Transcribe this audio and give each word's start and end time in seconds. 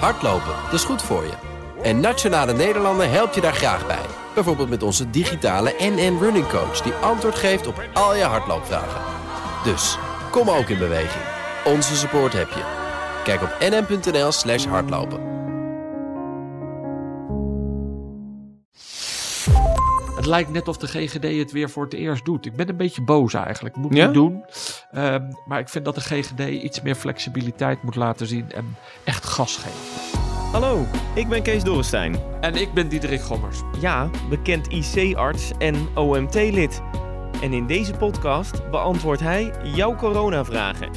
Hardlopen, 0.00 0.54
dat 0.64 0.72
is 0.72 0.84
goed 0.84 1.02
voor 1.02 1.22
je. 1.24 1.32
En 1.82 2.00
Nationale 2.00 2.52
Nederlanden 2.52 3.10
helpt 3.10 3.34
je 3.34 3.40
daar 3.40 3.52
graag 3.54 3.86
bij. 3.86 4.04
Bijvoorbeeld 4.34 4.68
met 4.68 4.82
onze 4.82 5.10
digitale 5.10 5.74
NN 5.78 6.18
Running 6.20 6.48
Coach... 6.48 6.80
die 6.80 6.92
antwoord 6.92 7.34
geeft 7.34 7.66
op 7.66 7.82
al 7.92 8.14
je 8.16 8.22
hardloopvragen. 8.22 9.00
Dus, 9.64 9.98
kom 10.30 10.48
ook 10.50 10.68
in 10.68 10.78
beweging. 10.78 11.24
Onze 11.64 11.96
support 11.96 12.32
heb 12.32 12.48
je. 12.48 12.62
Kijk 13.24 13.42
op 13.42 13.56
nn.nl 13.60 14.32
slash 14.32 14.64
hardlopen. 14.66 15.32
Het 20.16 20.26
lijkt 20.26 20.50
net 20.50 20.68
of 20.68 20.76
de 20.76 20.86
GGD 20.86 21.38
het 21.38 21.52
weer 21.52 21.70
voor 21.70 21.84
het 21.84 21.94
eerst 21.94 22.24
doet. 22.24 22.46
Ik 22.46 22.56
ben 22.56 22.68
een 22.68 22.76
beetje 22.76 23.02
boos 23.02 23.34
eigenlijk. 23.34 23.76
Moet 23.76 23.94
Ja? 23.94 24.04
niet 24.04 24.14
doen. 24.14 24.44
Ehm, 24.94 25.32
maar 25.46 25.58
ik 25.58 25.68
vind 25.68 25.84
dat 25.84 25.94
de 25.94 26.00
GGD 26.00 26.40
iets 26.40 26.82
meer 26.82 26.94
flexibiliteit 26.94 27.82
moet 27.82 27.94
laten 27.94 28.26
zien 28.26 28.52
en 28.52 28.76
echt 29.04 29.24
gas 29.24 29.56
geven. 29.56 30.22
Hallo, 30.52 30.86
ik 31.14 31.28
ben 31.28 31.42
Kees 31.42 31.62
Dorrestein. 31.62 32.16
En 32.40 32.54
ik 32.54 32.72
ben 32.72 32.88
Diederik 32.88 33.20
Gommers. 33.20 33.60
Ja, 33.80 34.10
bekend 34.28 34.68
IC-arts 34.68 35.52
en 35.58 35.88
OMT-lid. 35.94 36.82
En 37.42 37.52
in 37.52 37.66
deze 37.66 37.92
podcast 37.92 38.70
beantwoordt 38.70 39.20
hij 39.20 39.52
jouw 39.62 39.94
coronavragen. 39.94 40.90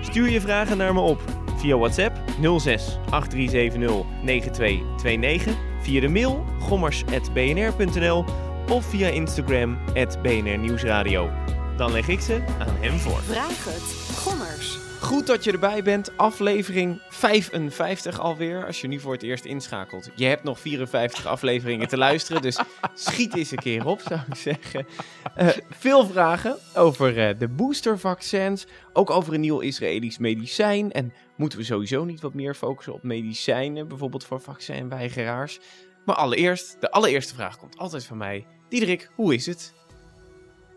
Stuur 0.00 0.30
je 0.30 0.40
vragen 0.40 0.76
naar 0.76 0.94
me 0.94 1.00
op 1.00 1.20
via 1.56 1.76
WhatsApp 1.76 2.16
06 2.40 2.98
8370 3.10 4.04
9229, 4.22 5.54
via 5.80 6.00
de 6.00 6.08
mail 6.08 6.44
gommers.bnr.nl 6.60 8.24
of 8.68 8.84
via 8.84 9.08
Instagram 9.08 9.78
BNR 10.22 10.58
Nieuwsradio. 10.58 11.30
Dan 11.78 11.92
leg 11.92 12.08
ik 12.08 12.20
ze 12.20 12.44
aan 12.58 12.76
hem 12.80 12.98
voor. 12.98 13.20
Vraag 13.20 13.64
het. 13.64 14.16
Gommers. 14.16 14.78
Goed 15.00 15.26
dat 15.26 15.44
je 15.44 15.52
erbij 15.52 15.82
bent. 15.82 16.16
Aflevering 16.16 17.00
55 17.08 18.20
alweer. 18.20 18.66
Als 18.66 18.80
je 18.80 18.88
nu 18.88 19.00
voor 19.00 19.12
het 19.12 19.22
eerst 19.22 19.44
inschakelt. 19.44 20.10
Je 20.14 20.24
hebt 20.24 20.42
nog 20.42 20.60
54 20.60 21.26
afleveringen 21.26 21.88
te 21.88 21.96
luisteren. 21.96 22.42
Dus 22.42 22.60
schiet 22.94 23.36
eens 23.36 23.50
een 23.50 23.58
keer 23.58 23.86
op, 23.86 24.00
zou 24.00 24.20
ik 24.28 24.34
zeggen. 24.34 24.86
Eh, 25.34 25.48
veel 25.70 26.06
vragen 26.06 26.56
over 26.74 27.28
eh, 27.28 27.38
de 27.38 27.48
boostervaccins. 27.48 28.66
Ook 28.92 29.10
over 29.10 29.34
een 29.34 29.40
nieuw 29.40 29.60
Israëlisch 29.60 30.18
medicijn. 30.18 30.92
En 30.92 31.12
moeten 31.36 31.58
we 31.58 31.64
sowieso 31.64 32.04
niet 32.04 32.20
wat 32.20 32.34
meer 32.34 32.54
focussen 32.54 32.94
op 32.94 33.02
medicijnen? 33.02 33.88
Bijvoorbeeld 33.88 34.24
voor 34.24 34.40
vaccinweigeraars. 34.40 35.60
Maar 36.04 36.16
allereerst, 36.16 36.76
de 36.80 36.90
allereerste 36.90 37.34
vraag 37.34 37.58
komt 37.58 37.78
altijd 37.78 38.04
van 38.04 38.16
mij. 38.16 38.46
Diederik, 38.68 39.10
hoe 39.14 39.34
is 39.34 39.46
het? 39.46 39.74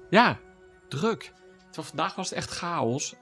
Ja, 0.10 0.40
druk. 1.00 1.34
Terwijl 1.66 1.88
vandaag 1.88 2.16
was 2.16 2.30
het 2.30 2.38
echt 2.38 2.50
chaos. 2.50 3.16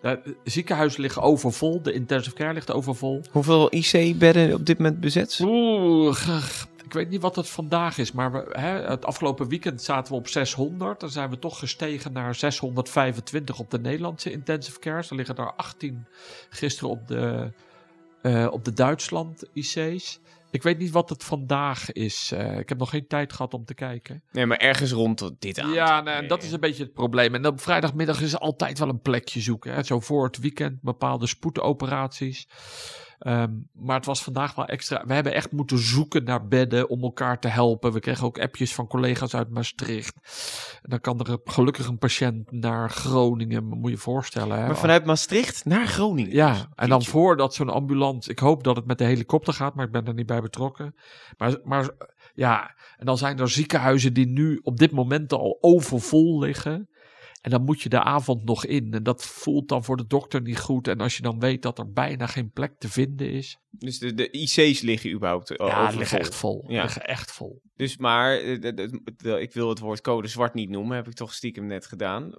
De 0.00 0.36
ziekenhuizen 0.44 1.00
liggen 1.00 1.22
overvol. 1.22 1.82
De 1.82 1.92
intensive 1.92 2.36
care 2.36 2.52
ligt 2.52 2.72
overvol. 2.72 3.22
Hoeveel 3.30 3.74
IC-bedden 3.74 4.54
op 4.54 4.66
dit 4.66 4.78
moment 4.78 5.00
bezet? 5.00 5.40
Oeh, 5.42 6.16
ik 6.84 6.96
weet 6.96 7.08
niet 7.08 7.20
wat 7.20 7.36
het 7.36 7.48
vandaag 7.48 7.98
is, 7.98 8.12
maar 8.12 8.32
we, 8.32 8.46
hè, 8.52 8.80
het 8.80 9.04
afgelopen 9.04 9.48
weekend 9.48 9.82
zaten 9.82 10.12
we 10.12 10.18
op 10.18 10.28
600. 10.28 11.00
Dan 11.00 11.10
zijn 11.10 11.30
we 11.30 11.38
toch 11.38 11.58
gestegen 11.58 12.12
naar 12.12 12.34
625 12.34 13.58
op 13.58 13.70
de 13.70 13.78
Nederlandse 13.78 14.32
intensive 14.32 14.78
cares. 14.78 15.10
Er 15.10 15.16
liggen 15.16 15.36
er 15.36 15.52
18 15.54 16.06
gisteren 16.48 16.90
op 16.90 17.08
de, 17.08 17.52
eh, 18.22 18.48
op 18.50 18.64
de 18.64 18.72
Duitsland 18.72 19.44
IC's. 19.52 20.20
Ik 20.50 20.62
weet 20.62 20.78
niet 20.78 20.90
wat 20.90 21.08
het 21.08 21.24
vandaag 21.24 21.92
is. 21.92 22.32
Eh, 22.32 22.58
ik 22.58 22.68
heb 22.68 22.78
nog 22.78 22.90
geen 22.90 23.06
tijd 23.06 23.32
gehad 23.32 23.54
om 23.54 23.64
te 23.64 23.74
kijken. 23.74 24.22
Nee, 24.32 24.46
maar 24.46 24.56
ergens 24.56 24.90
rond 24.90 25.30
dit 25.38 25.58
aan. 25.58 25.72
Ja, 25.72 26.00
nee, 26.00 26.26
dat 26.26 26.42
is 26.42 26.52
een 26.52 26.60
beetje 26.60 26.82
het 26.82 26.92
probleem. 26.92 27.34
En 27.34 27.46
op 27.46 27.60
vrijdagmiddag 27.60 28.20
is 28.20 28.38
altijd 28.38 28.78
wel 28.78 28.88
een 28.88 29.00
plekje 29.00 29.40
zoeken. 29.40 29.74
Hè. 29.74 29.82
Zo 29.82 30.00
voor 30.00 30.24
het 30.24 30.38
weekend 30.38 30.82
bepaalde 30.82 31.26
spoedoperaties. 31.26 32.48
Ehm, 33.20 33.50
maar 33.72 33.96
het 33.96 34.04
was 34.04 34.22
vandaag 34.22 34.54
wel 34.54 34.66
extra. 34.66 35.04
We 35.06 35.14
hebben 35.14 35.34
echt 35.34 35.52
moeten 35.52 35.78
zoeken 35.78 36.24
naar 36.24 36.48
bedden 36.48 36.88
om 36.88 37.02
elkaar 37.02 37.38
te 37.38 37.48
helpen. 37.48 37.92
We 37.92 38.00
kregen 38.00 38.26
ook 38.26 38.38
appjes 38.38 38.74
van 38.74 38.86
collega's 38.86 39.34
uit 39.34 39.50
Maastricht. 39.50 40.14
En 40.82 40.90
dan 40.90 41.00
kan 41.00 41.20
er 41.20 41.38
gelukkig 41.44 41.86
een 41.86 41.98
patiënt 41.98 42.52
naar 42.52 42.90
Groningen, 42.90 43.64
moet 43.64 43.84
je 43.84 43.90
je 43.90 43.96
voorstellen. 43.96 44.58
Hè. 44.58 44.66
Maar 44.66 44.76
vanuit 44.76 45.04
Maastricht 45.04 45.64
naar 45.64 45.86
Groningen. 45.86 46.32
Ja, 46.32 46.68
en 46.74 46.88
dan 46.88 47.04
voordat 47.04 47.54
zo'n 47.54 47.70
ambulance. 47.70 48.30
Ik 48.30 48.38
hoop 48.38 48.64
dat 48.64 48.76
het 48.76 48.86
met 48.86 48.98
de 48.98 49.04
helikopter 49.04 49.54
gaat, 49.54 49.74
maar 49.74 49.86
ik 49.86 49.92
ben 49.92 50.06
er 50.06 50.14
niet 50.14 50.26
bij 50.26 50.40
betrokken. 50.40 50.94
Maar, 51.36 51.58
maar 51.64 51.90
ja, 52.34 52.74
en 52.96 53.06
dan 53.06 53.18
zijn 53.18 53.38
er 53.38 53.50
ziekenhuizen 53.50 54.14
die 54.14 54.26
nu 54.26 54.60
op 54.62 54.78
dit 54.78 54.90
moment 54.90 55.32
al 55.32 55.58
overvol 55.60 56.38
liggen. 56.38 56.88
En 57.40 57.50
dan 57.50 57.64
moet 57.64 57.80
je 57.80 57.88
de 57.88 58.02
avond 58.02 58.44
nog 58.44 58.64
in. 58.66 58.92
En 58.92 59.02
dat 59.02 59.24
voelt 59.24 59.68
dan 59.68 59.84
voor 59.84 59.96
de 59.96 60.06
dokter 60.06 60.42
niet 60.42 60.58
goed. 60.58 60.88
En 60.88 61.00
als 61.00 61.16
je 61.16 61.22
dan 61.22 61.38
weet 61.40 61.62
dat 61.62 61.78
er 61.78 61.92
bijna 61.92 62.26
geen 62.26 62.50
plek 62.50 62.78
te 62.78 62.88
vinden 62.88 63.30
is. 63.30 63.58
Dus 63.70 63.98
de, 63.98 64.14
de 64.14 64.30
IC's 64.30 64.80
liggen 64.80 65.10
überhaupt 65.12 65.50
eh, 65.50 65.66
ja, 65.66 65.78
overvol. 65.78 65.98
liggen 65.98 66.18
echt 66.18 66.34
vol. 66.34 66.64
Ja. 66.68 66.82
Liggen 66.82 67.02
echt 67.06 67.32
vol. 67.32 67.62
Dus 67.76 67.96
maar, 67.96 68.36
eh, 68.38 68.60
de- 68.60 68.74
de- 68.74 69.00
de- 69.16 69.40
ik 69.40 69.52
wil 69.52 69.68
het 69.68 69.78
woord 69.78 70.00
code 70.00 70.28
zwart 70.28 70.54
niet 70.54 70.70
noemen, 70.70 70.96
heb 70.96 71.06
ik 71.08 71.14
toch 71.14 71.34
stiekem 71.34 71.66
net 71.66 71.86
gedaan. 71.86 72.32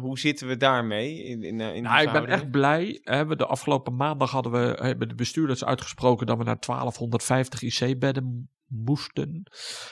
Hoe 0.00 0.18
zitten 0.18 0.48
we 0.48 0.56
daarmee? 0.56 1.22
In, 1.24 1.42
in, 1.42 1.60
eh, 1.60 1.74
in 1.74 1.82
Nou, 1.82 2.02
ik 2.02 2.12
ben 2.12 2.26
echt 2.26 2.50
blij. 2.50 2.98
Hè, 3.02 3.26
we 3.26 3.36
de 3.36 3.46
afgelopen 3.46 3.96
maandag 3.96 4.30
hadden 4.30 4.52
we, 4.52 4.78
hebben 4.82 5.08
de 5.08 5.14
bestuurders 5.14 5.64
uitgesproken 5.64 6.26
dat 6.26 6.38
we 6.38 6.44
naar 6.44 6.58
1250 6.58 7.62
IC-bedden 7.62 8.48
moesten. 8.66 9.42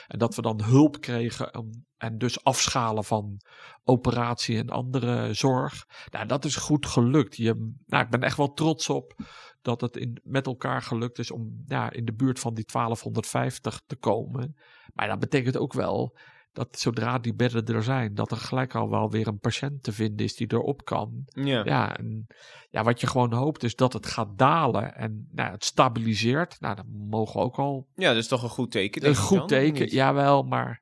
En 0.07 0.19
dat 0.19 0.35
we 0.35 0.41
dan 0.41 0.63
hulp 0.63 1.01
kregen 1.01 1.57
om- 1.57 1.87
en 1.99 2.17
dus 2.17 2.43
afschalen 2.43 3.03
van 3.03 3.41
operatie 3.83 4.57
en 4.57 4.69
andere 4.69 5.33
zorg. 5.33 5.85
Nou, 6.11 6.25
dat 6.25 6.45
is 6.45 6.55
goed 6.55 6.85
gelukt. 6.85 7.35
Je, 7.35 7.73
nou, 7.85 8.03
ik 8.03 8.09
ben 8.09 8.21
echt 8.21 8.37
wel 8.37 8.53
trots 8.53 8.89
op 8.89 9.13
dat 9.61 9.81
het 9.81 9.97
in, 9.97 10.19
met 10.23 10.45
elkaar 10.45 10.81
gelukt 10.81 11.19
is 11.19 11.31
om 11.31 11.63
ja, 11.65 11.91
in 11.91 12.05
de 12.05 12.13
buurt 12.13 12.39
van 12.39 12.53
die 12.53 12.65
1250 12.71 13.81
te 13.87 13.95
komen. 13.95 14.55
Maar 14.93 15.07
dat 15.07 15.19
betekent 15.19 15.57
ook 15.57 15.73
wel 15.73 16.17
dat 16.53 16.79
zodra 16.79 17.19
die 17.19 17.33
bedden 17.33 17.65
er 17.65 17.83
zijn, 17.83 18.15
dat 18.15 18.31
er 18.31 18.37
gelijk 18.37 18.75
al 18.75 18.89
wel 18.89 19.09
weer 19.09 19.27
een 19.27 19.39
patiënt 19.39 19.83
te 19.83 19.91
vinden 19.91 20.25
is 20.25 20.35
die 20.35 20.53
erop 20.53 20.85
kan. 20.85 21.23
Ja. 21.25 21.63
Ja, 21.65 21.97
en 21.97 22.27
ja, 22.69 22.83
wat 22.83 23.01
je 23.01 23.07
gewoon 23.07 23.33
hoopt 23.33 23.63
is 23.63 23.75
dat 23.75 23.93
het 23.93 24.05
gaat 24.05 24.37
dalen 24.37 24.95
en 24.95 25.27
nou, 25.31 25.51
het 25.51 25.65
stabiliseert. 25.65 26.59
Nou, 26.59 26.75
dan 26.75 27.07
mogen 27.09 27.39
we 27.39 27.45
ook 27.45 27.57
al 27.57 27.87
ja, 27.95 28.07
dat 28.07 28.17
is 28.17 28.27
toch 28.27 28.43
een 28.43 28.49
goed 28.49 28.71
teken. 28.71 29.07
een 29.07 29.15
goed 29.15 29.47
teken. 29.47 29.87
Jawel, 29.87 30.43
maar 30.43 30.81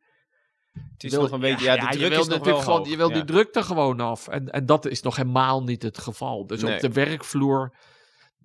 Het 0.93 1.03
is 1.03 1.11
wil- 1.11 1.21
nog 1.21 1.31
een 1.31 1.39
beetje, 1.39 1.65
ja, 1.65 1.75
de 1.75 1.81
je 1.81 2.05
druk 2.07 2.11
is 2.11 2.27
wel 2.27 2.37
natuurlijk 2.37 2.63
gewoon, 2.63 2.77
hoog. 2.77 2.89
je 2.89 2.97
ja. 2.97 3.07
die 3.07 3.25
druk 3.25 3.55
er 3.55 3.63
gewoon 3.63 3.99
af. 3.99 4.27
En, 4.27 4.49
en 4.49 4.65
dat 4.65 4.85
is 4.85 5.01
nog 5.01 5.15
helemaal 5.15 5.63
niet 5.63 5.83
het 5.83 5.97
geval. 5.97 6.47
Dus 6.47 6.61
Nee. 6.61 6.75
op 6.75 6.79
de 6.81 6.91
werkvloer, 6.91 7.75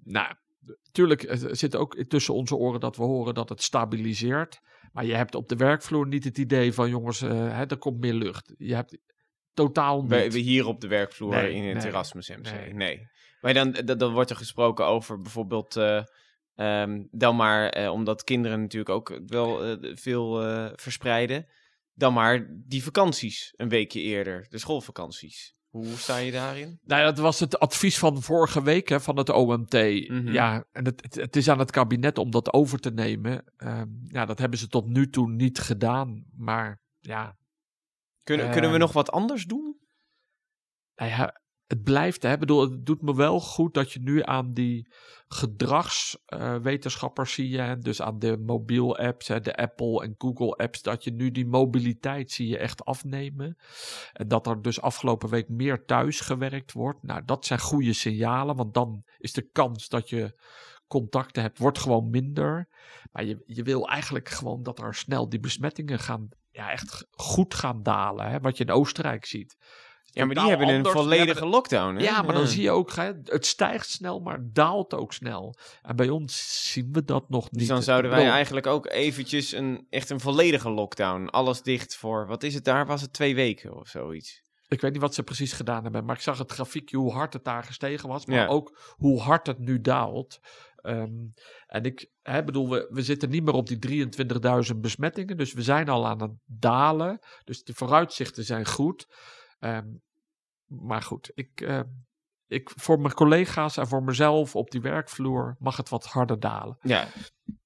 nou, 0.05 0.35
natuurlijk 0.85 1.23
eh, 1.23 1.39
zit 1.51 1.77
ook 1.77 2.05
tussen 2.09 2.35
onze 2.35 2.57
oren 2.57 2.81
dat 2.81 2.97
we 2.97 3.03
horen 3.03 3.35
dat 3.35 3.49
het 3.49 3.63
stabiliseert. 3.63 4.61
Maar 4.93 5.05
je 5.05 5.15
hebt 5.15 5.35
op 5.35 5.49
de 5.49 5.57
werkvloer 5.57 6.07
niet 6.07 6.25
het 6.25 6.39
idee 6.39 6.73
van 6.73 6.89
jongens, 6.89 7.23
eh, 7.23 7.31
hè, 7.31 7.67
er 7.67 7.77
komt 7.77 8.01
meer 8.01 8.15
lucht. 8.15 8.55
Je 8.59 8.75
hebt 8.75 8.99
totaal 9.55 10.01
niet. 10.01 10.09
Bij 10.09 10.29
hier 10.29 10.67
op 10.67 10.81
de 10.81 10.89
werkvloer 10.89 11.31
Nee, 11.35 11.55
in 11.55 11.65
het 11.65 11.83
nee, 11.83 11.87
Erasmus 11.87 12.29
MC. 12.29 12.53
Nee. 12.53 12.75
nee. 12.75 13.09
Maar 13.41 13.55
dan, 13.55 13.73
dan, 13.73 14.13
wordt 14.13 14.31
er 14.31 14.37
gesproken 14.37 14.87
over 14.87 15.21
bijvoorbeeld 15.21 15.77
eh, 15.77 16.03
ehm, 16.55 17.03
dan 17.11 17.37
maar, 17.37 17.69
eh, 17.69 17.93
omdat 17.93 18.25
kinderen 18.25 18.61
natuurlijk 18.61 18.95
ook 18.95 19.21
wel 19.27 19.79
veel 19.95 20.35
verspreiden, 20.77 21.47
dan 22.03 22.13
maar 22.13 22.47
die 22.51 22.83
vakanties 22.83 23.53
een 23.57 23.69
weekje 23.69 24.01
eerder, 24.01 24.47
de 24.49 24.59
schoolvakanties. 24.59 25.55
Hoe 25.69 25.87
sta 25.87 26.17
je 26.17 26.33
daarin? 26.33 26.79
Nou, 26.83 27.05
dat 27.05 27.19
was 27.19 27.41
het 27.41 27.59
advies 27.59 27.99
van 27.99 28.23
vorige 28.23 28.63
week 28.63 28.89
hè, 28.89 29.01
van 29.01 29.17
het 29.17 29.29
OMT. 29.29 29.73
Mhm. 29.73 30.33
Ja, 30.33 30.65
en 30.73 30.85
het, 30.85 31.03
het, 31.03 31.15
het 31.15 31.37
is 31.37 31.49
aan 31.49 31.59
het 31.59 31.71
kabinet 31.71 32.19
om 32.19 32.31
dat 32.31 32.53
over 32.53 32.79
te 32.79 32.91
nemen. 32.91 33.53
Ehm, 33.57 33.89
ja, 34.05 34.25
dat 34.27 34.39
hebben 34.39 34.59
ze 34.59 34.69
tot 34.69 34.87
nu 34.87 35.11
toe 35.11 35.31
niet 35.31 35.59
gedaan. 35.59 36.25
Maar 36.37 36.81
ja, 37.01 37.37
Kunnen, 38.23 38.51
kunnen 38.51 38.73
we 38.73 38.79
nog 38.79 38.93
wat 38.93 39.11
anders 39.11 39.45
doen? 39.45 39.81
nou 40.95 41.11
ja, 41.11 41.42
het 41.73 41.83
blijft. 41.83 42.23
Hè, 42.23 42.39
bedoel, 42.39 42.61
het 42.61 42.87
doet 42.87 43.03
me 43.03 43.15
wel 43.15 43.41
goed 43.41 43.75
dat 43.75 43.93
je 43.93 44.01
nu 44.01 44.23
aan 44.23 44.53
die 44.53 44.93
gedragswetenschappers 45.29 47.33
zie 47.33 47.49
je. 47.49 47.59
En 47.59 47.81
dus 47.81 48.03
aan 48.03 48.19
de 48.19 48.39
mobiel 48.39 48.97
apps, 48.97 49.29
hè, 49.29 49.41
de 49.41 49.57
Apple 49.57 50.03
en 50.03 50.15
Google 50.19 50.57
apps. 50.57 50.83
Dat 50.83 51.05
je 51.05 51.13
nu 51.13 51.31
die 51.31 51.47
mobiliteit 51.47 52.31
zie 52.31 52.49
je 52.49 52.59
echt 52.59 52.85
afnemen. 52.85 53.57
En 54.13 54.29
dat 54.29 54.47
er 54.47 54.63
dus 54.63 54.81
afgelopen 54.81 55.29
week 55.29 55.49
meer 55.49 55.85
thuis 55.85 56.21
gewerkt 56.21 56.73
wordt. 56.73 57.03
Nou, 57.03 57.25
dat 57.25 57.47
zijn 57.47 57.61
goede 57.61 57.93
signalen. 57.93 58.57
Want 58.57 58.75
dan 58.75 59.05
is 59.19 59.33
de 59.33 59.49
kans 59.53 59.89
dat 59.89 60.09
je 60.09 60.41
contacten 60.87 61.43
hebt, 61.43 61.59
wordt 61.59 61.79
gewoon 61.79 62.11
minder. 62.11 62.69
Maar 63.13 63.25
je, 63.25 63.43
je 63.47 63.63
wil 63.63 63.89
eigenlijk 63.89 64.29
gewoon 64.29 64.63
dat 64.63 64.79
er 64.79 64.95
snel 64.95 65.29
die 65.29 65.41
besmettingen 65.41 65.99
gaan, 65.99 66.29
ja, 66.51 66.71
echt 66.71 67.07
goed 67.11 67.55
gaan 67.55 67.83
dalen. 67.83 68.31
Hè? 68.31 68.41
Wat 68.41 68.57
je 68.57 68.65
in 68.65 68.71
Oostenrijk 68.71 69.25
ziet. 69.25 69.57
Ja, 70.15 70.25
maar 70.25 70.35
die 70.35 70.49
hebben 70.49 70.69
een 70.69 70.87
volledige 70.87 71.47
lockdown. 71.47 71.95
Hè? 71.95 72.03
Ja, 72.03 72.23
maar 72.23 72.35
dan 72.35 72.47
zie 72.47 72.63
je 72.63 72.71
ook, 72.71 72.93
het 73.25 73.47
stijgt 73.47 73.91
snel, 73.91 74.21
maar 74.21 74.39
daalt 74.43 74.95
ook 74.95 75.13
snel. 75.13 75.55
En 75.83 75.97
bij 75.97 76.09
ons 76.09 76.63
zien 76.73 76.89
we 76.93 77.05
dat 77.05 77.29
nog 77.29 77.51
niet. 77.51 77.61
Dus 77.61 77.69
dan 77.69 77.83
zouden 77.83 78.11
wij 78.11 78.29
eigenlijk 78.29 78.67
ook 78.67 78.87
eventjes 78.87 79.53
een, 79.53 79.87
echt 79.91 80.11
een 80.11 80.21
volledige 80.21 80.71
lockdown. 80.71 81.27
Alles 81.27 81.63
dicht 81.63 81.97
voor, 81.97 82.27
wat 82.27 82.43
is 82.43 82.55
het 82.55 82.65
daar? 82.65 82.87
Was 82.87 83.01
het 83.01 83.13
twee 83.13 83.35
weken 83.35 83.75
of 83.77 83.89
zoiets? 83.89 84.43
Ik 84.69 84.81
weet 84.81 84.93
niet 84.93 85.01
wat 85.01 85.15
ze 85.15 85.23
precies 85.23 85.53
gedaan 85.53 85.83
hebben, 85.83 86.05
maar 86.05 86.17
ik 86.17 86.23
zag 86.23 86.39
het 86.39 86.53
grafiekje 86.53 86.97
hoe 86.97 87.13
hard 87.13 87.33
het 87.33 87.45
daar 87.45 87.65
gestegen 87.65 88.09
was. 88.09 88.27
Maar 88.27 88.37
Ja. 88.37 88.47
ook 88.47 88.79
hoe 88.97 89.21
hard 89.21 89.47
het 89.47 89.59
nu 89.59 89.81
daalt. 89.81 90.39
Ehm, 90.77 91.11
en 91.67 91.85
ik 91.85 92.11
hè, 92.23 92.45
bedoel, 92.45 92.69
we, 92.71 92.87
we 92.91 93.03
zitten 93.03 93.31
niet 93.31 93.45
meer 93.45 93.55
op 93.55 93.67
die 93.67 93.79
23.000 93.79 94.81
besmettingen. 94.81 95.37
Dus 95.37 95.53
we 95.53 95.63
zijn 95.63 95.89
al 95.89 96.07
aan 96.07 96.23
het 96.23 96.33
dalen. 96.45 97.19
Dus 97.45 97.63
de 97.63 97.75
vooruitzichten 97.75 98.45
zijn 98.45 98.67
goed. 98.67 99.07
Ehm, 99.63 99.87
maar 100.67 101.03
goed, 101.03 101.31
ik, 101.35 101.61
eh, 101.61 101.81
ik, 102.47 102.71
voor 102.75 103.01
mijn 103.01 103.15
collega's 103.15 103.77
en 103.77 103.89
voor 103.89 104.03
mezelf 104.03 104.57
op 104.57 104.71
die 104.71 104.81
werkvloer 104.81 105.57
mag 105.59 105.77
het 105.77 105.89
wat 105.89 106.07
harder 106.07 106.41
dalen. 106.41 106.79
Ja, 106.81 107.07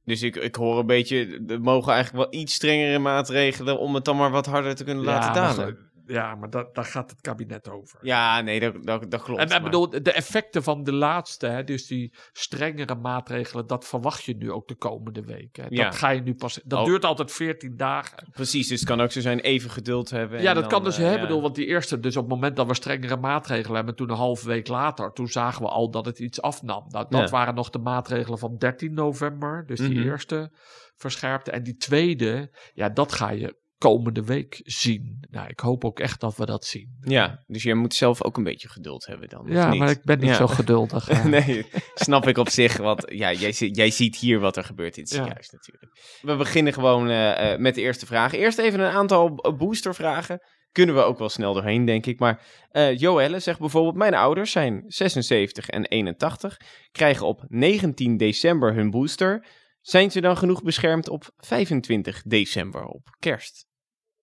dus 0.05 0.23
ik, 0.23 0.37
ik 0.37 0.55
hoor 0.55 0.79
een 0.79 0.87
beetje, 0.87 1.43
er 1.47 1.61
mogen 1.61 1.93
eigenlijk 1.93 2.31
wel 2.31 2.41
iets 2.41 2.55
strengere 2.55 2.99
maatregelen 2.99 3.79
om 3.79 3.95
het 3.95 4.05
dan 4.05 4.17
maar 4.17 4.31
wat 4.31 4.47
harder 4.47 4.75
te 4.75 4.85
kunnen 4.85 5.05
laten 5.05 5.43
ja, 5.43 5.55
dalen. 5.55 5.91
Ja, 6.07 6.35
maar 6.35 6.51
dat, 6.51 6.75
daar 6.75 6.85
gaat 6.85 7.11
het 7.11 7.21
kabinet 7.21 7.69
over. 7.71 7.99
Ja, 8.03 8.41
nee, 8.41 8.61
dat, 8.61 8.75
dat, 8.85 9.11
dat 9.11 9.23
klopt. 9.23 9.41
En 9.41 9.47
ik 9.47 9.53
maar- 9.53 9.63
bedoel, 9.63 9.91
de 9.91 10.13
effecten 10.13 10.63
van 10.63 10.83
de 10.85 10.93
laatste, 10.93 11.47
hè, 11.47 11.65
dus 11.65 11.87
die 11.87 12.15
strengere 12.33 12.95
maatregelen, 12.95 13.67
dat 13.67 13.85
verwacht 13.87 14.25
je 14.25 14.37
nu 14.37 14.53
ook 14.53 14.69
de 14.69 14.75
komende 14.75 15.23
weken. 15.23 15.63
hè. 15.63 15.69
Dat 15.69 15.79
Ja. 15.79 15.91
ga 15.91 16.09
je 16.09 16.21
nu 16.21 16.35
pas. 16.35 16.61
Dat 16.65 16.79
Oh. 16.79 16.85
duurt 16.85 17.05
altijd 17.05 17.33
14 17.33 17.77
dagen. 17.77 18.29
Precies, 18.33 18.69
dus 18.69 18.81
het 18.81 18.89
kan 18.89 19.01
ook 19.01 19.11
zo 19.13 19.21
zijn 19.21 19.41
even 19.41 19.71
geduld 19.71 20.11
hebben. 20.11 20.43
Ja, 20.43 20.53
dat 20.53 20.63
dan, 20.63 20.73
kan 20.73 20.85
dus 20.85 20.99
eh, 20.99 21.05
hè, 21.05 21.15
ja. 21.15 21.21
bedoel, 21.21 21.43
want 21.43 21.55
die 21.55 21.67
eerste, 21.67 22.01
dus 22.01 22.17
op 22.17 22.23
het 22.25 22.33
moment 22.33 22.57
dat 22.57 22.67
we 22.67 22.75
strengere 22.75 23.17
maatregelen 23.17 23.77
hebben, 23.77 23.95
toen 23.97 24.11
een 24.11 24.17
halve 24.17 24.47
week 24.47 24.69
later, 24.69 25.13
toen 25.13 25.29
zagen 25.29 25.63
we 25.63 25.69
al 25.69 25.91
dat 25.91 26.07
het 26.07 26.19
iets 26.19 26.43
afnam. 26.43 26.85
Nou, 26.89 27.07
dat 27.09 27.21
Ja. 27.21 27.29
waren 27.29 27.55
nog 27.55 27.71
de 27.71 27.79
maatregelen 27.79 28.39
van 28.39 28.57
13 28.59 28.95
november, 28.95 29.65
dus 29.67 29.79
die 29.79 29.99
Mhm. 29.99 30.09
eerste 30.09 30.51
verscherpte. 30.97 31.51
En 31.51 31.63
die 31.63 31.77
tweede, 31.77 32.51
ja, 32.75 32.89
dat 32.89 33.13
ga 33.13 33.31
je 33.31 33.57
komende 33.79 34.25
week 34.25 34.61
zien. 34.65 35.27
Nou, 35.31 35.49
ik 35.49 35.61
hoop 35.61 35.85
ook 35.85 36.01
echt 36.01 36.21
dat 36.21 36.37
we 36.37 36.47
dat 36.47 36.65
zien. 36.65 36.97
Ja, 37.01 37.45
dus 37.47 37.63
je 37.63 37.75
moet 37.75 37.95
zelf 37.95 38.23
ook 38.25 38.37
een 38.37 38.45
beetje 38.45 38.69
geduld 38.69 39.07
hebben 39.07 39.29
dan. 39.29 39.47
Ja, 39.49 39.71
niet? 39.71 39.79
maar 39.79 39.91
ik 39.91 40.03
ben 40.05 40.19
niet 40.19 40.29
Ja. 40.29 40.35
zo 40.35 40.47
geduldig. 40.47 41.25
nee, 41.25 41.67
snap 41.95 42.27
ik 42.27 42.39
op 42.39 42.49
zich. 42.49 42.77
Want 42.77 43.05
ja, 43.09 43.33
jij, 43.33 43.51
jij 43.51 43.91
ziet 43.91 44.17
hier 44.17 44.41
wat 44.41 44.57
er 44.57 44.65
gebeurt 44.65 44.97
in 44.97 45.03
het 45.03 45.11
Ja. 45.11 45.17
ziekenhuis 45.17 45.51
natuurlijk. 45.51 46.19
We 46.23 46.37
beginnen 46.37 46.73
gewoon 46.73 47.09
eh, 47.11 47.53
eh, 47.53 47.59
met 47.61 47.75
de 47.75 47.81
eerste 47.81 48.07
vraag. 48.07 48.33
Eerst 48.33 48.59
even 48.59 48.81
een 48.81 48.93
aantal 48.93 49.35
b- 49.35 49.55
boostervragen. 49.59 50.41
Kunnen 50.73 50.95
we 50.95 51.01
ook 51.01 51.19
wel 51.19 51.29
snel 51.29 51.55
doorheen, 51.55 51.85
denk 51.85 52.07
ik. 52.07 52.19
Maar 52.19 52.43
eh 52.71 52.99
Joelle 52.99 53.39
zegt 53.39 53.59
bijvoorbeeld... 53.59 53.95
Mijn 53.97 54.15
ouders 54.15 54.51
zijn 54.51 54.85
76 54.87 55.69
en 55.69 55.85
81. 55.87 56.61
Krijgen 56.93 57.27
op 57.27 57.45
19 57.49 58.17
december 58.17 58.75
hun 58.75 58.91
booster. 58.91 59.47
Zijn 59.87 60.11
ze 60.11 60.21
dan 60.21 60.37
genoeg 60.37 60.63
beschermd 60.63 61.09
op 61.09 61.31
25 61.37 62.23
december, 62.23 62.85
op 62.85 63.17
kerst? 63.19 63.67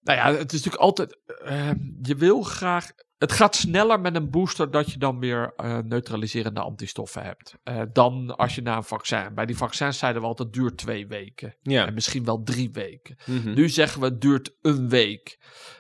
Nou 0.02 0.18
ja, 0.18 0.26
het 0.38 0.54
is 0.54 0.64
natuurlijk 0.64 0.84
altijd. 0.84 1.20
eh, 1.44 1.72
je 2.02 2.16
wil 2.16 2.42
graag. 2.42 2.92
Het 3.18 3.32
gaat 3.32 3.56
sneller 3.56 4.00
met 4.00 4.16
een 4.16 4.30
booster 4.30 4.72
dat 4.72 4.92
je 4.92 4.98
dan 4.98 5.20
weer 5.20 5.54
eh, 5.56 5.78
neutraliserende 5.78 6.60
antistoffen 6.60 7.24
hebt. 7.24 7.56
eh, 7.64 7.82
dan 7.94 8.36
als 8.36 8.56
je 8.56 8.62
na 8.62 8.76
een 8.78 8.84
vaccin. 8.84 9.34
Bij 9.34 9.46
die 9.46 9.58
vaccins 9.58 9.98
zeiden 9.98 10.22
we 10.22 10.28
altijd: 10.28 10.48
het 10.48 10.58
duurt 10.58 10.78
twee 10.78 11.08
weken. 11.08 11.56
Ja. 11.62 11.86
En 11.88 11.94
misschien 11.94 12.26
wel 12.26 12.44
drie 12.44 12.72
weken. 12.72 13.18
Mhm. 13.26 13.54
Nu 13.54 13.70
zeggen 13.70 14.00
we: 14.02 14.06
het 14.08 14.22
duurt 14.22 14.56
een 14.62 14.90
week. 14.90 15.38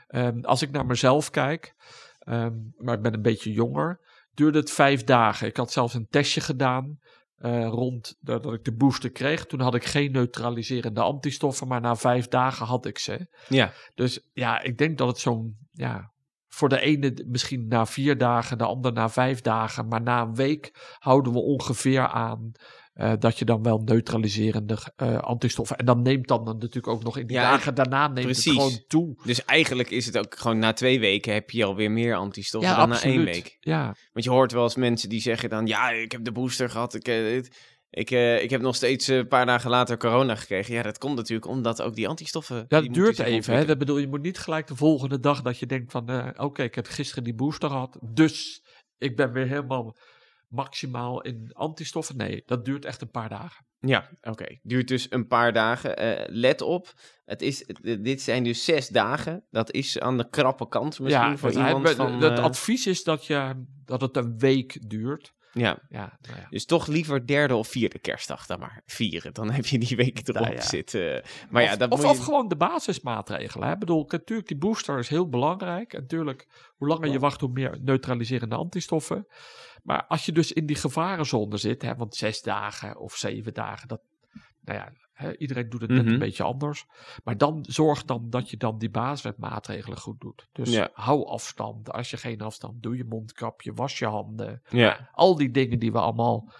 Ehm, 0.07 0.39
als 0.41 0.61
ik 0.61 0.71
naar 0.71 0.85
mezelf 0.85 1.29
kijk, 1.29 1.73
ehm, 2.19 2.53
maar 2.77 2.95
ik 2.95 3.01
ben 3.01 3.13
een 3.13 3.21
beetje 3.21 3.51
jonger, 3.51 3.99
duurde 4.33 4.59
het 4.59 4.71
vijf 4.71 5.03
dagen. 5.03 5.47
Ik 5.47 5.57
had 5.57 5.71
zelfs 5.71 5.93
een 5.93 6.07
testje 6.09 6.41
gedaan. 6.41 6.99
Eh, 7.43 7.67
rond 7.67 8.17
dat 8.19 8.43
dat 8.43 8.53
ik 8.53 8.63
de 8.63 8.75
booster 8.75 9.11
kreeg. 9.11 9.45
Toen 9.45 9.59
had 9.59 9.75
ik 9.75 9.83
geen 9.83 10.11
neutraliserende 10.11 11.01
antistoffen, 11.01 11.67
maar 11.67 11.81
na 11.81 11.95
vijf 11.95 12.27
dagen 12.27 12.65
had 12.65 12.85
ik 12.85 12.99
ze. 12.99 13.27
Ja, 13.49 13.73
Dus 13.95 14.29
ja, 14.33 14.61
ik 14.61 14.77
denk 14.77 14.97
dat 14.97 15.07
het 15.07 15.17
zo'n, 15.17 15.57
ja, 15.71 16.11
voor 16.47 16.69
de 16.69 16.79
ene 16.79 17.25
misschien 17.27 17.67
na 17.67 17.85
vier 17.85 18.17
dagen, 18.17 18.57
de 18.57 18.63
ander 18.63 18.93
na 18.93 19.09
vijf 19.09 19.41
dagen, 19.41 19.87
maar 19.87 20.01
na 20.01 20.21
een 20.21 20.35
week 20.35 20.95
houden 20.99 21.33
we 21.33 21.39
ongeveer 21.39 22.07
aan 22.07 22.51
eh, 22.93 23.13
dat 23.19 23.39
je 23.39 23.45
dan 23.45 23.63
wel 23.63 23.81
neutraliserende 23.85 24.77
eh, 24.95 25.17
antistoffen. 25.17 25.77
En 25.77 25.85
dan 25.85 26.01
neemt 26.01 26.27
dan 26.27 26.43
natuurlijk 26.43 26.87
ook 26.87 27.03
nog 27.03 27.17
in 27.17 27.27
die 27.27 27.35
Ja, 27.37 27.51
dagen 27.51 27.75
daarna 27.75 28.07
neemt 28.07 28.25
precies. 28.25 28.45
het 28.45 28.55
gewoon 28.55 28.83
toe. 28.87 29.15
dus 29.23 29.45
eigenlijk 29.45 29.89
is 29.89 30.05
het 30.05 30.17
ook 30.17 30.35
gewoon 30.37 30.59
na 30.59 30.73
twee 30.73 30.99
weken 30.99 31.33
heb 31.33 31.49
je 31.49 31.65
alweer 31.65 31.91
meer 31.91 32.15
antistoffen 32.15 32.71
Ja, 32.71 32.77
dan 32.77 32.91
absoluut. 32.91 33.15
na 33.15 33.21
één 33.21 33.31
week. 33.33 33.57
Ja, 33.59 33.95
Want 34.13 34.25
je 34.25 34.31
hoort 34.31 34.51
wel 34.51 34.63
eens 34.63 34.75
mensen 34.75 35.09
die 35.09 35.21
zeggen 35.21 35.49
dan, 35.49 35.65
ja, 35.67 35.89
ik 35.89 36.11
heb 36.11 36.23
de 36.23 36.31
booster 36.31 36.69
gehad, 36.69 36.93
ik, 36.93 37.07
eh, 37.07 37.35
ik, 37.89 38.11
ik 38.41 38.49
heb 38.49 38.61
nog 38.61 38.75
steeds 38.75 39.07
een 39.07 39.27
paar 39.27 39.45
dagen 39.45 39.69
later 39.69 39.97
corona 39.97 40.35
gekregen. 40.35 40.73
Ja, 40.73 40.81
dat 40.81 40.97
komt 40.97 41.15
natuurlijk 41.15 41.47
omdat 41.47 41.81
ook 41.81 41.95
die 41.95 42.07
antistoffen... 42.07 42.65
dat 42.67 42.81
die 42.81 42.89
moeten 42.91 43.03
duurt 43.03 43.19
even. 43.19 43.55
Hè? 43.55 43.65
Dat 43.65 43.77
bedoel, 43.77 43.97
je 43.97 44.07
moet 44.07 44.21
niet 44.21 44.37
gelijk 44.37 44.67
de 44.67 44.75
volgende 44.75 45.19
dag 45.19 45.41
dat 45.41 45.57
je 45.59 45.65
denkt 45.65 45.91
van, 45.91 46.33
oké, 46.39 46.63
ik 46.63 46.75
heb 46.75 46.87
gisteren 46.87 47.23
die 47.23 47.35
booster 47.35 47.69
gehad, 47.69 47.97
dus 48.01 48.63
ik 48.97 49.15
ben 49.15 49.31
weer 49.31 49.47
helemaal 49.47 49.95
maximaal 50.53 51.21
in 51.21 51.49
antistoffen. 51.53 52.17
Nee, 52.17 52.43
dat 52.45 52.65
duurt 52.65 52.85
echt 52.85 53.01
een 53.01 53.11
paar 53.11 53.29
dagen. 53.29 53.65
Ja, 53.79 54.09
oké. 54.21 54.59
Duurt 54.61 54.87
dus 54.87 55.07
een 55.09 55.27
paar 55.27 55.53
dagen. 55.53 55.97
Eh, 55.97 56.25
let 56.27 56.61
op, 56.61 56.93
het 57.25 57.41
is, 57.41 57.65
dit 57.99 58.21
zijn 58.21 58.43
dus 58.43 58.65
zes 58.65 58.87
dagen. 58.87 59.45
Dat 59.49 59.71
is 59.71 59.99
aan 59.99 60.17
de 60.17 60.29
krappe 60.29 60.67
kant 60.67 60.99
misschien 60.99 61.37
voor 61.37 61.49
het, 61.49 61.57
iemand 61.57 61.89
van... 61.89 62.21
het 62.21 62.37
eh, 62.37 62.43
advies 62.43 62.87
is 62.87 63.03
dat, 63.03 63.25
je, 63.25 63.65
dat 63.85 64.01
het 64.01 64.17
een 64.17 64.37
week 64.37 64.89
duurt. 64.89 65.33
Ja, 65.53 65.79
Ja, 65.89 66.17
nou 66.21 66.39
ja. 66.39 66.47
dus 66.49 66.65
toch 66.65 66.87
liever 66.87 67.27
derde 67.27 67.55
of 67.55 67.67
vierde 67.67 67.99
kerstdag 67.99 68.45
dan 68.45 68.59
maar 68.59 68.81
vieren. 68.85 69.33
Dan 69.33 69.51
heb 69.51 69.65
je 69.65 69.79
die 69.79 69.97
week 69.97 70.27
erop 70.27 70.43
Nou 70.43 70.55
ja. 70.55 70.61
zitten. 70.61 71.23
Maar 71.49 71.63
ja, 71.63 71.71
of, 71.71 71.77
dat 71.77 71.91
of, 71.91 71.97
moet 72.01 72.11
je... 72.11 72.17
of 72.17 72.23
gewoon 72.23 72.47
de 72.47 72.55
basismaatregelen. 72.55 73.67
Hè? 73.67 73.73
Ik 73.73 73.79
bedoel, 73.79 74.05
natuurlijk, 74.07 74.47
die 74.47 74.57
booster 74.57 74.99
is 74.99 75.07
heel 75.07 75.29
belangrijk. 75.29 75.93
En 75.93 76.01
natuurlijk, 76.01 76.47
hoe 76.75 76.87
langer 76.87 77.11
je 77.11 77.19
wacht, 77.19 77.41
hoe 77.41 77.49
meer 77.49 77.79
neutraliserende 77.81 78.55
antistoffen. 78.55 79.27
Maar 79.83 80.05
als 80.07 80.25
je 80.25 80.31
dus 80.31 80.51
in 80.51 80.65
die 80.65 80.75
gevarenzone 80.75 81.57
zit, 81.57 81.81
hè, 81.81 81.95
want 81.95 82.15
zes 82.15 82.41
dagen 82.41 82.99
of 82.99 83.15
zeven 83.15 83.53
dagen, 83.53 83.87
dat, 83.87 84.01
nou 84.61 84.79
ja, 84.79 84.91
iedereen 85.37 85.69
doet 85.69 85.81
het 85.81 85.89
net 85.89 86.03
Mhm. 86.03 86.13
een 86.13 86.19
beetje 86.19 86.43
anders. 86.43 86.85
Maar 87.23 87.37
dan 87.37 87.65
zorg 87.69 88.03
dan 88.05 88.29
dat 88.29 88.49
je 88.49 88.57
dan 88.57 88.77
die 88.77 88.89
basismaatregelen 88.89 89.97
goed 89.97 90.19
doet. 90.21 90.47
Dus 90.51 90.69
Ja. 90.73 90.89
hou 90.93 91.25
afstand. 91.27 91.91
Als 91.91 92.09
je 92.09 92.17
geen 92.17 92.41
afstand, 92.41 92.83
doe 92.83 92.97
je 92.97 93.03
mondkapje, 93.05 93.73
was 93.73 93.99
je 93.99 94.05
handen. 94.05 94.61
Ja. 94.69 95.09
Al 95.11 95.35
die 95.35 95.51
dingen 95.51 95.79
die 95.79 95.91
we 95.91 95.99
allemaal 95.99 96.51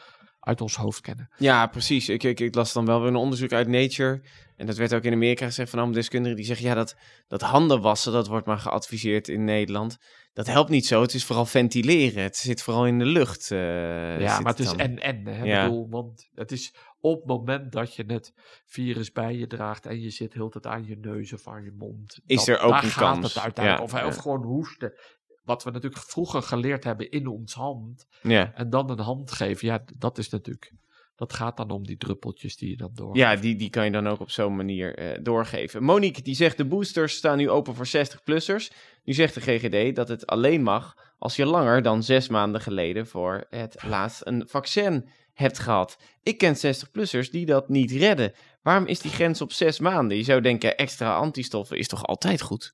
uit 0.44 0.62
ons 0.62 0.76
hoofd 0.76 1.02
kennen. 1.02 1.30
Ja, 1.38 1.68
precies. 1.68 2.10
Ik, 2.10 2.24
ik, 2.24 2.40
ik 2.40 2.56
las 2.56 2.74
dan 2.74 2.86
wel 2.86 3.00
weer 3.00 3.08
een 3.08 3.16
onderzoek 3.16 3.52
uit 3.52 3.68
Nature. 3.68 4.22
En 4.56 4.66
dat 4.66 4.78
werd 4.78 4.94
ook 4.94 5.04
in 5.04 5.14
Amerika 5.14 5.46
gezegd 5.46 5.70
van 5.70 5.80
allemaal 5.80 5.98
deskundigen 5.98 6.38
die 6.38 6.46
zeggen... 6.46 6.66
ja, 6.66 6.74
dat, 6.74 6.96
dat 7.28 7.42
handen 7.42 7.82
wassen, 7.82 8.14
dat 8.14 8.28
wordt 8.28 8.46
maar 8.46 8.58
geadviseerd 8.58 9.28
in 9.28 9.44
Nederland. 9.44 9.98
Dat 10.34 10.48
helpt 10.48 10.70
niet 10.70 10.86
zo. 10.86 11.02
Het 11.02 11.14
is 11.14 11.26
vooral 11.26 11.46
ventileren. 11.46 12.24
Het 12.24 12.38
zit 12.38 12.62
vooral 12.62 12.88
in 12.88 13.00
de 13.00 13.06
lucht. 13.06 13.52
eh, 13.52 14.20
ja, 14.20 14.40
maar 14.40 14.52
het 14.52 14.60
is 14.60 14.76
en-en. 14.76 15.28
hè. 15.28 15.44
Ja. 15.44 15.64
bedoel, 15.64 15.90
want 15.90 16.30
het 16.34 16.52
is 16.52 16.74
op 17.00 17.18
het 17.18 17.28
moment 17.28 17.72
dat 17.72 17.96
je 17.96 18.04
het 18.08 18.34
virus 18.66 19.12
bij 19.12 19.36
je 19.36 19.48
draagt... 19.48 19.86
en 19.86 20.02
je 20.02 20.10
zit 20.10 20.34
heel 20.34 20.50
het 20.54 20.68
aan 20.68 20.86
je 20.86 20.98
neus 20.98 21.34
of 21.34 21.48
aan 21.48 21.64
je 21.64 21.74
mond... 21.78 22.20
Is 22.26 22.48
er 22.48 22.60
ook 22.60 22.72
daar 22.72 22.84
een 22.84 22.90
gaat 22.90 23.14
kans. 23.14 23.34
Het 23.34 23.44
uiteindelijk. 23.44 23.92
Ja, 23.92 24.00
of, 24.00 24.08
of 24.08 24.16
ja. 24.16 24.22
gewoon 24.22 24.44
hoesten. 24.44 24.94
Wat 25.44 25.64
we 25.64 25.72
natuurlijk 25.72 26.04
vroeger 26.04 26.42
geleerd 26.42 26.84
hebben 26.84 27.12
in 27.12 27.28
ons 27.28 27.54
hand... 27.54 28.08
Ja. 28.22 28.54
en 28.56 28.70
dan 28.70 28.90
een 28.90 29.00
hand 29.00 29.32
geven, 29.32 29.68
ja, 29.68 29.84
dat 29.98 30.18
is 30.18 30.30
natuurlijk... 30.30 30.72
Dat 31.16 31.34
gaat 31.34 31.58
dan 31.58 31.70
om 31.70 31.86
die 31.86 31.98
druppeltjes 31.98 32.58
die 32.58 32.70
je 32.70 32.78
dan 32.78 32.92
door. 32.94 33.18
Ja, 33.18 33.36
die, 33.36 33.56
die 33.56 33.70
kan 33.70 33.86
je 33.86 33.92
dan 33.92 34.08
ook 34.08 34.20
op 34.20 34.30
zo'n 34.30 34.56
manier 34.56 34.96
eh, 34.96 35.20
doorgeven. 35.24 35.84
Monique 35.84 36.22
die 36.22 36.36
zegt 36.36 36.58
de 36.58 36.66
boosters 36.66 37.16
staan 37.16 37.38
nu 37.38 37.50
open 37.50 37.76
voor 37.76 37.88
60-plussers. 37.88 38.76
Nu 39.04 39.14
zegt 39.14 39.34
de 39.34 39.42
GGD 39.42 39.96
dat 39.96 40.08
het 40.08 40.28
alleen 40.28 40.64
mag 40.64 40.96
als 41.20 41.36
je 41.36 41.46
langer 41.46 41.82
dan 41.82 42.04
zes 42.04 42.28
maanden 42.28 42.62
geleden 42.62 43.08
voor 43.08 43.46
het 43.50 43.84
laatst 43.84 44.22
een 44.26 44.44
vaccin 44.48 45.10
hebt 45.34 45.60
gehad. 45.60 45.98
Ik 46.24 46.38
ken 46.38 46.56
60-plussers 46.56 47.30
die 47.32 47.46
dat 47.46 47.70
niet 47.70 47.92
redden. 47.92 48.34
Waarom 48.62 48.86
is 48.86 49.00
die 49.00 49.12
grens 49.12 49.42
op 49.42 49.52
zes 49.52 49.80
maanden? 49.80 50.18
Je 50.18 50.24
zou 50.24 50.42
denken 50.42 50.78
extra 50.78 51.16
antistoffen 51.16 51.78
is 51.78 51.88
toch 51.88 52.06
altijd 52.06 52.42
goed? 52.42 52.74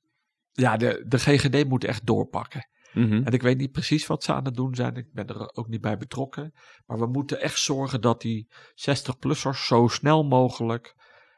Ja, 0.52 0.76
de, 0.76 1.04
de 1.08 1.18
GGD 1.18 1.68
moet 1.68 1.84
echt 1.84 2.06
doorpakken. 2.06 2.68
Mhm. 2.92 3.22
En 3.24 3.32
ik 3.32 3.42
weet 3.42 3.58
niet 3.58 3.72
precies 3.72 4.06
wat 4.06 4.24
ze 4.24 4.32
aan 4.32 4.44
het 4.44 4.54
doen 4.54 4.74
zijn. 4.74 4.96
Ik 4.96 5.12
ben 5.12 5.26
er 5.26 5.54
ook 5.54 5.68
niet 5.68 5.80
bij 5.80 5.96
betrokken. 5.96 6.52
Maar 6.86 6.98
we 6.98 7.06
moeten 7.06 7.40
echt 7.40 7.58
zorgen 7.58 8.00
dat 8.00 8.20
die 8.20 8.48
60-plussers 8.74 9.66
zo 9.66 9.86
snel 9.88 10.24
mogelijk. 10.24 10.94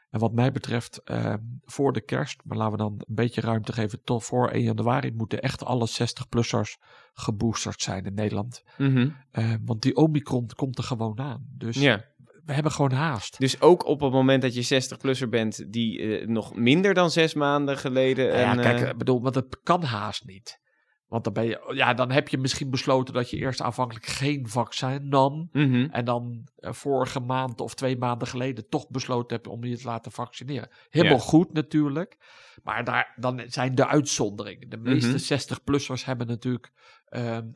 En 0.09 0.19
wat 0.19 0.33
mij 0.33 0.51
betreft 0.51 0.97
eh, 1.03 1.33
voor 1.63 1.93
de 1.93 2.01
kerst, 2.01 2.41
maar 2.43 2.57
laten 2.57 2.71
we 2.71 2.77
dan 2.77 2.93
een 2.93 3.15
beetje 3.15 3.41
ruimte 3.41 3.73
geven 3.73 4.03
tot 4.03 4.23
voor 4.23 4.49
1 4.49 4.63
januari, 4.63 5.11
moeten 5.13 5.41
echt 5.41 5.63
alle 5.63 5.87
60-plussers 5.89 6.77
geboosterd 7.13 7.81
zijn 7.81 8.05
in 8.05 8.13
Nederland. 8.13 8.63
Mhm. 8.77 9.09
Eh, 9.31 9.53
want 9.65 9.81
die 9.81 9.95
Omicron 9.95 10.49
komt 10.55 10.77
er 10.77 10.83
gewoon 10.83 11.19
aan. 11.19 11.45
Dus 11.57 11.77
Ja, 11.77 12.05
we 12.45 12.53
hebben 12.53 12.71
gewoon 12.71 12.91
haast. 12.91 13.39
dus 13.39 13.61
ook 13.61 13.85
op 13.85 13.99
het 13.99 14.11
moment 14.11 14.41
dat 14.41 14.53
je 14.67 14.81
60-plusser 14.83 15.29
bent 15.29 15.71
die 15.73 15.99
eh, 16.19 16.27
nog 16.27 16.55
minder 16.55 16.93
dan 16.93 17.11
zes 17.11 17.33
maanden 17.33 17.77
geleden... 17.77 18.27
Nou 18.27 18.39
ja, 18.39 18.55
kijk, 18.55 18.81
eh, 18.81 18.89
ik 18.89 18.97
bedoel, 18.97 19.21
want 19.21 19.35
het 19.35 19.59
kan 19.63 19.83
haast 19.83 20.25
niet. 20.25 20.61
Want 21.07 21.23
dan 21.23 21.33
ben 21.33 21.45
je, 21.45 21.71
ja, 21.75 21.93
dan 21.93 22.11
heb 22.11 22.27
je 22.27 22.37
misschien 22.37 22.69
besloten 22.69 23.13
dat 23.13 23.29
je 23.29 23.37
eerst 23.37 23.61
aanvankelijk 23.61 24.05
geen 24.05 24.47
vaccin 24.47 25.07
nam. 25.09 25.49
mhm. 25.51 25.87
En 25.91 26.05
dan 26.05 26.47
eh, 26.55 26.71
vorige 26.73 27.19
maand 27.19 27.61
of 27.61 27.73
twee 27.73 27.97
maanden 27.97 28.27
geleden 28.27 28.69
toch 28.69 28.89
besloten 28.89 29.35
hebt 29.35 29.47
om 29.47 29.63
je 29.63 29.77
te 29.77 29.85
laten 29.87 30.11
vaccineren. 30.11 30.69
Helemaal 30.89 31.17
Ja. 31.17 31.23
goed 31.23 31.53
natuurlijk. 31.53 32.17
Maar 32.63 32.83
daar, 32.83 33.13
dan 33.15 33.41
zijn 33.47 33.75
de 33.75 33.87
uitzonderingen. 33.87 34.69
De 34.69 34.77
meeste 34.77 35.07
Mhm. 35.07 35.17
60-plussers 35.17 36.05
hebben 36.05 36.27
natuurlijk 36.27 36.71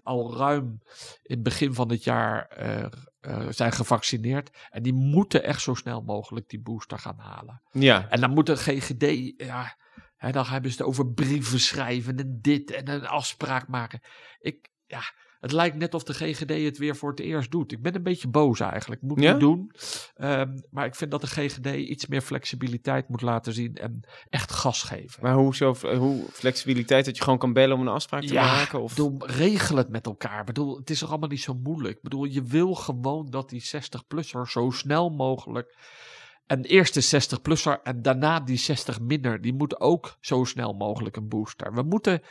al 0.03 0.37
ruim 0.37 0.81
in 1.23 1.35
het 1.35 1.43
begin 1.43 1.73
van 1.73 1.89
het 1.89 2.03
jaar 2.03 2.47
eh, 2.47 2.85
eh, 3.19 3.47
zijn 3.49 3.71
gevaccineerd. 3.71 4.67
En 4.69 4.83
die 4.83 4.93
moeten 4.93 5.43
echt 5.43 5.61
zo 5.61 5.73
snel 5.73 6.01
mogelijk 6.01 6.49
die 6.49 6.61
booster 6.61 6.99
gaan 6.99 7.19
halen. 7.19 7.61
Ja, 7.71 8.09
En 8.09 8.21
dan 8.21 8.33
moet 8.33 8.45
de 8.45 8.57
GGD, 8.57 9.33
ja, 9.37 9.77
hè, 10.15 10.31
dan 10.31 10.45
hebben 10.45 10.71
ze 10.71 10.77
het 10.77 10.87
over 10.87 11.13
brieven 11.13 11.59
schrijven 11.59 12.17
en 12.17 12.39
dit 12.41 12.71
en 12.71 12.89
een 12.89 13.07
afspraak 13.07 13.67
maken. 13.67 14.01
Ik, 14.39 14.69
ja, 14.85 15.01
het 15.39 15.51
lijkt 15.51 15.75
net 15.75 15.93
of 15.93 16.03
de 16.03 16.13
GGD 16.13 16.63
het 16.63 16.77
weer 16.77 16.95
voor 16.95 17.09
het 17.09 17.19
eerst 17.19 17.51
doet. 17.51 17.71
Ik 17.71 17.81
ben 17.81 17.95
een 17.95 18.03
beetje 18.03 18.27
boos 18.27 18.59
eigenlijk. 18.59 19.01
Moet 19.01 19.21
Ja? 19.21 19.31
niet 19.31 19.39
doen. 19.39 19.71
Ehm, 20.15 20.57
maar 20.69 20.85
ik 20.85 20.95
vind 20.95 21.11
dat 21.11 21.21
de 21.21 21.27
GGD 21.27 21.65
iets 21.65 22.07
meer 22.07 22.21
flexibiliteit 22.21 23.09
moet 23.09 23.21
laten 23.21 23.53
zien 23.53 23.75
en 23.75 23.99
echt 24.29 24.51
gas 24.51 24.83
geven. 24.83 25.23
maar 25.23 25.33
hoe, 25.33 25.55
zo, 25.55 25.75
hoe 25.97 26.25
flexibiliteit 26.31 27.05
dat 27.05 27.17
je 27.17 27.23
gewoon 27.23 27.39
kan 27.39 27.53
bellen 27.53 27.75
om 27.75 27.81
een 27.81 27.87
afspraak 27.87 28.23
te 28.23 28.33
maken? 28.33 28.81
Of... 28.81 28.89
bedoel, 28.95 29.27
regel 29.27 29.77
het 29.77 29.89
met 29.89 30.05
elkaar. 30.05 30.39
Ik 30.39 30.45
bedoel, 30.45 30.77
het 30.77 30.89
is 30.89 30.99
toch 30.99 31.09
allemaal 31.09 31.29
niet 31.29 31.41
zo 31.41 31.53
moeilijk. 31.53 31.95
Ik 31.95 32.03
bedoel, 32.03 32.23
je 32.23 32.43
wil 32.43 32.73
gewoon 32.73 33.29
dat 33.29 33.49
die 33.49 33.63
60-plusser 33.75 34.41
zo 34.47 34.69
snel 34.69 35.09
mogelijk... 35.09 35.75
En 36.45 36.63
eerst 36.63 36.93
de 36.93 37.21
60-plusser 37.21 37.81
en 37.83 38.01
daarna 38.01 38.39
die 38.39 38.57
60 38.57 38.99
minder. 38.99 39.41
Die 39.41 39.53
moet 39.53 39.79
ook 39.79 40.17
zo 40.19 40.43
snel 40.43 40.73
mogelijk 40.73 41.15
een 41.15 41.27
booster. 41.27 41.73
We 41.73 41.81
moeten... 41.81 42.21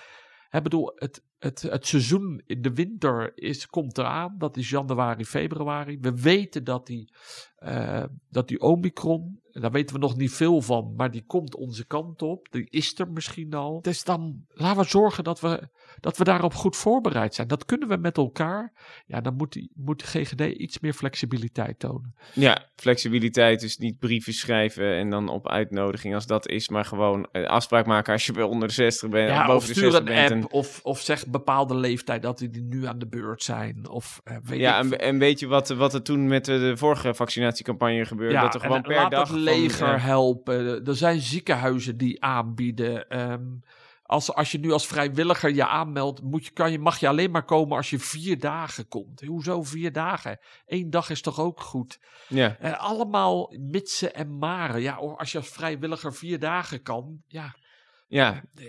Ik 0.50 0.62
bedoel, 0.62 0.92
het, 0.94 1.24
het, 1.38 1.62
het 1.62 1.86
seizoen 1.86 2.42
in 2.46 2.62
de 2.62 2.72
winter 2.72 3.32
is, 3.34 3.66
komt 3.66 3.98
eraan. 3.98 4.34
Dat 4.38 4.56
is 4.56 4.70
januari, 4.70 5.24
februari. 5.24 5.98
We 6.00 6.20
weten 6.20 6.64
dat 6.64 6.86
die, 6.86 7.12
eh, 7.56 8.04
dat 8.28 8.48
die 8.48 8.60
Omicron, 8.60 9.40
en 9.56 9.62
daar 9.62 9.70
weten 9.70 9.94
we 9.94 10.00
nog 10.00 10.16
niet 10.16 10.32
veel 10.32 10.60
van, 10.62 10.94
maar 10.96 11.10
die 11.10 11.24
komt 11.26 11.54
onze 11.56 11.86
kant 11.86 12.22
op. 12.22 12.46
Die 12.50 12.66
is 12.70 12.98
er 12.98 13.10
misschien 13.10 13.54
al. 13.54 13.80
Dus 13.82 14.04
dan 14.04 14.44
laten 14.48 14.82
we 14.82 14.88
zorgen 14.88 15.24
dat 15.24 15.40
we, 15.40 15.68
dat 16.00 16.16
we 16.16 16.24
daarop 16.24 16.54
goed 16.54 16.76
voorbereid 16.76 17.34
zijn. 17.34 17.48
Dat 17.48 17.64
kunnen 17.64 17.88
we 17.88 17.96
met 17.96 18.16
elkaar. 18.16 18.72
Ja, 19.06 19.20
dan 19.20 19.34
moet, 19.34 19.52
die, 19.52 19.70
moet 19.74 19.98
de 20.00 20.06
GGD 20.06 20.40
iets 20.40 20.80
meer 20.80 20.92
flexibiliteit 20.92 21.78
tonen. 21.78 22.14
Ja, 22.32 22.66
flexibiliteit, 22.74 23.60
dus 23.60 23.76
niet 23.78 23.98
brieven 23.98 24.32
schrijven 24.32 24.92
en 24.96 25.10
dan 25.10 25.28
op 25.28 25.48
uitnodiging 25.48 26.14
als 26.14 26.26
dat 26.26 26.48
is, 26.48 26.68
maar 26.68 26.84
gewoon 26.84 27.28
eh, 27.32 27.44
afspraak 27.46 27.86
maken 27.86 28.12
als 28.12 28.26
je 28.26 28.32
weer 28.32 28.44
onder 28.44 28.68
de 28.68 28.74
60 28.74 29.08
bent, 29.10 29.28
Ja, 29.30 29.40
of 29.40 29.46
boven 29.46 29.68
de 29.68 29.74
stuur 29.74 29.90
60 29.90 29.98
een 30.00 30.14
bent. 30.14 30.30
app, 30.30 30.52
en- 30.52 30.58
of, 30.58 30.80
of 30.82 31.00
zeg 31.00 31.26
bepaalde 31.26 31.74
leeftijd 31.76 32.22
dat 32.22 32.38
die 32.38 32.62
nu 32.62 32.86
aan 32.86 32.98
de 32.98 33.06
beurt 33.08 33.42
zijn. 33.42 33.88
Of 33.88 34.20
eh, 34.24 34.36
weet 34.42 34.58
ja, 34.60 34.78
ik 34.78 34.92
en, 34.92 35.00
en 35.00 35.18
weet 35.18 35.40
je 35.40 35.46
wat, 35.46 35.68
wat 35.68 35.94
er 35.94 36.02
toen 36.02 36.26
met 36.28 36.44
de, 36.44 36.58
de 36.58 36.76
vorige 36.76 37.14
vaccinatiecampagne 37.14 38.04
gebeurde? 38.04 38.34
dat 38.40 38.54
er 38.54 38.60
gewoon 38.60 38.82
per 38.82 39.10
dag... 39.10 39.30
van, 39.46 39.60
leger 39.60 39.94
eh, 39.94 40.04
helpen. 40.04 40.86
Er 40.86 40.96
zijn 40.96 41.20
ziekenhuizen 41.20 41.96
die 41.96 42.22
aanbieden. 42.22 43.08
ehm, 43.08 43.44
als, 44.02 44.34
als 44.34 44.52
je 44.52 44.58
nu 44.58 44.72
als 44.72 44.86
vrijwilliger 44.86 45.54
je 45.54 45.66
aanmeldt, 45.66 46.22
moet 46.22 46.44
je, 46.44 46.50
kan 46.50 46.72
je, 46.72 46.78
mag 46.78 46.98
je 47.00 47.08
alleen 47.08 47.30
maar 47.30 47.44
komen 47.44 47.76
als 47.76 47.90
je 47.90 47.98
vier 47.98 48.38
dagen 48.40 48.88
komt. 48.88 49.20
Hoezo 49.20 49.62
vier 49.62 49.92
dagen? 49.92 50.38
Eén 50.66 50.90
dag 50.90 51.10
is 51.10 51.20
toch 51.20 51.40
ook 51.40 51.60
goed? 51.60 51.98
ja. 52.28 52.56
Eh, 52.58 52.78
allemaal 52.80 53.54
mitsen 53.60 54.14
en 54.14 54.38
maren. 54.38 54.80
Ja, 54.80 54.98
of 54.98 55.18
als 55.18 55.32
je 55.32 55.38
als 55.38 55.48
vrijwilliger 55.48 56.14
vier 56.14 56.38
dagen 56.38 56.82
kan, 56.82 57.22
ja, 57.26 57.54
ja, 58.08 58.42
eh, 58.54 58.64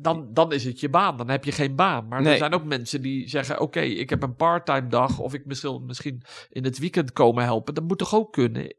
dan, 0.00 0.28
dan 0.32 0.52
is 0.52 0.64
het 0.64 0.80
je 0.80 0.88
baan. 0.88 1.16
Dan 1.16 1.28
heb 1.28 1.44
je 1.44 1.52
geen 1.52 1.76
baan. 1.76 2.08
Maar 2.08 2.22
Nee. 2.22 2.32
er 2.32 2.38
zijn 2.38 2.54
ook 2.54 2.64
mensen 2.64 3.02
die 3.02 3.28
zeggen: 3.28 3.60
Oké, 3.60 3.80
ik 3.80 4.10
heb 4.10 4.22
een 4.22 4.36
parttime 4.36 4.86
dag. 4.88 5.18
Of 5.18 5.34
ik 5.34 5.46
misschien, 5.46 5.84
misschien 5.86 6.22
in 6.50 6.64
het 6.64 6.78
weekend 6.78 7.12
komen 7.12 7.44
helpen. 7.44 7.74
Dat 7.74 7.84
moet 7.84 7.98
toch 7.98 8.14
ook 8.14 8.32
kunnen? 8.32 8.74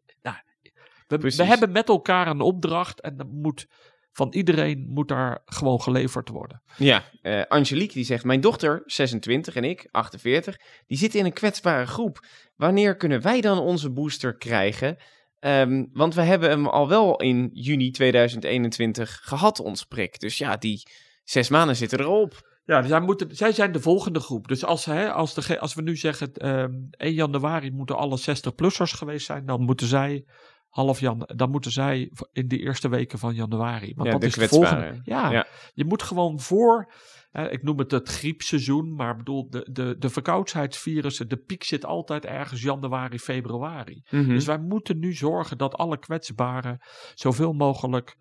We, 1.08 1.44
hebben 1.44 1.72
met 1.72 1.90
elkaar 1.90 2.28
een 2.28 2.42
opdracht. 2.42 3.02
En 3.02 3.18
dat 3.18 3.28
moet, 3.32 3.68
van 4.12 4.34
iedereen 4.34 4.86
moet 4.90 5.08
daar 5.08 5.42
gewoon 5.46 5.82
geleverd 5.82 6.30
worden. 6.30 6.62
Ja, 6.78 7.04
eh, 7.22 7.42
Angelique 7.48 7.94
die 7.94 8.06
zegt, 8.06 8.24
mijn 8.24 8.42
dochter, 8.42 8.84
26 8.86 9.56
en 9.56 9.64
ik, 9.64 9.88
48, 9.92 10.58
die 10.88 10.98
zitten 10.98 11.20
in 11.20 11.26
een 11.26 11.34
kwetsbare 11.34 11.86
groep. 11.86 12.26
Wanneer 12.56 12.96
kunnen 12.96 13.22
wij 13.22 13.42
dan 13.42 13.60
onze 13.60 13.92
booster 13.92 14.38
krijgen? 14.38 14.98
Ehm, 15.40 15.86
want 15.92 16.16
we 16.16 16.22
hebben 16.22 16.50
hem 16.50 16.68
al 16.68 16.88
wel 16.88 17.22
in 17.22 17.50
juni 17.54 17.92
2021 17.92 19.20
gehad, 19.24 19.60
ons 19.60 19.84
prik. 19.84 20.20
Dus 20.20 20.38
ja, 20.38 20.58
die 20.58 20.88
zes 21.24 21.50
maanden 21.50 21.76
zitten 21.76 22.00
erop. 22.00 22.56
Ja, 22.66 22.88
zij, 22.88 23.00
moeten, 23.00 23.36
zij 23.36 23.52
zijn 23.52 23.72
de 23.72 23.80
volgende 23.80 24.20
groep. 24.20 24.48
Dus 24.48 24.66
als, 24.66 24.86
hè, 24.86 25.12
als, 25.12 25.34
de, 25.34 25.60
als 25.60 25.74
we 25.74 25.82
nu 25.82 25.96
zeggen: 25.96 26.34
ehm 26.34 26.74
1 26.92 27.14
januari 27.14 27.72
moeten 27.72 27.98
alle 27.98 28.20
60-plussers 28.20 28.98
geweest 28.98 29.26
zijn. 29.26 29.46
Dan 29.46 29.62
moeten 29.62 29.88
zij. 29.88 30.26
Half 30.70 31.00
jan, 31.00 31.30
dan 31.36 31.50
moeten 31.52 31.72
zij 31.72 32.12
in 32.32 32.48
de 32.48 32.58
eerste 32.58 32.90
weken 32.90 33.20
van 33.20 33.36
januari. 33.36 33.94
Want 33.96 34.08
Ja, 34.08 34.14
dat 34.14 34.24
is 34.24 34.36
kwetsbaren. 34.36 34.80
volgende. 34.84 35.02
Ja, 35.04 35.32
Ja. 35.32 35.46
je 35.74 35.86
moet 35.86 36.04
gewoon 36.04 36.40
voor. 36.40 36.94
hè, 37.32 37.50
ik 37.52 37.64
noem 37.64 37.78
het 37.80 37.92
het 37.92 38.10
griepseizoen, 38.10 38.96
maar 38.96 39.12
ik 39.12 39.18
bedoel, 39.18 39.50
de, 39.50 39.68
de, 39.72 39.96
de 40.00 40.10
verkoudheidsvirussen, 40.10 41.30
de 41.30 41.38
piek 41.38 41.64
zit 41.64 41.86
altijd 41.86 42.26
ergens 42.26 42.62
januari, 42.62 43.20
februari. 43.20 44.04
Mhm. 44.10 44.28
Dus 44.30 44.46
wij 44.46 44.58
moeten 44.60 45.00
nu 45.00 45.14
zorgen 45.14 45.58
dat 45.58 45.76
alle 45.76 45.98
kwetsbaren 45.98 46.80
zoveel 47.16 47.54
mogelijk 47.54 48.16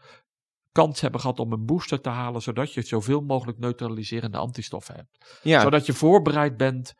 kans 0.73 1.01
hebben 1.01 1.21
gehad 1.21 1.39
om 1.39 1.53
een 1.53 1.65
booster 1.67 2.01
te 2.01 2.09
halen, 2.09 2.43
zodat 2.43 2.73
je 2.75 2.83
zoveel 2.83 3.21
mogelijk 3.21 3.59
neutraliserende 3.59 4.37
antistoffen 4.39 4.95
hebt. 4.95 5.41
ja, 5.43 5.61
Zodat 5.61 5.87
je 5.87 5.93
voorbereid 5.93 6.57
bent 6.57 6.95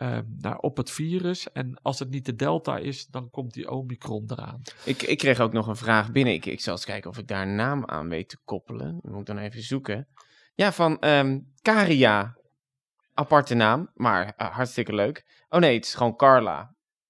ehm, 0.00 0.24
nou, 0.38 0.56
op 0.60 0.76
het 0.76 0.90
virus. 0.90 1.52
En 1.52 1.78
als 1.82 1.98
het 1.98 2.10
niet 2.10 2.24
de 2.24 2.36
delta 2.36 2.78
is, 2.78 3.06
dan 3.06 3.30
komt 3.30 3.54
die 3.54 3.70
omicron 3.70 4.24
eraan. 4.26 4.62
ik, 4.84 5.02
ik 5.02 5.18
kreeg 5.18 5.40
ook 5.40 5.52
nog 5.52 5.66
een 5.66 5.76
vraag 5.76 6.12
binnen. 6.12 6.34
Ik, 6.34 6.46
ik 6.46 6.60
zal 6.60 6.72
eens 6.72 6.84
kijken 6.84 7.10
of 7.10 7.18
ik 7.18 7.28
daar 7.28 7.42
een 7.42 7.54
naam 7.54 7.84
aan 7.86 8.08
weet 8.08 8.28
te 8.28 8.38
koppelen. 8.44 8.98
Moet 9.02 9.20
ik 9.20 9.26
dan 9.26 9.38
even 9.38 9.62
zoeken. 9.62 10.08
Ja, 10.54 10.72
van 10.72 10.98
ehm 10.98 11.38
Caria. 11.62 12.38
Aparte 13.14 13.54
naam, 13.54 13.90
maar 13.94 14.32
eh, 14.36 14.50
hartstikke 14.50 14.94
leuk. 14.94 15.44
Oh 15.48 15.60
nee, 15.60 15.74
het 15.74 15.84
is 15.84 15.94
gewoon 15.94 16.16
Carla. 16.16 16.60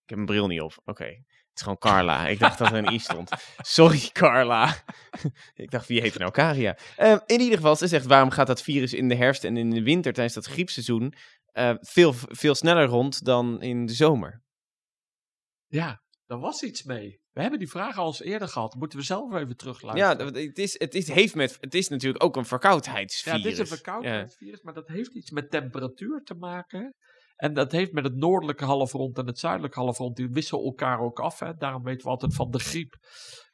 Ik 0.02 0.08
heb 0.08 0.16
mijn 0.16 0.26
bril 0.26 0.46
niet 0.46 0.60
op. 0.60 0.80
Oké, 0.84 1.04
het 1.04 1.24
is 1.54 1.62
gewoon 1.62 1.78
Carla. 1.78 2.26
Ik 2.26 2.38
dacht 2.38 2.58
dat 2.58 2.70
er 2.70 2.74
een 2.74 2.92
i 2.92 2.98
stond. 2.98 3.30
Sorry, 3.58 4.08
Carla. 4.12 4.76
ik 5.54 5.70
dacht, 5.70 5.86
wie 5.86 6.00
heet 6.00 6.18
nou 6.18 6.30
Caria? 6.30 6.76
Ehm, 6.96 7.18
in 7.26 7.40
ieder 7.40 7.56
geval, 7.56 7.76
ze 7.76 7.86
zegt, 7.86 8.06
waarom 8.06 8.30
gaat 8.30 8.46
dat 8.46 8.62
virus 8.62 8.94
in 8.94 9.08
de 9.08 9.14
herfst 9.14 9.44
en 9.44 9.56
in 9.56 9.70
de 9.70 9.82
winter 9.82 10.12
tijdens 10.12 10.34
dat 10.34 10.46
griepseizoen 10.46 11.14
eh, 11.52 11.74
veel, 11.80 12.12
veel 12.14 12.54
sneller 12.54 12.86
rond 12.86 13.24
dan 13.24 13.62
in 13.62 13.86
de 13.86 13.92
zomer? 13.92 14.42
Ja, 15.66 16.02
daar 16.26 16.38
was 16.38 16.62
iets 16.62 16.82
mee. 16.82 17.20
We 17.30 17.40
hebben 17.40 17.58
die 17.58 17.70
vraag 17.70 17.98
al 17.98 18.06
eens 18.06 18.22
eerder 18.22 18.48
gehad. 18.48 18.74
Moeten 18.74 18.98
we 18.98 19.04
zelf 19.04 19.34
even 19.34 19.48
Ja, 19.48 19.54
terugluisteren. 19.54 20.34
het 20.34 20.58
is, 20.58 20.78
het, 20.78 20.94
is, 20.94 21.08
heeft 21.08 21.34
met, 21.34 21.56
het 21.60 21.74
is 21.74 21.88
natuurlijk 21.88 22.24
ook 22.24 22.36
een 22.36 22.44
verkoudheidsvirus. 22.44 23.38
Ja, 23.38 23.44
dit 23.44 23.52
is 23.52 23.58
een 23.58 23.66
verkoudheidsvirus, 23.66 24.62
maar 24.62 24.74
dat 24.74 24.88
heeft 24.88 25.14
iets 25.14 25.30
met 25.30 25.50
temperatuur 25.50 26.22
te 26.24 26.34
maken. 26.34 26.94
En 27.36 27.54
dat 27.54 27.72
heeft 27.72 27.92
met 27.92 28.04
het 28.04 28.16
noordelijke 28.16 28.64
halfrond 28.64 29.18
en 29.18 29.26
het 29.26 29.38
zuidelijke 29.38 29.78
halfrond. 29.80 30.16
Die 30.16 30.28
wisselen 30.30 30.64
elkaar 30.64 31.00
ook 31.00 31.20
af. 31.20 31.38
Hè. 31.38 31.54
Daarom 31.54 31.82
weten 31.82 32.04
we 32.04 32.10
altijd 32.10 32.34
van 32.34 32.50
de 32.50 32.58
griep. 32.58 32.96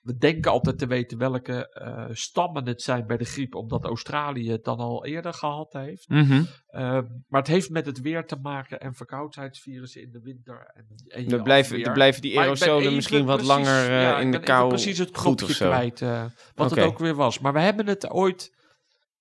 We 0.07 0.17
denken 0.17 0.51
altijd 0.51 0.79
te 0.79 0.87
weten 0.87 1.19
welke 1.19 1.69
eh, 1.69 2.05
stammen 2.11 2.67
het 2.67 2.83
zijn 2.83 3.07
bij 3.07 3.17
de 3.17 3.25
griep. 3.25 3.55
Omdat 3.55 3.85
Australië 3.85 4.51
het 4.51 4.65
dan 4.65 4.79
al 4.79 5.05
eerder 5.05 5.33
gehad 5.33 5.73
heeft. 5.73 6.09
Mhm. 6.09 6.43
Ehm, 6.69 7.05
maar 7.29 7.41
het 7.41 7.51
heeft 7.51 7.71
met 7.71 7.87
het 7.87 8.01
weer 8.01 8.27
te 8.27 8.37
maken 8.43 8.81
en 8.81 8.95
verkoudheidsvirussen 8.95 10.03
in 10.03 10.11
de 10.13 10.21
winter. 10.23 10.71
En, 10.75 10.87
en 11.09 11.29
Dan 11.29 11.43
blijven, 11.43 11.93
blijven 11.93 12.23
die 12.23 12.39
aerosolen 12.41 12.95
misschien 12.95 13.25
wat 13.25 13.37
precies- 13.37 13.55
langer 13.55 13.91
eh, 13.91 14.03
ja, 14.03 14.19
in 14.19 14.31
de 14.31 14.41
kou 14.41 14.69
precies 14.69 14.99
het 14.99 15.17
goed 15.17 15.43
of 15.43 15.51
zo. 15.51 15.67
kwijt. 15.69 16.03
eh, 16.03 16.25
wat 16.55 16.71
het 16.71 16.79
ook 16.81 16.99
weer 16.99 17.15
was. 17.15 17.39
Maar 17.39 17.53
we 17.53 17.61
hebben 17.61 17.87
het 17.87 18.11
ooit 18.11 18.55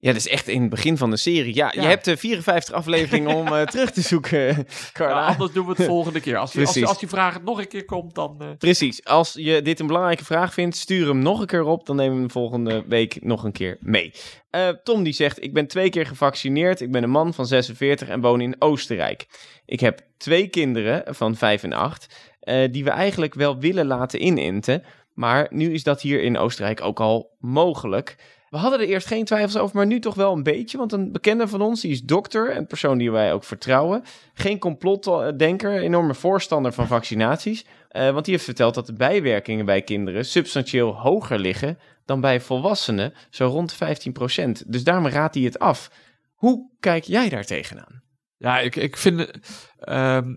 Ja, 0.05 0.11
dat 0.11 0.19
is 0.19 0.27
echt 0.27 0.47
in 0.47 0.61
het 0.61 0.69
begin 0.69 0.97
van 0.97 1.09
de 1.09 1.17
serie. 1.17 1.55
Ja, 1.55 1.71
Ja. 1.75 1.81
je 1.81 1.87
hebt 1.87 2.07
eh, 2.07 2.15
54 2.17 2.73
afleveringen 2.75 3.35
om 3.35 3.47
eh, 3.47 3.61
terug 3.61 3.91
te 3.91 4.01
zoeken, 4.01 4.65
Carla. 4.93 5.19
Ja, 5.19 5.27
anders 5.27 5.51
doen 5.51 5.65
we 5.65 5.73
het 5.77 5.85
volgende 5.85 6.19
keer. 6.19 6.37
Als 6.37 6.51
die, 6.51 6.65
als, 6.65 6.83
als 6.83 6.99
die 6.99 7.07
vraag 7.09 7.41
nog 7.41 7.59
een 7.59 7.67
keer 7.67 7.85
komt, 7.85 8.15
dan... 8.15 8.35
eh, 8.41 8.47
Precies. 8.57 9.03
Als 9.05 9.33
je 9.33 9.61
dit 9.61 9.79
een 9.79 9.87
belangrijke 9.87 10.25
vraag 10.25 10.53
vindt, 10.53 10.75
stuur 10.77 11.07
hem 11.07 11.19
nog 11.19 11.39
een 11.39 11.45
keer 11.45 11.63
op. 11.63 11.85
Dan 11.85 11.95
nemen 11.95 12.13
we 12.13 12.19
hem 12.19 12.31
volgende 12.31 12.83
week 12.87 13.17
nog 13.23 13.43
een 13.43 13.51
keer 13.51 13.77
mee. 13.79 14.11
Eh, 14.49 14.67
Tom 14.83 15.03
die 15.03 15.13
zegt, 15.13 15.43
ik 15.43 15.53
ben 15.53 15.67
twee 15.67 15.89
keer 15.89 16.05
gevaccineerd. 16.05 16.81
Ik 16.81 16.91
ben 16.91 17.03
een 17.03 17.09
man 17.09 17.33
van 17.33 17.45
46 17.45 18.07
en 18.07 18.21
woon 18.21 18.41
in 18.41 18.55
Oostenrijk. 18.59 19.25
Ik 19.65 19.79
heb 19.79 19.99
twee 20.17 20.47
kinderen 20.47 21.15
van 21.15 21.35
5 21.35 21.63
en 21.63 21.73
8, 21.73 22.07
eh, 22.39 22.71
die 22.71 22.83
we 22.83 22.89
eigenlijk 22.89 23.33
wel 23.33 23.57
willen 23.59 23.85
laten 23.85 24.25
inenten. 24.25 24.83
Maar 25.13 25.47
nu 25.49 25.73
is 25.73 25.83
dat 25.83 26.01
hier 26.01 26.21
in 26.21 26.37
Oostenrijk 26.37 26.81
ook 26.81 26.99
al 26.99 27.35
mogelijk. 27.39 28.15
We 28.55 28.61
hadden 28.61 28.79
er 28.79 28.87
eerst 28.87 29.07
geen 29.07 29.25
twijfels 29.25 29.57
over, 29.57 29.75
maar 29.75 29.85
nu 29.85 29.99
toch 29.99 30.15
wel 30.15 30.33
een 30.33 30.43
beetje. 30.43 30.77
Want 30.77 30.91
een 30.91 31.11
bekende 31.11 31.47
van 31.47 31.61
ons, 31.61 31.81
die 31.81 31.91
is 31.91 32.03
dokter, 32.03 32.55
een 32.55 32.67
persoon 32.67 32.97
die 32.97 33.11
wij 33.11 33.33
ook 33.33 33.43
vertrouwen. 33.43 34.03
Geen 34.33 34.59
complotdenker, 34.59 35.81
enorme 35.81 36.13
voorstander 36.13 36.73
van 36.73 36.87
vaccinaties. 36.87 37.65
Eh, 37.89 38.11
want 38.11 38.25
die 38.25 38.33
heeft 38.33 38.45
verteld 38.45 38.73
dat 38.73 38.85
de 38.85 38.93
bijwerkingen 38.93 39.65
bij 39.65 39.81
kinderen 39.81 40.25
substantieel 40.25 40.93
hoger 40.95 41.39
liggen 41.39 41.79
dan 42.05 42.21
bij 42.21 42.41
volwassenen, 42.41 43.13
zo 43.29 43.47
rond 43.47 43.75
15%. 43.75 44.63
Dus 44.67 44.83
daarom 44.83 45.07
raadt 45.07 45.35
hij 45.35 45.43
het 45.43 45.59
af. 45.59 45.91
Hoe 46.33 46.71
kijk 46.79 47.03
jij 47.03 47.29
daar 47.29 47.45
tegenaan? 47.45 48.03
Ja, 48.37 48.59
ik, 48.59 48.75
ik 48.75 48.97
vind... 48.97 49.31
ehm, 49.79 50.33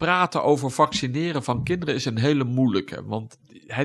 praten 0.00 0.42
over 0.42 0.70
vaccineren 0.70 1.42
van 1.42 1.64
kinderen 1.64 1.94
is 1.94 2.04
een 2.04 2.18
hele 2.18 2.44
moeilijke. 2.44 3.04
Want 3.04 3.38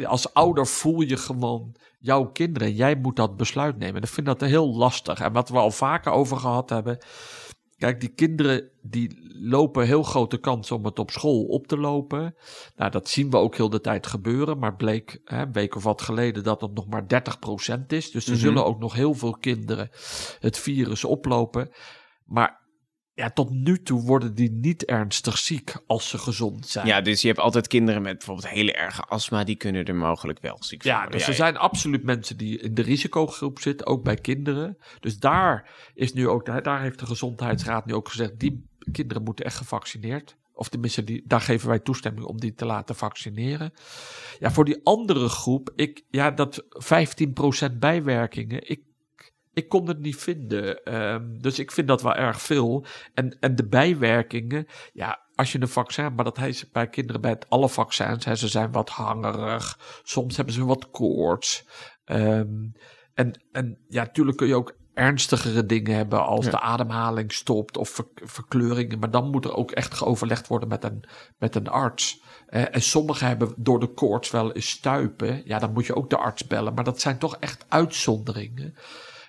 als 0.06 0.34
ouder 0.34 0.68
voel 0.68 1.02
je 1.02 1.18
gewoon 1.18 1.76
jouw 2.06 2.26
kinderen. 2.32 2.68
en 2.68 2.74
Jij 2.74 2.96
moet 2.96 3.16
dat 3.16 3.38
besluit 3.38 3.78
nemen. 3.78 4.02
Ik 4.02 4.08
vind 4.08 4.26
dat 4.26 4.42
heel 4.42 4.76
lastig. 4.76 5.20
En 5.20 5.34
wat 5.34 5.50
we 5.50 5.58
al 5.58 5.72
vaker 5.72 6.12
over 6.12 6.38
gehad 6.38 6.70
hebben... 6.70 6.98
Kijk, 7.78 8.00
die 8.00 8.10
kinderen 8.10 8.70
die 8.82 9.34
lopen 9.42 9.86
heel 9.86 10.04
grote 10.04 10.38
kans 10.38 10.72
om 10.72 10.86
het 10.86 11.00
op 11.00 11.12
school 11.12 11.44
op 11.44 11.68
te 11.68 11.78
lopen. 11.78 12.36
Nou, 12.76 12.92
dat 12.92 13.10
zien 13.10 13.30
we 13.30 13.38
ook 13.38 13.56
heel 13.56 13.70
de 13.70 13.82
tijd 13.82 14.08
gebeuren. 14.08 14.60
Maar 14.60 14.76
bleek 14.76 15.22
hè, 15.24 15.42
een 15.42 15.52
week 15.52 15.76
of 15.76 15.84
wat 15.84 16.02
geleden 16.02 16.44
dat 16.44 16.62
het 16.62 16.74
nog 16.74 16.88
maar 16.88 17.08
30% 17.08 17.94
is. 17.94 18.12
Dus 18.12 18.26
er 18.26 18.32
Mhm. 18.32 18.42
zullen 18.42 18.66
ook 18.66 18.80
nog 18.80 18.94
heel 18.94 19.14
veel 19.14 19.38
kinderen 19.40 19.90
het 20.40 20.58
virus 20.58 21.04
oplopen. 21.04 21.70
Maar 22.26 22.65
ja, 23.16 23.30
tot 23.30 23.50
nu 23.50 23.82
toe 23.82 24.02
worden 24.02 24.36
die 24.36 24.52
niet 24.52 24.86
ernstig 24.86 25.38
ziek 25.38 25.74
als 25.88 26.10
ze 26.10 26.18
gezond 26.18 26.68
zijn. 26.68 26.88
Ja, 26.88 27.02
dus 27.02 27.22
je 27.22 27.28
hebt 27.28 27.40
altijd 27.40 27.68
kinderen 27.68 28.02
met 28.02 28.18
bijvoorbeeld 28.18 28.50
hele 28.50 28.74
erge 28.74 29.02
astma, 29.02 29.44
die 29.44 29.56
kunnen 29.56 29.86
er 29.86 29.96
mogelijk 29.96 30.40
wel 30.40 30.58
ziek 30.60 30.82
van 30.82 30.92
Ja, 30.92 30.98
worden. 30.98 31.18
dus 31.18 31.28
er 31.28 31.34
zijn 31.34 31.58
absoluut 31.58 32.04
mensen 32.04 32.38
die 32.38 32.60
in 32.60 32.74
de 32.74 32.82
risicogroep 32.82 33.60
zitten, 33.60 33.88
ook 33.88 34.04
bij 34.04 34.16
kinderen. 34.16 34.78
Dus 35.00 35.20
daar 35.20 35.70
is 35.94 36.14
nu 36.14 36.28
ook, 36.28 36.64
daar 36.64 36.82
heeft 36.82 37.00
de 37.00 37.06
gezondheidsraad 37.06 37.86
nu 37.86 37.94
ook 37.94 38.10
gezegd, 38.10 38.40
die 38.40 38.70
kinderen 38.92 39.24
moeten 39.24 39.46
echt 39.46 39.58
gevaccineerd. 39.58 40.38
Of 40.54 40.70
tenminste, 40.70 41.04
die, 41.04 41.24
daar 41.26 41.42
geven 41.42 41.68
wij 41.68 41.80
toestemming 41.80 42.26
om 42.26 42.40
die 42.40 42.54
te 42.54 42.66
laten 42.66 42.96
vaccineren. 42.96 43.74
Ja, 44.40 44.52
voor 44.52 44.66
die 44.66 44.80
andere 44.84 45.30
groep, 45.30 45.72
ik, 45.76 46.04
ja, 46.10 46.32
dat 46.32 46.64
15% 47.74 47.78
bijwerkingen, 47.80 48.70
ik, 48.70 48.82
ik 49.56 49.70
kon 49.70 49.88
het 49.88 50.00
niet 50.00 50.16
vinden. 50.16 50.84
Ehm, 50.84 51.24
dus 51.40 51.60
ik 51.60 51.72
vind 51.72 51.88
dat 51.88 52.02
wel 52.02 52.16
erg 52.16 52.42
veel. 52.42 52.86
En, 53.14 53.38
en 53.40 53.56
de 53.56 53.68
bijwerkingen, 53.68 54.66
ja, 54.94 55.20
als 55.36 55.52
je 55.52 55.62
een 55.62 55.68
vaccin, 55.68 56.16
maar 56.16 56.24
dat 56.26 56.38
is 56.38 56.72
bij 56.72 56.88
kinderen 56.88 57.22
bij 57.22 57.32
het, 57.32 57.50
alle 57.50 57.70
vaccins, 57.70 58.26
hè, 58.26 58.36
ze 58.36 58.48
zijn 58.48 58.72
wat 58.72 58.90
hangerig, 58.90 59.80
soms 60.04 60.36
hebben 60.36 60.54
ze 60.54 60.66
wat 60.66 60.90
koorts. 60.92 61.66
Ehm, 62.06 62.68
en, 63.14 63.44
en 63.52 63.78
ja, 63.88 64.04
natuurlijk 64.04 64.38
kun 64.38 64.48
je 64.48 64.56
ook 64.56 64.76
ernstigere 64.94 65.66
dingen 65.66 65.96
hebben 65.96 66.26
als 66.26 66.46
Ja. 66.46 66.52
de 66.52 66.60
ademhaling 66.60 67.32
stopt 67.34 67.78
of 67.78 67.90
ver- 67.90 68.08
verkleuringen, 68.14 69.00
maar 69.00 69.12
dan 69.12 69.30
moet 69.30 69.46
er 69.46 69.56
ook 69.56 69.72
echt 69.72 69.94
geoverlegd 69.94 70.48
worden 70.48 70.70
met 70.70 70.84
een, 70.84 71.04
met 71.38 71.56
een 71.56 71.68
arts. 71.68 72.22
Eh, 72.48 72.76
en 72.76 72.82
sommigen 72.82 73.28
hebben 73.28 73.54
door 73.58 73.80
de 73.80 73.94
koorts 73.94 74.32
wel 74.32 74.52
eens 74.52 74.70
stuipen, 74.70 75.42
ja, 75.46 75.60
dan 75.60 75.74
moet 75.74 75.86
je 75.86 75.96
ook 75.96 76.10
de 76.10 76.18
arts 76.18 76.48
bellen, 76.48 76.74
maar 76.74 76.84
dat 76.84 77.02
zijn 77.02 77.18
toch 77.18 77.38
echt 77.38 77.66
uitzonderingen. 77.70 78.76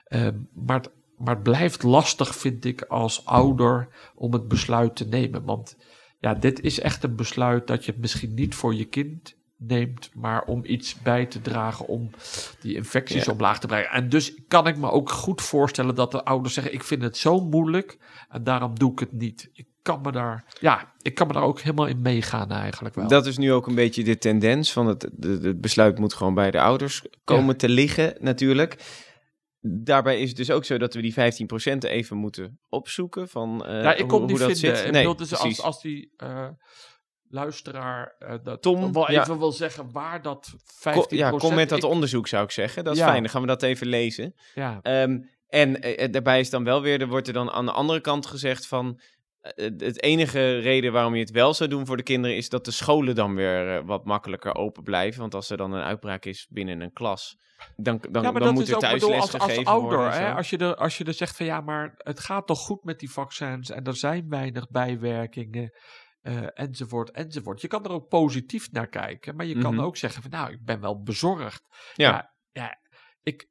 Ehm, 0.06 0.34
maar, 0.52 0.76
het, 0.76 0.90
maar 1.18 1.34
het 1.34 1.42
blijft 1.42 1.82
lastig, 1.82 2.36
vind 2.36 2.64
ik, 2.64 2.82
als 2.82 3.24
ouder 3.26 3.88
om 4.14 4.32
het 4.32 4.48
besluit 4.48 4.96
te 4.96 5.06
nemen. 5.08 5.44
Want 5.44 5.76
ja, 6.20 6.34
dit 6.34 6.60
is 6.60 6.80
echt 6.80 7.04
een 7.04 7.16
besluit 7.16 7.66
dat 7.66 7.84
je 7.84 7.94
misschien 7.98 8.34
niet 8.34 8.54
voor 8.54 8.74
je 8.74 8.84
kind 8.84 9.34
neemt, 9.58 10.10
maar 10.14 10.42
om 10.44 10.60
iets 10.64 11.02
bij 11.02 11.26
te 11.26 11.40
dragen 11.40 11.86
om 11.86 12.10
die 12.60 12.74
infecties 12.74 13.24
Ja. 13.24 13.32
omlaag 13.32 13.60
te 13.60 13.66
brengen. 13.66 13.90
En 13.90 14.08
dus 14.08 14.34
kan 14.48 14.66
ik 14.66 14.76
me 14.76 14.90
ook 14.90 15.10
goed 15.10 15.42
voorstellen 15.42 15.94
dat 15.94 16.10
de 16.12 16.24
ouders 16.24 16.54
zeggen: 16.54 16.72
Ik 16.72 16.82
vind 16.82 17.02
het 17.02 17.16
zo 17.16 17.40
moeilijk 17.40 17.98
en 18.28 18.44
daarom 18.44 18.78
doe 18.78 18.92
ik 18.92 18.98
het 18.98 19.12
niet. 19.12 19.50
Ik 19.52 19.66
kan 19.82 20.00
me 20.00 20.12
daar, 20.12 20.44
ja, 20.60 20.92
ik 21.02 21.14
kan 21.14 21.26
me 21.26 21.32
daar 21.32 21.42
ook 21.42 21.60
helemaal 21.60 21.86
in 21.86 22.02
meegaan 22.02 22.50
eigenlijk 22.50 22.94
wel. 22.94 23.08
Dat 23.08 23.26
is 23.26 23.38
nu 23.38 23.52
ook 23.52 23.66
een 23.66 23.74
beetje 23.74 24.04
de 24.04 24.18
tendens 24.18 24.72
van 24.72 24.86
het, 24.86 25.08
de 25.12 25.54
besluit 25.56 25.98
moet 25.98 26.14
gewoon 26.14 26.34
bij 26.34 26.50
de 26.50 26.60
ouders 26.60 27.04
komen 27.24 27.56
te 27.56 27.68
liggen 27.68 28.14
natuurlijk. 28.20 28.76
Daarbij 29.60 30.20
is 30.20 30.28
het 30.28 30.36
dus 30.36 30.50
ook 30.50 30.64
zo 30.64 30.78
dat 30.78 30.94
we 30.94 31.00
die 31.02 31.14
15% 31.14 31.78
even 31.78 32.16
moeten 32.16 32.60
opzoeken 32.68 33.28
van 33.28 33.66
eh, 33.66 33.82
ja, 33.82 33.92
ik 33.92 33.98
hoe, 34.00 34.08
kon 34.08 34.18
hoe 34.20 34.28
niet 34.30 34.38
dat 34.38 34.58
vinden. 34.58 34.76
zit. 34.78 34.90
Nee, 34.90 35.02
bedoel, 35.02 35.16
dus 35.16 35.36
als, 35.36 35.60
als 35.62 35.82
die 35.82 36.12
eh, 36.16 36.48
luisteraar 37.28 38.14
eh, 38.18 38.34
dat 38.42 38.62
Tom, 38.62 38.92
wel 38.92 39.10
ja. 39.10 39.22
even 39.22 39.38
wil 39.38 39.52
zeggen 39.52 39.92
waar 39.92 40.22
dat 40.22 40.52
15% 40.56 40.58
Ko- 40.92 41.06
ja, 41.08 41.30
kom 41.30 41.54
met 41.54 41.68
dat 41.68 41.78
ik- 41.78 41.84
onderzoek 41.84 42.28
zou 42.28 42.44
ik 42.44 42.50
zeggen. 42.50 42.84
Dat 42.84 42.92
is 42.94 42.98
Ja. 43.00 43.06
fijn, 43.08 43.22
dan 43.22 43.30
gaan 43.30 43.40
we 43.40 43.46
dat 43.46 43.62
even 43.62 43.86
lezen. 43.86 44.34
Ja, 44.54 44.78
Ehm, 44.82 45.18
en 45.48 45.72
daarbij 46.10 46.40
is 46.40 46.50
dan 46.50 46.64
wel 46.64 46.82
weer, 46.82 47.00
er 47.00 47.08
wordt 47.08 47.26
er 47.26 47.32
dan 47.32 47.50
aan 47.50 47.64
de 47.66 47.72
andere 47.72 48.00
kant 48.00 48.26
gezegd 48.26 48.66
van... 48.66 49.00
eh, 49.54 49.64
het- 49.64 49.80
het 49.80 50.02
enige 50.02 50.58
reden 50.58 50.92
waarom 50.92 51.14
je 51.14 51.20
het 51.20 51.30
wel 51.30 51.54
zou 51.54 51.70
doen 51.70 51.86
voor 51.86 51.96
de 51.96 52.02
kinderen 52.02 52.36
is 52.36 52.48
dat 52.48 52.64
de 52.64 52.70
scholen 52.70 53.14
dan 53.14 53.34
weer 53.34 53.76
eh, 53.76 53.82
wat 53.84 54.04
makkelijker 54.04 54.54
open 54.54 54.82
blijven. 54.82 55.20
Want 55.20 55.34
als 55.34 55.50
er 55.50 55.56
dan 55.56 55.72
een 55.72 55.82
uitbraak 55.82 56.24
is 56.24 56.46
binnen 56.50 56.80
een 56.80 56.92
klas, 56.92 57.36
dan, 57.76 57.98
dan, 58.10 58.22
ja, 58.22 58.32
dan 58.32 58.54
moet 58.54 58.68
er 58.68 58.74
ook 58.74 58.80
thuis 58.80 58.92
bedoel, 58.92 59.10
les 59.10 59.20
als, 59.20 59.32
als 59.34 59.42
gegeven 59.44 59.72
ouder, 59.72 59.98
worden. 59.98 60.12
hè, 60.18 60.32
als, 60.34 60.50
je 60.50 60.56
er, 60.58 60.74
als 60.76 60.98
je 60.98 61.04
er 61.04 61.14
zegt 61.14 61.36
van 61.36 61.46
ja, 61.46 61.60
maar 61.60 61.94
het 61.96 62.20
gaat 62.20 62.46
toch 62.46 62.58
goed 62.60 62.84
met 62.84 62.98
die 62.98 63.10
vaccins 63.10 63.70
en 63.70 63.84
er 63.84 63.96
zijn 63.96 64.28
weinig 64.28 64.68
bijwerkingen. 64.70 65.70
eh, 66.20 66.42
enzovoort, 66.54 67.10
enzovoort. 67.10 67.60
Je 67.60 67.68
kan 67.68 67.84
er 67.84 67.90
ook 67.90 68.08
positief 68.08 68.70
naar 68.72 68.88
kijken, 68.88 69.36
maar 69.36 69.46
je 69.46 69.58
kan 69.58 69.74
Mhm. 69.74 69.84
ook 69.84 69.96
zeggen 69.96 70.22
van 70.22 70.30
nou, 70.30 70.52
ik 70.52 70.64
ben 70.64 70.80
wel 70.80 71.02
bezorgd. 71.02 71.62
Ja. 71.94 72.10
ja, 72.10 72.34
ja, 72.52 72.78
ik, 73.22 73.48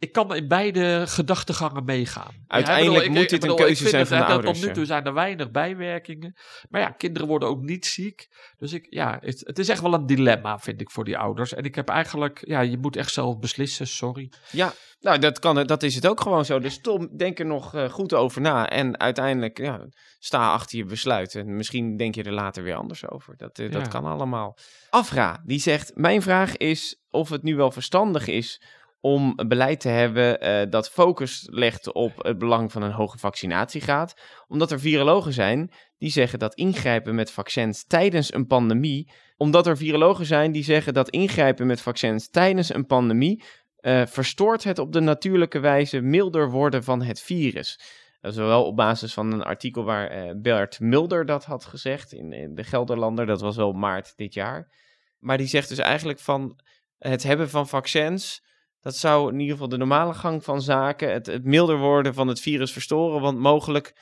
ik, 0.00 0.12
kan 0.12 0.34
in 0.34 0.48
beide 0.48 1.04
gedachtegangen 1.06 1.84
meegaan. 1.84 2.44
Uiteindelijk 2.46 2.98
bedoel, 3.02 3.14
moet 3.14 3.32
ik- 3.32 3.40
dit 3.40 3.50
een 3.50 3.56
keuze 3.56 3.88
zijn 3.88 4.06
van 4.06 4.18
de 4.18 4.24
ouders, 4.24 4.58
Tot 4.58 4.68
nu 4.68 4.74
toe 4.74 4.84
zijn 4.84 5.04
er 5.04 5.14
weinig 5.14 5.50
bijwerkingen. 5.50 6.36
Maar 6.68 6.80
ja, 6.80 6.90
kinderen 6.90 7.28
worden 7.28 7.48
ook 7.48 7.60
niet 7.60 7.86
ziek. 7.86 8.28
Dus 8.58 8.72
ik, 8.72 8.86
ja, 8.90 9.18
het, 9.20 9.42
het 9.46 9.58
is 9.58 9.68
echt 9.68 9.80
wel 9.80 9.94
een 9.94 10.06
dilemma, 10.06 10.58
vind 10.58 10.80
ik, 10.80 10.90
voor 10.90 11.04
die 11.04 11.18
ouders. 11.18 11.54
En 11.54 11.64
ik 11.64 11.74
heb 11.74 11.88
eigenlijk, 11.88 12.42
ja, 12.46 12.60
je 12.60 12.78
moet 12.78 12.96
echt 12.96 13.12
zelf 13.12 13.38
beslissen, 13.38 13.86
sorry. 13.86 14.32
Ja, 14.50 14.72
nou 15.00 15.18
dat, 15.18 15.38
kan, 15.38 15.66
dat 15.66 15.82
is 15.82 15.94
het 15.94 16.06
ook 16.06 16.20
gewoon 16.20 16.44
zo. 16.44 16.58
Dus 16.58 16.80
Tom, 16.80 17.16
denk 17.16 17.38
er 17.38 17.46
nog 17.46 17.74
eh, 17.74 17.90
goed 17.90 18.14
over 18.14 18.40
na. 18.40 18.68
En 18.68 19.00
uiteindelijk 19.00 19.58
ja, 19.58 19.86
sta 20.18 20.52
achter 20.52 20.78
je 20.78 20.84
besluit. 20.84 21.34
En 21.34 21.56
misschien 21.56 21.96
denk 21.96 22.14
je 22.14 22.22
er 22.22 22.32
later 22.32 22.62
weer 22.62 22.74
anders 22.74 23.08
over. 23.08 23.36
Dat, 23.36 23.58
eh, 23.58 23.70
dat 23.70 23.88
kan 23.88 24.04
allemaal. 24.04 24.56
Afra, 24.90 25.42
die 25.44 25.60
zegt... 25.60 25.92
Mijn 25.94 26.22
vraag 26.22 26.56
is 26.56 27.00
of 27.10 27.28
het 27.28 27.42
nu 27.42 27.56
wel 27.56 27.70
verstandig 27.70 28.26
is 28.26 28.62
om 29.00 29.34
beleid 29.48 29.80
te 29.80 29.88
hebben 29.88 30.40
eh, 30.40 30.70
dat 30.70 30.90
focus 30.90 31.46
legt 31.50 31.92
op 31.92 32.12
het 32.16 32.38
belang 32.38 32.72
van 32.72 32.82
een 32.82 32.92
hoge 32.92 33.18
vaccinatiegraad. 33.18 34.14
Omdat 34.48 34.70
er 34.70 34.80
virologen 34.80 35.32
zijn 35.32 35.72
die 35.98 36.10
zeggen 36.10 36.38
dat 36.38 36.54
ingrijpen 36.54 37.14
met 37.14 37.30
vaccins 37.30 37.86
tijdens 37.86 38.34
een 38.34 38.46
pandemie... 38.46 39.10
Omdat 39.36 39.66
er 39.66 39.76
virologen 39.76 40.26
zijn 40.26 40.52
die 40.52 40.64
zeggen 40.64 40.94
dat 40.94 41.08
ingrijpen 41.08 41.66
met 41.66 41.80
vaccins 41.80 42.30
tijdens 42.30 42.74
een 42.74 42.86
pandemie 42.86 43.42
eh, 43.76 44.06
verstoort 44.06 44.64
het 44.64 44.78
op 44.78 44.92
de 44.92 45.00
natuurlijke 45.00 45.58
wijze 45.58 46.00
milder 46.00 46.50
worden 46.50 46.84
van 46.84 47.02
het 47.02 47.20
virus. 47.20 47.80
Dat 48.20 48.32
is 48.32 48.38
wel 48.38 48.64
op 48.64 48.76
basis 48.76 49.12
van 49.14 49.32
een 49.32 49.42
artikel 49.42 49.84
waar 49.84 50.08
eh, 50.08 50.30
Bert 50.36 50.80
Mulder 50.80 51.26
dat 51.26 51.44
had 51.44 51.64
gezegd 51.64 52.12
in, 52.12 52.32
in 52.32 52.54
de 52.54 52.64
Gelderlander. 52.64 53.26
Dat 53.26 53.40
was 53.40 53.56
wel 53.56 53.72
maart 53.72 54.16
dit 54.16 54.34
jaar. 54.34 54.72
Maar 55.18 55.38
die 55.38 55.46
zegt 55.46 55.68
dus 55.68 55.78
eigenlijk 55.78 56.18
van 56.18 56.60
het 56.98 57.22
hebben 57.22 57.50
van 57.50 57.68
vaccins. 57.68 58.44
Dat 58.80 58.96
zou 58.96 59.32
in 59.32 59.38
ieder 59.38 59.52
geval 59.52 59.68
de 59.68 59.76
normale 59.76 60.14
gang 60.14 60.44
van 60.44 60.62
zaken, 60.62 61.12
het, 61.12 61.26
het 61.26 61.44
milder 61.44 61.78
worden 61.78 62.14
van 62.14 62.28
het 62.28 62.40
virus 62.40 62.72
verstoren. 62.72 63.20
Want 63.20 63.38
mogelijk 63.38 63.94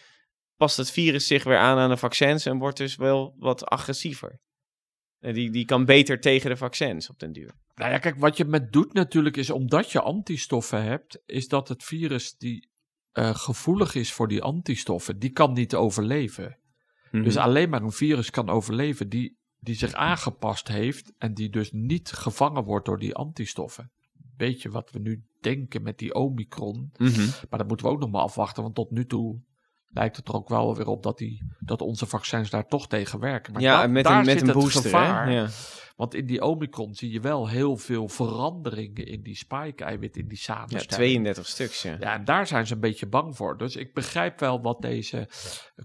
past 0.56 0.76
het 0.76 0.90
virus 0.90 1.26
zich 1.26 1.44
weer 1.44 1.58
aan 1.58 1.78
aan 1.78 1.90
de 1.90 1.96
vaccins 1.96 2.46
en 2.46 2.58
wordt 2.58 2.76
dus 2.76 2.96
wel 2.96 3.34
wat 3.38 3.64
agressiever. 3.66 4.40
Die, 5.18 5.50
die 5.50 5.64
kan 5.64 5.84
beter 5.84 6.20
tegen 6.20 6.50
de 6.50 6.56
vaccins 6.56 7.10
op 7.10 7.18
den 7.18 7.32
duur. 7.32 7.50
Nou 7.74 7.90
ja, 7.90 7.98
kijk, 7.98 8.16
wat 8.18 8.36
je 8.36 8.44
met 8.44 8.72
doet 8.72 8.92
natuurlijk 8.92 9.36
is, 9.36 9.50
omdat 9.50 9.92
je 9.92 10.00
antistoffen 10.00 10.82
hebt, 10.82 11.22
is 11.26 11.48
dat 11.48 11.68
het 11.68 11.84
virus 11.84 12.36
die 12.36 12.68
eh, 13.12 13.34
gevoelig 13.34 13.94
is 13.94 14.12
voor 14.12 14.28
die 14.28 14.42
antistoffen, 14.42 15.18
die 15.18 15.30
kan 15.30 15.52
niet 15.52 15.74
overleven. 15.74 16.58
Dus 17.10 17.34
Mhm. 17.34 17.44
alleen 17.44 17.68
maar 17.68 17.82
een 17.82 17.92
virus 17.92 18.30
kan 18.30 18.48
overleven 18.48 19.08
die, 19.08 19.36
die 19.60 19.74
zich 19.74 19.92
aangepast 19.92 20.68
heeft 20.68 21.12
en 21.18 21.34
die 21.34 21.48
dus 21.50 21.70
niet 21.72 22.12
gevangen 22.12 22.64
wordt 22.64 22.86
door 22.86 22.98
die 22.98 23.14
antistoffen. 23.14 23.92
Weet 24.38 24.62
je 24.62 24.70
wat 24.70 24.90
we 24.90 24.98
nu 24.98 25.24
denken 25.40 25.82
met 25.82 25.98
die 25.98 26.14
Omicron? 26.14 26.90
Mhm. 26.96 27.26
Maar 27.50 27.58
dat 27.58 27.68
moeten 27.68 27.86
we 27.86 27.92
ook 27.92 28.00
nog 28.00 28.10
maar 28.10 28.22
afwachten, 28.22 28.62
want 28.62 28.74
tot 28.74 28.90
nu 28.90 29.06
toe 29.06 29.40
lijkt 29.88 30.16
het 30.16 30.28
er 30.28 30.34
ook 30.34 30.48
wel 30.48 30.76
weer 30.76 30.86
op 30.86 31.02
dat, 31.02 31.18
die, 31.18 31.42
dat 31.58 31.80
onze 31.80 32.06
vaccins 32.06 32.50
daar 32.50 32.66
toch 32.66 32.88
tegen 32.88 33.20
werken. 33.20 33.52
Maar 33.52 33.62
ja, 33.62 33.80
da- 33.80 33.86
met 33.86 34.04
daar 34.04 34.18
een, 34.18 34.24
met 34.26 34.38
zit 34.38 34.40
een 34.40 34.48
het 34.48 34.56
booster. 34.56 34.82
gevaar. 34.82 35.26
Hè? 35.26 35.32
Ja. 35.32 35.48
Want 35.96 36.14
in 36.14 36.26
die 36.26 36.42
Omicron 36.42 36.94
zie 36.94 37.10
je 37.10 37.20
wel 37.20 37.48
heel 37.48 37.76
veel 37.76 38.08
veranderingen 38.08 39.06
in 39.06 39.22
die 39.22 39.36
spike-eiwit, 39.36 40.16
in 40.16 40.28
die 40.28 40.38
ja, 40.38 40.42
samenstelling. 40.42 40.88
32 40.88 41.46
stuks. 41.46 41.82
Ja. 41.82 41.96
Ja, 42.00 42.14
en 42.14 42.24
daar 42.24 42.46
zijn 42.46 42.66
ze 42.66 42.74
een 42.74 42.80
beetje 42.80 43.06
bang 43.06 43.36
voor. 43.36 43.58
Dus 43.58 43.76
ik 43.76 43.94
begrijp 43.94 44.40
wel 44.40 44.60
wat 44.60 44.82
deze 44.82 45.28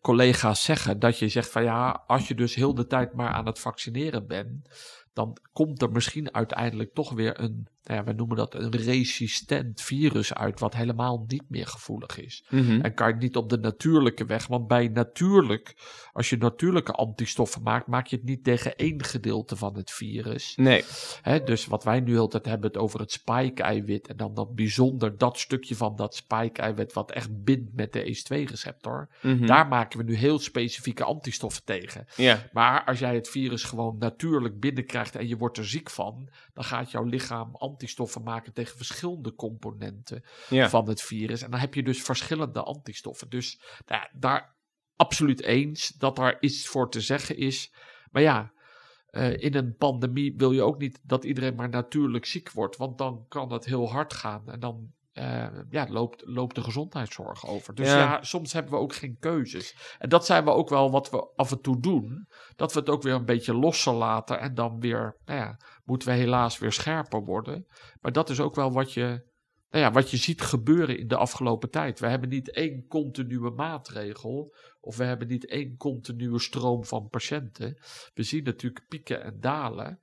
collega's 0.02 0.64
zeggen. 0.64 1.00
Dat 1.00 1.18
je 1.20 1.28
zegt 1.28 1.50
van 1.50 1.64
ja, 1.64 2.04
als 2.08 2.28
je 2.28 2.36
dus 2.36 2.56
heel 2.56 2.74
de 2.74 2.86
tijd 2.86 3.14
maar 3.14 3.30
aan 3.30 3.46
het 3.46 3.60
vaccineren 3.60 4.28
bent, 4.28 4.70
dan 5.14 5.38
komt 5.52 5.82
er 5.82 5.92
misschien 5.92 6.34
uiteindelijk 6.34 6.94
toch 6.94 7.12
weer 7.12 7.40
een, 7.40 7.68
nou 7.84 8.00
ja, 8.00 8.04
we 8.04 8.14
noemen 8.14 8.38
dat 8.38 8.56
een 8.56 8.76
resistent 8.76 9.82
virus 9.82 10.34
uit, 10.34 10.60
wat 10.60 10.76
helemaal 10.76 11.26
niet 11.28 11.44
meer 11.48 11.68
gevoelig 11.68 12.18
is. 12.18 12.46
Mhm. 12.50 12.82
En 12.82 12.94
kan 12.94 13.08
je 13.08 13.16
niet 13.16 13.36
op 13.36 13.50
de 13.50 13.58
natuurlijke 13.58 14.26
weg, 14.26 14.48
want 14.48 14.68
bij 14.68 14.88
natuurlijk, 14.88 15.76
als 16.14 16.30
je 16.30 16.38
natuurlijke 16.38 16.92
antistoffen 16.92 17.62
maakt, 17.62 17.88
maak 17.88 18.08
je 18.08 18.16
het 18.16 18.26
niet 18.26 18.44
tegen 18.44 18.76
één 18.76 19.04
gedeelte 19.04 19.56
van 19.56 19.76
het 19.76 19.92
virus. 19.92 20.56
Nee, 20.56 20.84
Hè, 21.22 21.44
dus 21.44 21.66
wat 21.66 21.84
wij 21.84 22.00
nu 22.00 22.18
altijd 22.18 22.46
hebben 22.46 22.68
het 22.68 22.78
over 22.78 23.00
het 23.00 23.12
spike-eiwit. 23.12 24.08
En 24.08 24.18
dan 24.18 24.34
dat 24.34 24.56
bijzonder 24.56 25.18
dat 25.18 25.40
stukje 25.40 25.76
van 25.76 25.96
dat 25.96 26.16
spike-eiwit 26.16 26.94
wat 26.94 27.12
echt 27.12 27.44
bindt 27.44 27.74
met 27.76 27.94
de 27.94 28.04
ACE2-receptor. 28.04 29.10
Mhm. 29.22 29.46
Daar 29.46 29.68
maken 29.68 29.98
we 29.98 30.06
nu 30.06 30.16
heel 30.16 30.40
specifieke 30.40 31.04
antistoffen 31.04 31.64
tegen. 31.64 32.06
Maar 32.52 32.84
als 32.84 33.00
jij 33.00 33.16
het 33.16 33.30
virus 33.30 33.64
gewoon 33.64 33.98
natuurlijk 33.98 34.60
binnenkrijgt 34.60 34.92
krijgt 34.94 35.16
en 35.16 35.28
je 35.28 35.38
wordt 35.38 35.58
er 35.58 35.68
ziek 35.68 35.90
van, 35.90 36.30
dan 36.54 36.64
gaat 36.64 36.92
jouw 36.92 37.04
lichaam 37.04 37.56
antistoffen 37.74 38.24
maken 38.24 38.54
tegen 38.54 38.78
verschillende 38.78 39.36
componenten 39.36 40.24
Ja. 40.50 40.70
van 40.70 40.88
het 40.88 41.02
virus. 41.02 41.42
En 41.42 41.52
dan 41.52 41.60
heb 41.60 41.74
je 41.74 41.84
dus 41.84 42.02
verschillende 42.02 42.64
antistoffen. 42.64 43.30
Dus 43.30 43.60
nou 43.86 44.02
ja, 44.02 44.10
daar 44.20 44.56
absoluut 44.96 45.42
eens 45.42 45.88
dat 45.88 46.16
daar 46.16 46.38
iets 46.40 46.68
voor 46.68 46.90
te 46.90 47.02
zeggen 47.02 47.38
is. 47.38 47.74
Maar 48.12 48.22
ja, 48.22 48.52
eh, 49.10 49.38
in 49.38 49.56
een 49.56 49.76
pandemie 49.78 50.34
wil 50.38 50.52
je 50.52 50.62
ook 50.62 50.78
niet 50.80 51.00
dat 51.04 51.24
iedereen 51.24 51.56
maar 51.56 51.70
natuurlijk 51.70 52.26
ziek 52.26 52.52
wordt, 52.52 52.78
want 52.78 52.98
dan 52.98 53.26
kan 53.28 53.52
het 53.52 53.66
heel 53.66 53.92
hard 53.92 54.14
gaan 54.14 54.50
en 54.50 54.60
dan 54.60 54.92
eh, 55.14 55.48
ja, 55.70 55.88
loopt, 55.90 56.22
loopt 56.26 56.56
de 56.56 56.64
gezondheidszorg 56.64 57.48
over. 57.48 57.76
Dus 57.76 57.88
Ja. 57.88 57.98
ja. 57.98 58.24
soms 58.24 58.54
hebben 58.54 58.72
we 58.72 58.78
ook 58.78 58.96
geen 58.96 59.18
keuzes. 59.20 59.96
En 60.00 60.10
dat 60.10 60.26
zijn 60.26 60.44
we 60.44 60.52
ook 60.52 60.70
wel 60.70 60.92
wat 60.92 61.10
we 61.10 61.28
af 61.36 61.52
en 61.52 61.62
toe 61.62 61.80
doen, 61.80 62.28
dat 62.56 62.74
we 62.74 62.80
het 62.80 62.90
ook 62.90 63.02
weer 63.02 63.14
een 63.14 63.26
beetje 63.26 63.54
losser 63.54 63.94
laten 63.94 64.40
en 64.40 64.56
dan 64.56 64.80
weer, 64.80 65.18
nou 65.26 65.40
ja, 65.40 65.60
moeten 65.86 66.08
we 66.08 66.14
helaas 66.14 66.58
weer 66.58 66.72
scherper 66.72 67.24
worden. 67.24 67.68
Maar 68.02 68.12
dat 68.12 68.30
is 68.30 68.40
ook 68.40 68.56
wel 68.56 68.72
wat 68.72 68.94
je, 68.94 69.06
nou 69.70 69.84
ja, 69.84 69.92
wat 69.92 70.12
je 70.12 70.18
ziet 70.18 70.42
gebeuren 70.42 70.98
in 70.98 71.08
de 71.08 71.18
afgelopen 71.18 71.70
tijd. 71.70 72.00
We 72.00 72.08
hebben 72.08 72.30
niet 72.30 72.52
één 72.52 72.88
continue 72.88 73.52
maatregel 73.52 74.56
of 74.80 74.98
we 74.98 75.04
hebben 75.04 75.28
niet 75.28 75.46
één 75.46 75.78
continue 75.78 76.40
stroom 76.40 76.86
van 76.86 77.08
patiënten. 77.10 77.78
We 78.14 78.24
zien 78.24 78.44
natuurlijk 78.44 78.86
pieken 78.88 79.24
en 79.24 79.40
dalen. 79.40 80.00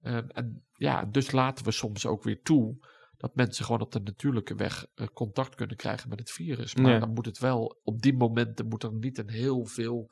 Ehm, 0.00 0.28
en 0.28 0.64
ja, 0.74 1.04
dus 1.04 1.30
laten 1.30 1.64
we 1.64 1.70
soms 1.70 2.06
ook 2.06 2.22
weer 2.22 2.42
toe 2.42 2.78
dat 3.18 3.34
mensen 3.34 3.64
gewoon 3.64 3.80
op 3.80 3.92
de 3.92 4.00
natuurlijke 4.00 4.54
weg 4.54 4.86
eh, 4.94 5.06
contact 5.12 5.54
kunnen 5.54 5.76
krijgen 5.76 6.08
met 6.08 6.18
het 6.18 6.30
virus. 6.30 6.74
Maar 6.74 6.92
Ja. 6.92 6.98
dan 6.98 7.12
moet 7.12 7.26
het 7.26 7.38
wel, 7.38 7.80
op 7.84 8.02
die 8.02 8.14
momenten 8.14 8.66
moet 8.68 8.82
er 8.82 8.92
niet 8.92 9.18
een 9.18 9.30
heel 9.30 9.64
veel 9.66 10.10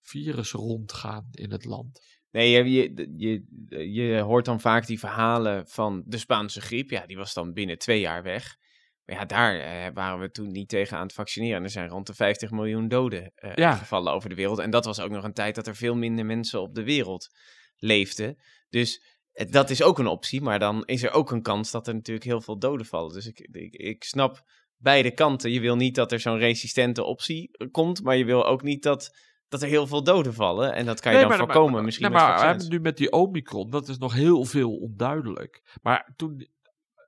virus 0.00 0.52
rondgaan 0.52 1.28
in 1.30 1.50
het 1.50 1.64
land. 1.64 2.00
Nee, 2.30 2.50
je, 2.50 2.70
je, 2.70 3.14
je, 3.16 3.92
je 3.92 4.18
hoort 4.20 4.44
dan 4.44 4.60
vaak 4.60 4.86
die 4.86 4.98
verhalen 4.98 5.68
van 5.68 6.02
de 6.06 6.18
Spaanse 6.18 6.60
griep. 6.60 6.90
Ja, 6.90 7.06
die 7.06 7.16
was 7.16 7.34
dan 7.34 7.52
binnen 7.52 7.78
twee 7.78 8.00
jaar 8.00 8.22
weg. 8.22 8.56
Maar 9.04 9.16
ja, 9.16 9.24
daar 9.24 9.58
eh, 9.58 9.92
waren 9.94 10.18
we 10.20 10.30
toen 10.30 10.50
niet 10.52 10.68
tegen 10.68 10.96
aan 10.96 11.02
het 11.02 11.12
vaccineren. 11.12 11.56
En 11.56 11.62
er 11.64 11.70
zijn 11.70 11.88
rond 11.88 12.06
de 12.06 12.14
50 12.14 12.50
miljoen 12.50 12.88
doden 12.88 13.32
eh, 13.34 13.54
Ja. 13.54 13.74
gevallen 13.74 14.12
over 14.12 14.28
de 14.28 14.34
wereld. 14.34 14.58
En 14.58 14.70
dat 14.70 14.84
was 14.84 15.00
ook 15.00 15.10
nog 15.10 15.24
een 15.24 15.32
tijd 15.32 15.54
dat 15.54 15.66
er 15.66 15.76
veel 15.76 15.94
minder 15.94 16.26
mensen 16.26 16.60
op 16.60 16.74
de 16.74 16.82
wereld 16.84 17.28
leefden. 17.76 18.36
Dus 18.68 18.96
eh, 19.00 19.06
dat 19.50 19.70
is 19.70 19.82
ook 19.82 19.98
een 19.98 20.06
optie. 20.06 20.40
Maar 20.42 20.58
dan 20.58 20.84
is 20.86 21.02
er 21.02 21.12
ook 21.12 21.30
een 21.30 21.42
kans 21.42 21.70
dat 21.70 21.86
er 21.86 21.94
natuurlijk 21.94 22.26
heel 22.26 22.40
veel 22.40 22.58
doden 22.58 22.86
vallen. 22.86 23.12
Dus 23.12 23.26
ik, 23.26 23.38
ik, 23.52 23.74
ik 23.74 24.04
snap 24.04 24.42
beide 24.76 25.10
kanten. 25.14 25.50
Je 25.50 25.60
wil 25.60 25.76
niet 25.76 25.94
dat 25.94 26.12
er 26.12 26.20
zo'n 26.20 26.38
resistente 26.38 27.04
optie 27.04 27.48
eh, 27.52 27.70
komt. 27.70 28.02
Maar 28.02 28.16
je 28.16 28.24
wil 28.24 28.46
ook 28.46 28.62
niet 28.62 28.82
dat, 28.82 29.16
dat 29.48 29.62
er 29.62 29.68
heel 29.68 29.86
veel 29.86 30.02
doden 30.04 30.34
vallen. 30.34 30.74
En 30.74 30.86
dat 30.86 31.00
kan 31.00 31.12
je 31.12 31.18
Nee, 31.18 31.28
dan 31.28 31.36
maar- 31.36 31.46
voorkomen 31.46 31.72
maar- 31.72 31.84
misschien 31.84 32.10
nee, 32.10 32.18
maar 32.18 32.40
we 32.40 32.46
hebben 32.46 32.68
nu 32.68 32.80
met 32.80 32.96
die 32.96 33.12
Omicron, 33.12 33.70
dat 33.70 33.88
is 33.88 33.98
nog 33.98 34.12
heel 34.12 34.44
veel 34.44 34.76
onduidelijk. 34.76 35.78
Maar 35.82 36.12
toen 36.16 36.48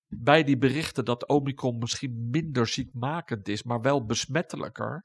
bij 0.09 0.45
die 0.45 0.59
berichten 0.59 1.05
dat 1.05 1.29
Omicron 1.29 1.79
misschien 1.79 2.29
minder 2.31 2.67
ziekmakend 2.67 3.49
is, 3.49 3.63
maar 3.63 3.81
wel 3.81 4.05
besmettelijker, 4.05 5.05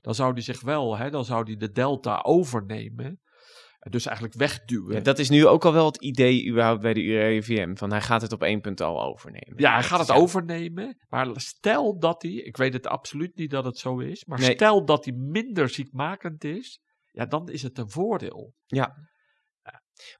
dan 0.00 0.14
zou 0.14 0.34
die 0.34 0.42
zich 0.42 0.60
wel, 0.60 0.96
hè, 0.96 1.10
dan 1.10 1.24
zou 1.24 1.44
die 1.44 1.56
de 1.56 1.70
Delta 1.70 2.20
overnemen. 2.22 3.20
Dus 3.80 4.06
eigenlijk 4.06 4.36
wegduwen. 4.36 4.94
Ja, 4.94 5.00
dat 5.00 5.18
is 5.18 5.28
nu 5.28 5.46
ook 5.46 5.64
al 5.64 5.72
wel 5.72 5.86
het 5.86 5.96
idee 6.02 6.48
überhaupt 6.48 6.80
bij 6.80 6.94
de 6.94 7.02
URIVM. 7.02 7.74
Van 7.74 7.90
hij 7.90 8.00
gaat 8.00 8.22
het 8.22 8.32
op 8.32 8.42
één 8.42 8.60
punt 8.60 8.80
al 8.80 9.02
overnemen. 9.02 9.54
Ja, 9.56 9.72
hij 9.72 9.82
gaat 9.82 9.98
het 9.98 10.08
ja. 10.08 10.14
overnemen. 10.14 10.98
Maar 11.08 11.28
stel 11.34 11.98
dat 11.98 12.22
hij, 12.22 12.32
ik 12.32 12.56
weet 12.56 12.72
het 12.72 12.86
absoluut 12.86 13.36
niet 13.36 13.50
dat 13.50 13.64
het 13.64 13.78
zo 13.78 13.98
is, 13.98 14.24
maar 14.24 14.38
Nee. 14.38 14.54
stel 14.54 14.84
dat 14.84 15.04
hij 15.04 15.14
minder 15.14 15.68
ziekmakend 15.68 16.44
is, 16.44 16.80
ja, 17.12 17.26
dan 17.26 17.48
is 17.48 17.62
het 17.62 17.78
een 17.78 17.90
voordeel. 17.90 18.54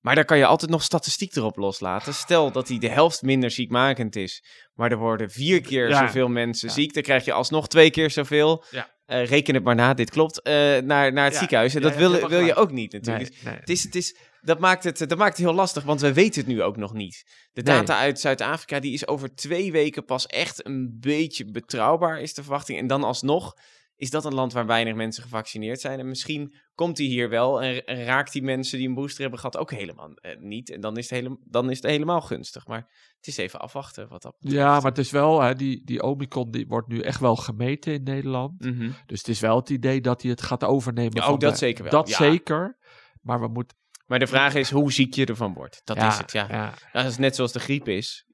Maar 0.00 0.14
daar 0.14 0.24
kan 0.24 0.38
je 0.38 0.46
altijd 0.46 0.70
nog 0.70 0.82
statistiek 0.82 1.36
erop 1.36 1.56
loslaten. 1.56 2.14
Stel 2.14 2.52
dat 2.52 2.68
hij 2.68 2.78
de 2.78 2.88
helft 2.88 3.22
minder 3.22 3.50
ziekmakend 3.50 4.16
is. 4.16 4.44
Maar 4.72 4.90
er 4.90 4.98
worden 4.98 5.30
vier 5.30 5.60
keer 5.60 5.88
Ja. 5.88 6.06
zoveel 6.06 6.28
mensen 6.28 6.68
Ja. 6.68 6.74
ziek. 6.74 6.94
Dan 6.94 7.02
krijg 7.02 7.24
je 7.24 7.32
alsnog 7.32 7.68
twee 7.68 7.90
keer 7.90 8.10
zoveel. 8.10 8.64
Ja. 8.70 8.98
Eh, 9.10 9.26
reken 9.26 9.54
het 9.54 9.64
maar 9.64 9.74
na, 9.74 9.94
dit 9.94 10.10
klopt. 10.10 10.42
eh, 10.42 10.52
naar, 10.78 11.12
naar 11.12 11.24
het 11.24 11.32
Ja, 11.32 11.38
ziekenhuis. 11.38 11.74
En 11.74 11.80
ja, 11.82 11.88
dat 11.88 11.96
wil, 11.96 12.28
wil 12.28 12.40
je 12.40 12.54
ook 12.54 12.70
niet 12.72 12.92
natuurlijk. 12.92 13.34
Nee. 13.44 13.54
Het 13.54 13.68
is, 13.68 13.82
het 13.82 13.94
is, 13.94 14.16
dat, 14.42 14.58
maakt 14.58 14.84
het, 14.84 14.98
dat 14.98 15.18
maakt 15.18 15.36
het 15.36 15.46
heel 15.46 15.54
lastig, 15.54 15.82
want 15.82 16.00
we 16.00 16.12
weten 16.12 16.40
het 16.40 16.50
nu 16.50 16.62
ook 16.62 16.76
nog 16.76 16.92
niet. 16.92 17.24
De 17.52 17.62
Nee. 17.62 17.76
data 17.76 17.98
uit 17.98 18.20
Zuid-Afrika 18.20 18.80
die 18.80 18.92
is 18.92 19.06
over 19.06 19.34
twee 19.34 19.72
weken 19.72 20.04
pas 20.04 20.26
echt 20.26 20.66
een 20.66 20.96
beetje 21.00 21.50
betrouwbaar, 21.50 22.20
is 22.20 22.34
de 22.34 22.42
verwachting. 22.42 22.78
En 22.78 22.86
dan 22.86 23.04
alsnog 23.04 23.54
is 24.00 24.10
dat 24.10 24.24
een 24.24 24.34
land 24.34 24.52
waar 24.52 24.66
weinig 24.66 24.94
mensen 24.94 25.22
gevaccineerd 25.22 25.80
zijn. 25.80 25.98
En 25.98 26.08
misschien 26.08 26.54
komt 26.74 26.98
hij 26.98 27.06
hier 27.06 27.28
wel 27.28 27.62
en, 27.62 28.04
raakt 28.04 28.32
die 28.32 28.42
mensen 28.42 28.78
die 28.78 28.88
een 28.88 28.94
booster 28.94 29.20
hebben 29.20 29.38
gehad 29.38 29.56
ook 29.56 29.70
helemaal 29.70 30.10
eh, 30.14 30.38
niet. 30.38 30.70
En 30.70 30.80
dan 30.80 30.96
is, 30.96 31.10
het 31.10 31.20
hele, 31.20 31.38
dan 31.44 31.70
is 31.70 31.76
het 31.76 31.86
helemaal 31.86 32.20
gunstig. 32.20 32.66
Maar 32.66 32.78
het 33.16 33.26
is 33.26 33.36
even 33.36 33.60
afwachten 33.60 34.08
wat 34.08 34.22
dat 34.22 34.34
betreft. 34.38 34.62
Ja, 34.62 34.72
maar 34.72 34.90
het 34.90 34.98
is 34.98 35.10
wel, 35.10 35.40
hè, 35.40 35.54
die, 35.54 35.84
die 35.84 36.02
Omicron 36.02 36.50
die 36.50 36.66
wordt 36.66 36.88
nu 36.88 37.00
echt 37.00 37.20
wel 37.20 37.36
gemeten 37.36 37.92
in 37.92 38.02
Nederland. 38.02 38.64
Mhm. 38.64 38.90
Dus 39.06 39.18
het 39.18 39.28
is 39.28 39.40
wel 39.40 39.56
het 39.56 39.70
idee 39.70 40.00
dat 40.00 40.22
hij 40.22 40.30
het 40.30 40.42
gaat 40.42 40.64
overnemen. 40.64 41.14
Ja, 41.16 41.24
van 41.24 41.32
oh, 41.32 41.38
dat 41.38 41.52
de- 41.52 41.58
zeker 41.58 41.82
wel. 41.82 41.92
Dat 41.92 42.08
Ja. 42.08 42.16
zeker. 42.16 42.78
Maar 43.20 43.40
we 43.40 43.48
moeten. 43.48 43.76
Maar 44.06 44.18
de 44.18 44.26
vraag 44.26 44.54
is 44.54 44.70
hoe 44.70 44.92
ziek 44.92 45.14
je 45.14 45.26
ervan 45.26 45.54
wordt. 45.54 45.80
Dat 45.84 45.96
ja, 45.96 46.08
is 46.08 46.18
het, 46.18 46.32
ja. 46.32 46.46
ja. 46.48 46.74
Dat 46.92 47.04
is 47.04 47.16
net 47.16 47.34
zoals 47.34 47.52
de 47.52 47.60
griep 47.60 47.88
is. 47.88 48.24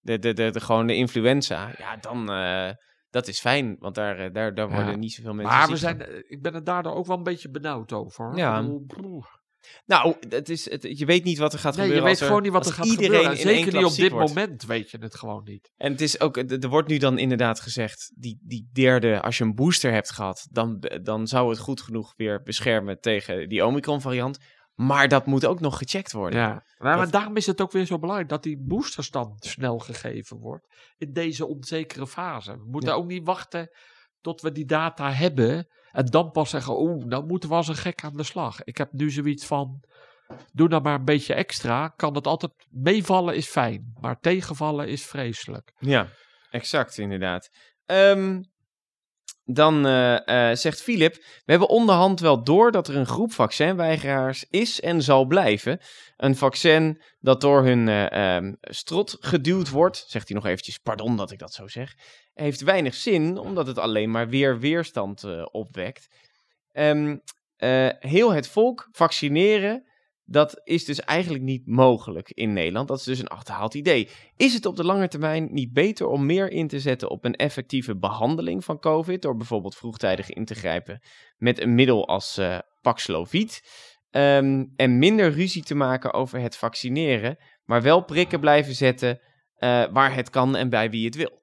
De, 0.00 0.18
de, 0.18 0.32
de, 0.32 0.50
de, 0.50 0.60
gewoon 0.60 0.86
de 0.86 0.94
influenza. 0.94 1.74
Ja, 1.78 1.96
dan... 1.96 2.30
eh, 2.30 2.70
dat 3.12 3.28
is 3.28 3.40
fijn, 3.40 3.76
want 3.78 3.94
daar, 3.94 4.18
eh, 4.18 4.32
daar, 4.32 4.54
daar 4.54 4.68
Ja. 4.68 4.74
worden 4.74 4.98
niet 4.98 5.12
zoveel 5.12 5.34
mensen 5.34 5.56
Maar 5.56 5.68
we 5.68 5.76
zijn, 5.76 6.02
eh, 6.02 6.16
ik 6.28 6.42
ben 6.42 6.54
er 6.54 6.64
daardoor 6.64 6.94
ook 6.94 7.06
wel 7.06 7.16
een 7.16 7.22
beetje 7.22 7.50
benauwd 7.50 7.92
over. 7.92 8.36
Ja. 8.36 8.68
Broer. 8.86 9.40
Nou, 9.86 10.14
het 10.28 10.48
is, 10.48 10.70
het, 10.70 10.98
je 10.98 11.04
weet 11.04 11.24
niet 11.24 11.38
wat 11.38 11.52
er 11.52 11.58
gaat 11.58 11.76
Nee, 11.76 11.86
je 11.86 11.92
gebeuren 11.92 12.04
weet 12.04 12.12
als 12.12 12.20
er, 12.20 12.26
gewoon 12.26 12.42
niet 12.42 12.52
wat 12.52 12.66
er 12.66 12.72
gaat 12.72 12.84
iedereen 12.86 13.10
gebeuren. 13.10 13.38
En 13.38 13.42
in 13.42 13.48
één 13.48 13.64
zeker 13.64 13.78
niet 13.78 13.90
op 13.90 13.96
dit 13.96 14.10
wordt. 14.10 14.28
moment 14.28 14.64
weet 14.64 14.90
je 14.90 14.98
het 14.98 15.14
gewoon 15.14 15.44
niet. 15.44 15.72
En 15.76 15.92
het 15.92 16.00
is 16.00 16.20
ook, 16.20 16.36
er 16.36 16.68
wordt 16.68 16.88
nu 16.88 16.98
dan 16.98 17.18
inderdaad 17.18 17.60
gezegd, 17.60 18.12
die, 18.14 18.38
die 18.42 18.68
derde, 18.72 19.20
als 19.20 19.38
je 19.38 19.44
een 19.44 19.54
booster 19.54 19.92
hebt 19.92 20.10
gehad, 20.10 20.48
dan, 20.50 20.84
dan 21.02 21.26
zou 21.26 21.50
het 21.50 21.58
goed 21.58 21.80
genoeg 21.80 22.12
weer 22.16 22.42
beschermen 22.42 23.00
tegen 23.00 23.48
die 23.48 23.66
Omicron 23.66 24.00
variant. 24.00 24.38
Maar 24.74 25.08
dat 25.08 25.26
moet 25.26 25.46
ook 25.46 25.60
nog 25.60 25.78
gecheckt 25.78 26.12
worden. 26.12 26.40
Ja. 26.40 26.64
Maar, 26.78 26.96
Dat- 26.96 27.12
daarom 27.12 27.36
is 27.36 27.46
het 27.46 27.60
ook 27.60 27.72
weer 27.72 27.84
zo 27.86 27.98
belangrijk 27.98 28.30
dat 28.30 28.42
die 28.42 28.58
boosters 28.60 29.10
dan 29.10 29.36
snel 29.38 29.78
gegeven 29.78 30.36
wordt. 30.38 30.66
In 30.96 31.12
deze 31.12 31.46
onzekere 31.46 32.06
fase. 32.06 32.52
We 32.52 32.64
moeten 32.70 32.90
Ja. 32.90 32.96
ook 32.96 33.06
niet 33.06 33.26
wachten 33.26 33.70
tot 34.20 34.40
we 34.40 34.52
die 34.52 34.64
data 34.64 35.12
hebben. 35.12 35.68
En 35.90 36.06
dan 36.06 36.30
pas 36.30 36.50
zeggen, 36.50 36.80
oeh, 36.80 37.04
nou 37.04 37.26
moeten 37.26 37.48
we 37.48 37.54
als 37.54 37.68
een 37.68 37.74
gek 37.76 38.04
aan 38.04 38.16
de 38.16 38.22
slag. 38.22 38.62
Ik 38.64 38.76
heb 38.76 38.92
nu 38.92 39.10
zoiets 39.10 39.46
van, 39.46 39.84
doe 40.52 40.68
nou 40.68 40.82
maar 40.82 40.94
een 40.98 41.04
beetje 41.04 41.34
extra. 41.34 41.88
Kan 41.88 42.14
het 42.14 42.26
altijd, 42.26 42.52
meevallen 42.70 43.36
is 43.36 43.48
fijn. 43.48 43.92
Maar 44.00 44.18
tegenvallen 44.20 44.88
is 44.88 45.06
vreselijk. 45.06 45.72
Ja, 45.78 46.08
exact, 46.50 46.98
inderdaad. 46.98 47.48
Ehm, 47.86 48.42
dan 49.44 49.86
eh, 49.86 50.50
eh, 50.50 50.56
zegt 50.56 50.82
Filip, 50.82 51.14
we 51.14 51.50
hebben 51.50 51.68
onderhand 51.68 52.20
wel 52.20 52.44
door 52.44 52.70
dat 52.72 52.88
er 52.88 52.96
een 52.96 53.06
groep 53.06 53.32
vaccinweigeraars 53.32 54.44
is 54.50 54.80
en 54.80 55.02
zal 55.02 55.24
blijven. 55.24 55.80
Een 56.16 56.36
vaccin 56.36 57.02
dat 57.20 57.40
door 57.40 57.64
hun 57.64 57.88
ehm, 57.88 58.52
strot 58.60 59.16
geduwd 59.20 59.70
wordt, 59.70 60.04
zegt 60.08 60.28
hij 60.28 60.36
nog 60.36 60.46
eventjes, 60.46 60.78
pardon 60.78 61.16
dat 61.16 61.30
ik 61.30 61.38
dat 61.38 61.52
zo 61.52 61.68
zeg, 61.68 61.94
heeft 62.34 62.60
weinig 62.60 62.94
zin, 62.94 63.38
omdat 63.38 63.66
het 63.66 63.78
alleen 63.78 64.10
maar 64.10 64.28
weer 64.28 64.58
weerstand 64.58 65.24
opwekt. 65.50 66.08
Eh, 67.62 67.88
heel 67.98 68.32
het 68.32 68.48
volk 68.48 68.88
vaccineren, 68.92 69.86
dat 70.24 70.60
is 70.64 70.84
dus 70.84 71.00
eigenlijk 71.00 71.44
niet 71.44 71.66
mogelijk 71.66 72.30
in 72.30 72.52
Nederland. 72.52 72.88
Dat 72.88 72.98
is 72.98 73.04
dus 73.04 73.18
een 73.18 73.28
achterhaald 73.28 73.74
idee. 73.74 74.08
Is 74.36 74.54
het 74.54 74.66
op 74.66 74.76
de 74.76 74.84
lange 74.84 75.08
termijn 75.08 75.48
niet 75.52 75.72
beter 75.72 76.06
om 76.06 76.26
meer 76.26 76.50
in 76.50 76.68
te 76.68 76.80
zetten 76.80 77.10
op 77.10 77.24
een 77.24 77.34
effectieve 77.36 77.96
behandeling 77.96 78.64
van 78.64 78.78
COVID, 78.78 79.22
door 79.22 79.36
bijvoorbeeld 79.36 79.76
vroegtijdig 79.76 80.30
in 80.30 80.44
te 80.44 80.54
grijpen 80.54 81.00
met 81.36 81.60
een 81.60 81.74
middel 81.74 82.08
als 82.08 82.38
eh 82.38 82.58
Paxlovid, 82.80 83.62
Ehm, 84.12 84.64
en 84.76 84.98
minder 84.98 85.30
ruzie 85.32 85.62
te 85.62 85.74
maken 85.74 86.12
over 86.12 86.40
het 86.40 86.56
vaccineren, 86.56 87.36
maar 87.64 87.82
wel 87.82 88.04
prikken 88.04 88.40
blijven 88.40 88.74
zetten 88.74 89.20
eh, 89.54 89.84
waar 89.92 90.14
het 90.14 90.30
kan 90.30 90.56
en 90.56 90.68
bij 90.68 90.90
wie 90.90 91.04
het 91.04 91.14
wil? 91.14 91.42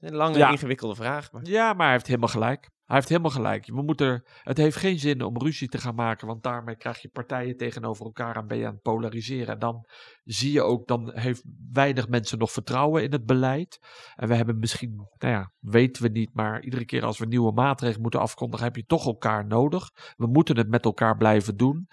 Een 0.00 0.14
lange, 0.14 0.38
Ja. 0.38 0.50
ingewikkelde 0.50 0.94
vraag. 0.94 1.32
Maar... 1.32 1.42
Ja, 1.44 1.72
maar 1.72 1.84
hij 1.84 1.92
heeft 1.94 2.06
helemaal 2.06 2.28
gelijk. 2.28 2.70
Hij 2.84 2.96
heeft 2.96 3.08
helemaal 3.08 3.30
gelijk. 3.30 3.66
We 3.66 3.82
moeten 3.82 4.24
het 4.42 4.56
heeft 4.56 4.76
geen 4.76 4.98
zin 4.98 5.22
om 5.22 5.38
ruzie 5.38 5.68
te 5.68 5.78
gaan 5.78 5.94
maken, 5.94 6.26
want 6.26 6.42
daarmee 6.42 6.76
krijg 6.76 6.98
je 6.98 7.08
partijen 7.08 7.56
tegenover 7.56 8.04
elkaar 8.04 8.36
en 8.36 8.46
ben 8.46 8.58
je 8.58 8.66
aan 8.66 8.72
het 8.72 8.82
polariseren. 8.82 9.54
En 9.54 9.58
dan 9.58 9.86
zie 10.24 10.52
je 10.52 10.62
ook, 10.62 10.86
dan 10.86 11.10
heeft 11.14 11.42
weinig 11.72 12.08
mensen 12.08 12.38
nog 12.38 12.52
vertrouwen 12.52 13.02
in 13.02 13.12
het 13.12 13.26
beleid. 13.26 13.78
En 14.14 14.28
we 14.28 14.34
hebben 14.34 14.58
misschien, 14.58 14.94
nou 15.18 15.32
ja, 15.32 15.52
weten 15.58 16.02
we 16.02 16.08
niet, 16.08 16.34
maar 16.34 16.62
iedere 16.62 16.84
keer 16.84 17.04
als 17.04 17.18
we 17.18 17.26
nieuwe 17.26 17.52
maatregelen 17.52 18.02
moeten 18.02 18.20
afkondigen, 18.20 18.66
heb 18.66 18.76
je 18.76 18.84
toch 18.84 19.06
elkaar 19.06 19.46
nodig. 19.46 19.90
We 20.16 20.26
moeten 20.26 20.56
het 20.56 20.68
met 20.68 20.84
elkaar 20.84 21.16
blijven 21.16 21.56
doen. 21.56 21.88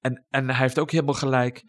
En, 0.00 0.26
en 0.30 0.46
hij 0.46 0.56
heeft 0.56 0.78
ook 0.78 0.90
helemaal 0.90 1.14
gelijk. 1.14 1.64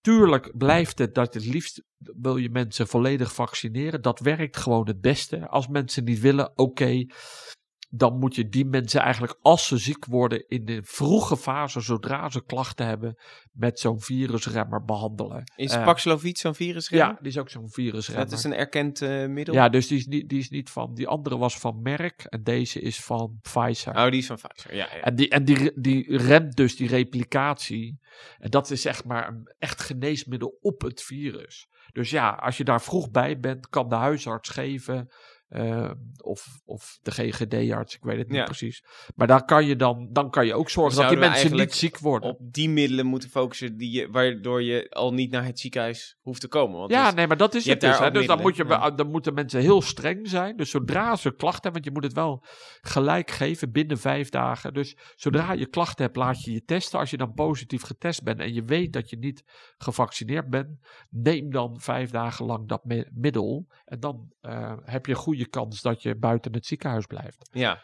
Tuurlijk 0.00 0.56
blijft 0.56 0.98
het 0.98 1.14
dat 1.14 1.34
het 1.34 1.44
liefst 1.44 1.84
wil 1.98 2.36
je 2.36 2.50
mensen 2.50 2.86
volledig 2.86 3.34
vaccineren. 3.34 4.02
Dat 4.02 4.20
werkt 4.20 4.56
gewoon 4.56 4.86
het 4.86 5.00
beste. 5.00 5.48
Als 5.48 5.68
mensen 5.68 6.04
niet 6.04 6.20
willen, 6.20 6.58
oké. 6.58 7.06
Dan 7.96 8.18
moet 8.18 8.34
je 8.34 8.48
die 8.48 8.64
mensen 8.64 9.00
eigenlijk, 9.00 9.38
als 9.42 9.66
ze 9.66 9.76
ziek 9.78 10.04
worden, 10.04 10.48
in 10.48 10.64
de 10.64 10.80
vroege 10.82 11.36
fase, 11.36 11.80
zodra 11.80 12.30
ze 12.30 12.44
klachten 12.44 12.86
hebben, 12.86 13.16
met 13.52 13.80
zo'n 13.80 14.00
virusremmer 14.00 14.84
behandelen. 14.84 15.52
Is 15.56 15.72
Eh, 15.72 15.84
Paxlovid 15.84 16.38
zo'n 16.38 16.54
virus? 16.54 16.88
Ja, 16.88 17.18
die 17.20 17.30
is 17.30 17.38
ook 17.38 17.50
zo'n 17.50 17.70
virusremmer. 17.70 18.28
Dat 18.28 18.38
is 18.38 18.44
een 18.44 18.54
erkend 18.54 19.02
eh, 19.02 19.26
middel? 19.26 19.54
Ja, 19.54 19.68
dus 19.68 19.86
die 19.86 19.98
is, 19.98 20.06
niet, 20.06 20.28
die 20.28 20.38
is 20.38 20.50
niet 20.50 20.70
van. 20.70 20.94
Die 20.94 21.08
andere 21.08 21.36
was 21.38 21.58
van 21.58 21.82
Merck 21.82 22.22
en 22.22 22.42
deze 22.42 22.80
is 22.80 23.00
van 23.00 23.38
Pfizer. 23.42 23.96
Oh, 23.96 24.10
die 24.10 24.20
is 24.20 24.26
van 24.26 24.36
Pfizer. 24.36 24.74
Ja, 24.74 24.88
ja. 24.94 25.00
En, 25.00 25.14
die, 25.14 25.28
en 25.28 25.44
die, 25.44 25.72
die 25.74 26.16
remt 26.16 26.56
dus 26.56 26.76
die 26.76 26.88
replicatie. 26.88 28.00
En 28.38 28.50
dat 28.50 28.70
is 28.70 28.84
echt 28.84 29.04
maar 29.04 29.28
een 29.28 29.52
echt 29.58 29.80
geneesmiddel 29.80 30.58
op 30.60 30.80
het 30.80 31.02
virus. 31.02 31.68
Dus 31.92 32.10
ja, 32.10 32.30
als 32.30 32.56
je 32.56 32.64
daar 32.64 32.82
vroeg 32.82 33.10
bij 33.10 33.40
bent, 33.40 33.68
kan 33.68 33.88
de 33.88 33.94
huisarts 33.94 34.48
geven. 34.48 35.08
Eh, 35.48 35.90
of, 36.22 36.46
of 36.64 36.98
de 37.02 37.10
GGD-arts, 37.10 37.94
ik 37.94 38.02
weet 38.02 38.18
het 38.18 38.28
niet 38.28 38.36
Ja. 38.36 38.44
precies. 38.44 38.84
Maar 39.14 39.26
daar 39.26 39.44
kan 39.44 39.66
je 39.66 39.76
dan, 39.76 40.08
dan 40.12 40.30
kan 40.30 40.46
je 40.46 40.54
ook 40.54 40.70
zorgen 40.70 41.00
dat 41.00 41.08
die 41.08 41.18
mensen 41.18 41.56
niet 41.56 41.74
ziek 41.74 41.98
worden. 41.98 42.30
Op 42.30 42.38
die 42.40 42.68
middelen 42.68 43.06
moeten 43.06 43.28
focussen 43.30 43.76
die 43.76 43.90
je, 43.90 44.10
waardoor 44.10 44.62
je 44.62 44.90
al 44.90 45.12
niet 45.12 45.30
naar 45.30 45.44
het 45.44 45.58
ziekenhuis 45.60 46.16
hoeft 46.20 46.40
te 46.40 46.48
komen. 46.48 46.78
Want 46.78 46.90
Ja, 46.90 47.04
dus- 47.06 47.14
nee, 47.14 47.26
maar 47.26 47.36
dat 47.36 47.54
is 47.54 47.64
het 47.66 47.80
dus. 47.80 47.98
Hè? 47.98 48.10
Dus 48.10 48.26
dan, 48.26 48.40
moet 48.40 48.56
je, 48.56 48.92
dan 48.96 49.10
moeten 49.10 49.34
mensen 49.34 49.60
heel 49.60 49.82
streng 49.82 50.28
zijn. 50.28 50.56
Dus 50.56 50.70
zodra 50.70 51.16
ze 51.16 51.34
klachten 51.34 51.62
hebben, 51.62 51.72
want 51.72 51.84
je 51.84 51.90
moet 51.90 52.04
het 52.04 52.12
wel 52.12 52.44
gelijk 52.80 53.30
geven 53.30 53.72
binnen 53.72 53.98
vijf 53.98 54.28
dagen. 54.28 54.74
Dus 54.74 54.96
zodra 55.14 55.52
je 55.52 55.66
klachten 55.66 56.04
hebt, 56.04 56.16
laat 56.16 56.42
je 56.42 56.52
je 56.52 56.64
testen. 56.64 56.98
Als 56.98 57.10
je 57.10 57.16
dan 57.16 57.32
positief 57.34 57.82
getest 57.82 58.22
bent 58.22 58.40
en 58.40 58.54
je 58.54 58.62
weet 58.64 58.92
dat 58.92 59.10
je 59.10 59.16
niet 59.18 59.42
gevaccineerd 59.78 60.48
bent, 60.50 60.68
neem 61.10 61.50
dan 61.50 61.80
vijf 61.80 62.10
dagen 62.10 62.44
lang 62.46 62.68
dat 62.68 62.84
mi- 62.84 63.08
middel. 63.12 63.66
En 63.84 64.00
dan 64.00 64.32
eh, 64.40 64.76
heb 64.84 65.06
je 65.06 65.12
een 65.12 65.18
goede 65.44 65.50
kans 65.50 65.82
dat 65.82 66.02
je 66.02 66.16
buiten 66.16 66.52
het 66.52 66.66
ziekenhuis 66.66 67.06
blijft. 67.06 67.48
ja, 67.52 67.82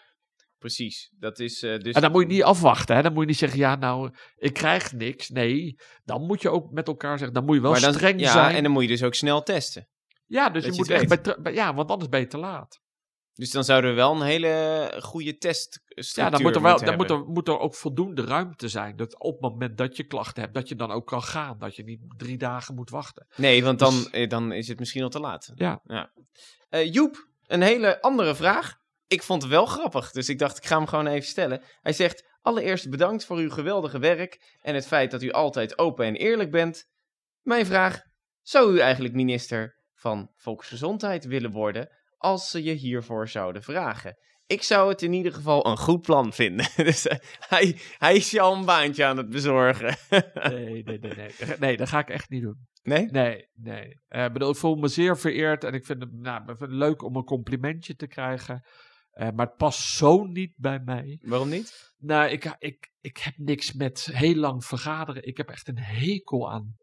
precies. 0.58 1.12
Dat 1.18 1.38
is 1.38 1.62
eh, 1.62 1.78
dus... 1.78 1.94
En 1.94 2.00
dan 2.00 2.10
moet 2.12 2.22
je 2.22 2.28
niet 2.28 2.42
afwachten. 2.42 2.96
Hè? 2.96 3.02
Dan 3.02 3.12
moet 3.12 3.22
je 3.22 3.28
niet 3.28 3.38
zeggen, 3.38 3.58
ja 3.58 3.74
nou, 3.76 4.10
ik 4.36 4.52
krijg 4.52 4.92
niks. 4.92 5.28
Nee, 5.28 5.74
dan 6.04 6.26
moet 6.26 6.42
je 6.42 6.50
ook 6.50 6.70
met 6.70 6.86
elkaar 6.88 7.18
zeggen, 7.18 7.34
dan 7.34 7.44
moet 7.44 7.54
je 7.54 7.62
wel 7.62 7.80
dan, 7.80 7.94
streng 7.94 8.20
ja, 8.20 8.32
zijn. 8.32 8.54
en 8.56 8.62
dan 8.62 8.72
moet 8.72 8.82
je 8.82 8.88
dus 8.88 9.02
ook 9.02 9.14
snel 9.14 9.42
testen. 9.42 9.88
Ja, 10.26 10.50
dus 10.50 10.64
Dat 10.64 10.72
je 10.74 10.80
moet 10.80 10.90
echt 10.90 11.42
bij, 11.42 11.52
ja, 11.52 11.74
want 11.74 11.90
anders 11.90 12.08
ben 12.08 12.20
je 12.20 12.26
te 12.26 12.38
laat. 12.38 12.80
Dus 13.32 13.50
dan 13.50 13.64
zouden 13.64 13.90
we 13.90 13.96
wel 13.96 14.14
een 14.14 14.22
hele 14.22 14.94
goede 15.02 15.36
teststructuur 15.36 16.24
Ja, 16.24 16.30
dan 16.30 16.42
moet 16.42 16.54
er 16.54 16.62
wel, 16.62 16.78
dan 16.78 16.96
moet 16.96 17.10
er, 17.10 17.24
moet 17.24 17.48
er 17.48 17.58
ook 17.58 17.74
voldoende 17.74 18.24
ruimte 18.24 18.68
zijn. 18.68 18.96
Dat 18.96 19.20
op 19.20 19.32
het 19.32 19.52
moment 19.52 19.76
dat 19.78 19.96
je 19.96 20.04
klachten 20.04 20.42
hebt, 20.42 20.54
dat 20.54 20.68
je 20.68 20.74
dan 20.74 20.90
ook 20.90 21.06
kan 21.06 21.22
gaan. 21.22 21.58
Dat 21.58 21.76
je 21.76 21.84
niet 21.84 22.00
drie 22.16 22.38
dagen 22.38 22.74
moet 22.74 22.90
wachten. 22.90 23.26
Nee, 23.36 23.64
want 23.64 23.78
dan, 23.78 23.94
Dus- 23.94 24.10
eh, 24.10 24.28
dan 24.28 24.52
is 24.52 24.68
het 24.68 24.78
misschien 24.78 25.02
al 25.02 25.08
te 25.08 25.20
laat. 25.20 25.52
Ja. 25.54 25.82
Eh, 26.68 26.92
Joep, 26.92 27.28
een 27.50 27.62
hele 27.62 28.00
andere 28.00 28.34
vraag. 28.34 28.78
Ik 29.06 29.22
vond 29.22 29.42
het 29.42 29.50
wel 29.50 29.66
grappig, 29.66 30.10
dus 30.10 30.28
ik 30.28 30.38
dacht 30.38 30.56
ik 30.56 30.66
ga 30.66 30.76
hem 30.76 30.86
gewoon 30.86 31.06
even 31.06 31.28
stellen. 31.28 31.62
Hij 31.80 31.92
zegt, 31.92 32.24
allereerst 32.40 32.90
bedankt 32.90 33.24
voor 33.24 33.36
uw 33.36 33.50
geweldige 33.50 33.98
werk 33.98 34.56
en 34.60 34.74
het 34.74 34.86
feit 34.86 35.10
dat 35.10 35.22
u 35.22 35.30
altijd 35.30 35.78
open 35.78 36.04
en 36.04 36.16
eerlijk 36.16 36.50
bent. 36.50 36.88
Mijn 37.42 37.66
vraag, 37.66 38.02
zou 38.42 38.74
u 38.74 38.78
eigenlijk 38.78 39.14
minister 39.14 39.76
van 39.94 40.30
Volksgezondheid 40.36 41.24
willen 41.24 41.50
worden 41.50 41.88
als 42.16 42.50
ze 42.50 42.62
je 42.62 42.72
hiervoor 42.72 43.28
zouden 43.28 43.62
vragen? 43.62 44.16
Ik 44.46 44.62
zou 44.62 44.88
het 44.88 45.02
in 45.02 45.12
ieder 45.12 45.32
geval 45.32 45.66
een 45.66 45.78
goed 45.78 46.02
plan 46.02 46.32
vinden. 46.32 46.66
dus 46.90 47.06
eh, 47.06 47.18
hij, 47.48 47.76
hij 47.98 48.16
is 48.16 48.38
al 48.38 48.54
een 48.54 48.64
baantje 48.64 49.04
aan 49.04 49.16
het 49.16 49.28
bezorgen. 49.28 49.96
Nee, 50.34 50.82
nee, 50.82 50.98
nee, 50.98 51.14
nee. 51.14 51.30
Nee, 51.58 51.76
dat 51.76 51.88
ga 51.88 51.98
ik 51.98 52.10
echt 52.10 52.30
niet 52.30 52.42
doen. 52.42 52.68
Nee? 52.82 53.06
Nee, 53.10 53.48
nee. 53.54 54.00
Eh, 54.08 54.24
Ik 54.24 54.32
bedoel, 54.32 54.50
ik 54.50 54.56
voel 54.56 54.74
me 54.74 54.88
zeer 54.88 55.18
vereerd 55.18 55.64
en 55.64 55.74
ik 55.74 55.84
vind 55.84 56.02
het, 56.02 56.12
nou, 56.12 56.40
ik 56.40 56.46
vind 56.46 56.60
het 56.60 56.70
leuk 56.70 57.02
om 57.02 57.16
een 57.16 57.24
complimentje 57.24 57.94
te 57.94 58.06
krijgen. 58.06 58.64
Eh, 59.10 59.30
maar 59.34 59.46
het 59.46 59.56
past 59.56 59.80
zo 59.80 60.24
niet 60.24 60.52
bij 60.56 60.78
mij. 60.78 61.18
Waarom 61.22 61.48
niet? 61.48 61.94
Nou, 61.98 62.30
ik, 62.30 62.56
ik, 62.58 62.92
ik 63.00 63.16
heb 63.16 63.34
niks 63.36 63.72
met 63.72 64.08
heel 64.12 64.34
lang 64.34 64.64
vergaderen. 64.64 65.26
Ik 65.26 65.36
heb 65.36 65.48
echt 65.48 65.68
een 65.68 65.78
hekel 65.78 66.50
aan 66.50 66.76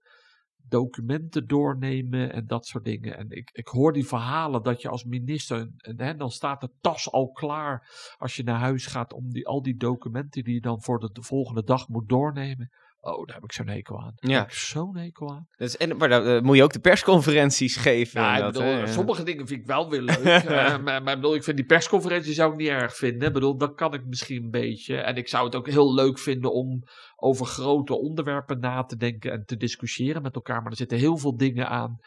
documenten 0.70 1.48
doornemen 1.48 2.34
en 2.34 2.48
dat 2.48 2.66
soort 2.66 2.84
dingen. 2.84 3.18
En 3.18 3.30
ik, 3.30 3.50
ik 3.52 3.68
hoor 3.68 3.94
die 3.94 4.08
verhalen 4.08 4.64
dat 4.64 4.82
je 4.82 4.90
als 4.90 5.04
minister, 5.04 5.70
en, 5.78 6.18
dan 6.18 6.32
staat 6.32 6.62
de 6.62 6.70
tas 6.82 7.12
al 7.12 7.32
klaar 7.32 7.88
als 8.18 8.36
je 8.36 8.44
naar 8.44 8.60
huis 8.60 8.86
gaat 8.86 9.14
om 9.14 9.32
die, 9.32 9.48
al 9.48 9.62
die 9.62 9.76
documenten 9.76 10.44
die 10.44 10.54
je 10.54 10.62
dan 10.62 10.82
voor 10.82 11.00
de, 11.00 11.10
de 11.12 11.24
volgende 11.24 11.64
dag 11.64 11.88
moet 11.88 12.10
doornemen. 12.10 12.72
Oh, 13.00 13.26
daar 13.26 13.36
heb 13.36 13.44
ik 13.44 13.52
zo'n 13.52 13.68
hekel 13.68 14.02
aan. 14.02 14.14
Ja. 14.16 14.46
zo'n 14.50 14.98
hekel 14.98 15.32
aan. 15.32 15.48
Dus, 15.56 15.78
en, 15.78 15.98
maar 15.98 16.10
dan 16.10 16.26
eh, 16.26 16.42
moet 16.42 16.56
je 16.56 16.64
ook 16.64 16.74
de 16.74 16.80
persconferenties 16.80 17.76
geven. 17.76 18.22
Nou, 18.22 18.42
dat, 18.42 18.54
bedoel, 18.54 18.68
hè, 18.68 18.80
ja. 18.80 18.86
sommige 18.86 19.24
dingen 19.24 19.48
vind 19.48 19.60
ik 19.60 19.66
wel 19.66 19.90
weer 19.90 20.02
leuk. 20.02 20.18
eh, 20.26 20.78
maar, 20.80 21.04
bedoel, 21.04 21.36
ik 21.36 21.44
vind 21.44 21.58
die 21.58 21.66
persconferentie 21.66 22.34
zou 22.34 22.52
ik 22.52 22.58
niet 22.58 22.68
erg 22.68 22.96
vinden. 22.96 23.28
Ik 23.28 23.34
bedoel, 23.34 23.58
dat 23.58 23.76
kan 23.76 23.94
ik 23.94 24.06
misschien 24.06 24.44
een 24.44 24.50
beetje. 24.50 24.98
En 24.98 25.16
ik 25.16 25.28
zou 25.28 25.46
het 25.46 25.56
ook 25.56 25.70
heel 25.70 25.94
leuk 25.94 26.20
vinden 26.20 26.54
om 26.54 26.84
over 27.16 27.46
grote 27.46 27.96
onderwerpen 27.96 28.60
na 28.60 28.84
te 28.84 28.96
denken 28.96 29.32
en 29.32 29.44
te 29.46 29.58
discussiëren 29.58 30.22
met 30.22 30.36
elkaar. 30.36 30.62
Maar 30.62 30.72
er 30.72 30.78
zitten 30.78 30.98
heel 30.98 31.18
veel 31.18 31.38
dingen 31.38 31.68
aan 31.70 32.00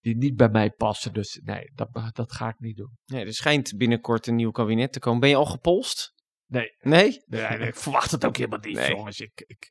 die 0.00 0.16
niet 0.16 0.36
bij 0.36 0.48
mij 0.48 0.70
passen. 0.70 1.12
Dus 1.12 1.40
nee, 1.44 1.70
dat, 1.74 1.88
dat 2.12 2.32
ga 2.32 2.48
ik 2.48 2.58
niet 2.58 2.76
doen. 2.76 2.96
Nee, 3.06 3.24
er 3.24 3.34
schijnt 3.34 3.76
binnenkort 3.76 4.26
een 4.26 4.34
nieuw 4.34 4.50
kabinet 4.50 4.92
te 4.92 4.98
komen. 4.98 5.20
Ben 5.20 5.28
je 5.28 5.36
al 5.36 5.46
gepolst? 5.46 6.12
Nee. 6.46 6.76
Nee? 6.80 7.22
Nee, 7.26 7.58
nee, 7.58 7.68
ik 7.68 7.76
verwacht 7.76 8.10
het 8.10 8.24
ook 8.24 8.36
helemaal 8.36 8.58
niet, 8.58 8.74
Nee. 8.74 8.90
jongens. 8.90 9.20
Ik, 9.20 9.44
ik, 9.46 9.70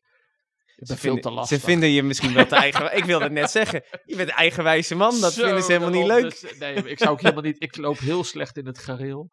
ik 0.78 0.88
ben 0.88 0.96
Ze 0.96 1.02
veel 1.02 1.14
vinden, 1.14 1.32
te 1.32 1.38
lastig. 1.38 1.60
Ze 1.60 1.66
vinden 1.66 1.90
je 1.90 2.04
misschien 2.04 2.34
wel 2.34 2.46
te 2.46 2.56
eigen... 2.66 2.98
ik 2.98 3.06
wilde 3.06 3.24
het 3.24 3.34
net 3.34 3.52
zeggen. 3.52 3.84
Je 4.06 4.16
bent 4.16 4.30
een 4.30 4.36
eigenwijze 4.36 4.96
man. 4.96 5.20
Dat 5.22 5.34
Zo, 5.34 5.44
vinden 5.44 5.64
ze 5.64 5.72
helemaal 5.72 6.00
niet 6.00 6.08
leuk. 6.08 6.42
Dus, 6.42 6.58
nee, 6.60 6.76
ik 6.76 6.98
zou 6.98 7.10
ook 7.12 7.22
helemaal 7.22 7.44
niet. 7.44 7.64
Ik 7.64 7.78
loop 7.78 8.00
heel 8.00 8.24
slecht 8.24 8.58
in 8.58 8.66
het 8.66 8.78
gareel. 8.78 9.30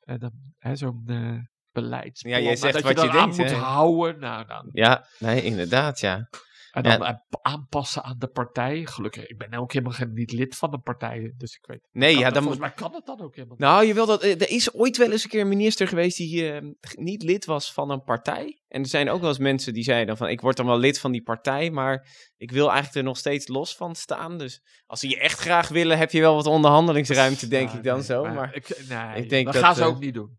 En 0.00 0.18
dan 0.18 0.32
hè, 0.58 0.76
zo'n 0.76 1.02
eh 1.06 1.38
beleidsplan. 1.72 2.32
Ja, 2.32 2.38
jij 2.38 2.48
maar 2.48 2.56
zegt 2.56 2.72
dat 2.72 2.82
wat 2.82 3.00
je, 3.00 3.00
je 3.00 3.06
dan 3.06 3.20
aan 3.20 3.28
denkt, 3.30 3.36
moet 3.38 3.50
hè. 3.50 3.64
houden. 3.64 4.20
Nou, 4.20 4.46
dan, 4.46 4.68
Ja, 4.72 5.06
nee, 5.18 5.42
inderdaad, 5.42 6.00
ja. 6.00 6.28
En 6.74 6.82
dan 6.82 6.92
Ja. 6.98 7.24
eh, 7.30 7.52
aanpassen 7.52 8.02
aan 8.02 8.18
de 8.18 8.26
partij. 8.28 8.86
Gelukkig, 8.86 9.26
ik 9.26 9.38
ben 9.38 9.54
ook 9.54 9.72
helemaal 9.72 9.94
geen, 9.94 10.12
niet 10.12 10.32
lid 10.32 10.56
van 10.56 10.72
een 10.72 10.82
partij. 10.82 11.34
Dus 11.36 11.54
ik 11.54 11.66
weet. 11.66 11.88
Nee, 11.92 12.18
ja, 12.18 12.30
dan 12.30 12.42
volgens 12.42 12.60
mij 12.62 12.72
kan 12.72 12.94
het 12.94 13.06
dan 13.06 13.20
ook 13.20 13.34
helemaal 13.34 13.56
niet. 13.56 13.66
Nou, 13.66 13.84
je 13.84 13.94
wil 13.94 14.06
dat, 14.06 14.22
eh, 14.22 14.40
er 14.40 14.50
is 14.50 14.74
ooit 14.74 14.96
wel 14.96 15.10
eens 15.12 15.24
een 15.24 15.30
keer 15.30 15.40
een 15.40 15.48
minister 15.48 15.88
geweest 15.88 16.16
die 16.16 16.52
eh, 16.52 16.62
niet 16.94 17.22
lid 17.22 17.44
was 17.44 17.72
van 17.72 17.90
een 17.90 18.02
partij. 18.02 18.62
En 18.68 18.80
er 18.82 18.88
zijn 18.88 19.10
ook 19.10 19.20
wel 19.20 19.28
eens 19.28 19.38
mensen 19.38 19.72
die 19.74 19.82
zeiden 19.82 20.16
van, 20.16 20.28
ik 20.28 20.40
word 20.40 20.56
dan 20.56 20.66
wel 20.66 20.78
lid 20.78 21.00
van 21.00 21.12
die 21.12 21.22
partij, 21.22 21.70
maar 21.70 22.08
ik 22.36 22.50
wil 22.50 22.66
eigenlijk 22.66 22.96
er 22.96 23.02
nog 23.02 23.16
steeds 23.18 23.48
los 23.48 23.76
van 23.76 23.94
staan. 23.94 24.38
Dus 24.38 24.62
als 24.86 25.00
ze 25.00 25.08
je 25.08 25.18
echt 25.18 25.38
graag 25.38 25.68
willen, 25.68 25.98
heb 25.98 26.10
je 26.10 26.20
wel 26.20 26.34
wat 26.34 26.46
onderhandelingsruimte, 26.46 27.48
denk 27.48 27.70
ik 27.70 27.82
dan 27.82 27.96
nee, 27.96 28.04
zo. 28.04 28.24
Maar 28.24 28.54
ik, 28.54 28.84
nee, 28.88 29.22
ik 29.22 29.28
denk 29.28 29.46
dat, 29.46 29.56
gaan 29.56 29.74
ze 29.74 29.80
eh, 29.80 29.86
ook 29.86 30.00
niet 30.00 30.14
doen. 30.14 30.38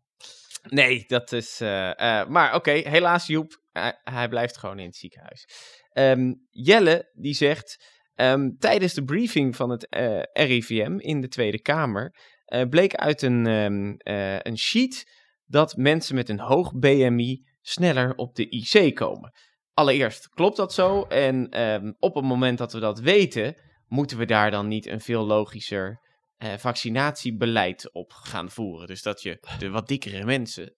nee, 0.64 1.04
dat 1.08 1.32
is... 1.32 1.60
eh, 1.62 2.20
eh, 2.20 2.28
maar 2.28 2.56
oké, 2.56 2.72
helaas 2.72 3.28
Joep, 3.28 3.62
hij- 3.72 4.00
hij 4.04 4.30
blijft 4.30 4.58
gewoon 4.58 4.80
in 4.80 4.86
het 4.86 4.96
ziekenhuis. 4.96 5.48
Ehm, 5.96 6.34
Jelle, 6.50 7.10
die 7.14 7.34
zegt, 7.34 7.84
ehm, 8.16 8.50
tijdens 8.58 8.94
de 8.94 9.04
briefing 9.04 9.56
van 9.56 9.70
het 9.70 9.90
eh, 9.90 10.22
RIVM 10.34 10.98
in 10.98 11.22
de 11.22 11.28
Tweede 11.28 11.62
Kamer, 11.62 12.16
eh, 12.46 12.70
bleek 12.70 12.96
uit 12.96 13.22
een, 13.22 13.48
ehm, 13.48 13.94
eh, 13.98 14.40
een 14.40 14.58
sheet 14.58 15.12
dat 15.46 15.76
mensen 15.76 16.16
met 16.16 16.30
een 16.30 16.40
hoog 16.40 16.74
BMI 16.74 17.46
sneller 17.62 18.16
op 18.16 18.36
de 18.36 18.50
IC 18.50 18.96
komen. 18.96 19.34
Allereerst, 19.74 20.30
klopt 20.30 20.58
dat 20.58 20.74
zo? 20.74 21.04
En 21.04 21.46
op 22.00 22.16
het 22.16 22.24
moment 22.24 22.58
dat 22.58 22.74
we 22.74 22.80
dat 22.80 23.00
weten, 23.00 23.56
moeten 23.88 24.18
we 24.18 24.26
daar 24.26 24.52
dan 24.52 24.68
niet 24.68 24.86
een 24.86 25.02
veel 25.02 25.26
logischer 25.26 26.00
vaccinatiebeleid 26.58 27.94
op 27.94 28.12
gaan 28.12 28.50
voeren? 28.52 28.88
Dus 28.88 29.02
dat 29.02 29.22
je 29.22 29.40
de 29.60 29.70
wat 29.70 29.88
dikkere 29.88 30.26
mensen 30.26 30.76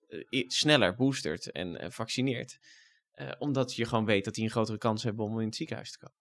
sneller 0.47 0.95
boostert 0.95 1.51
en 1.51 1.91
vaccineert. 1.91 2.57
Eh, 3.17 3.31
omdat 3.37 3.75
je 3.75 3.85
gewoon 3.85 4.05
weet 4.05 4.25
dat 4.25 4.33
die 4.33 4.43
een 4.43 4.49
grotere 4.49 4.77
kans 4.77 5.03
hebben 5.03 5.25
om 5.25 5.39
in 5.39 5.45
het 5.45 5.55
ziekenhuis 5.55 5.91
te 5.91 5.97
komen. 5.97 6.15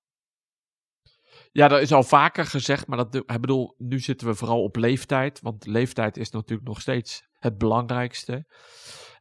Ja, 1.53 1.69
dat 1.69 1.81
is 1.81 1.93
al 1.93 2.03
vaker 2.03 2.47
gezegd, 2.47 2.87
maar 2.87 2.99
dat, 2.99 3.15
ik 3.15 3.41
bedoel, 3.41 3.75
nu 3.79 4.01
zitten 4.01 4.27
we 4.27 4.35
vooral 4.35 4.63
op 4.63 4.77
leeftijd, 4.77 5.41
want 5.41 5.67
leeftijd 5.67 6.17
is 6.17 6.31
natuurlijk 6.31 6.69
nog 6.69 6.81
steeds 6.81 7.27
het 7.33 7.59
belangrijkste. 7.59 8.47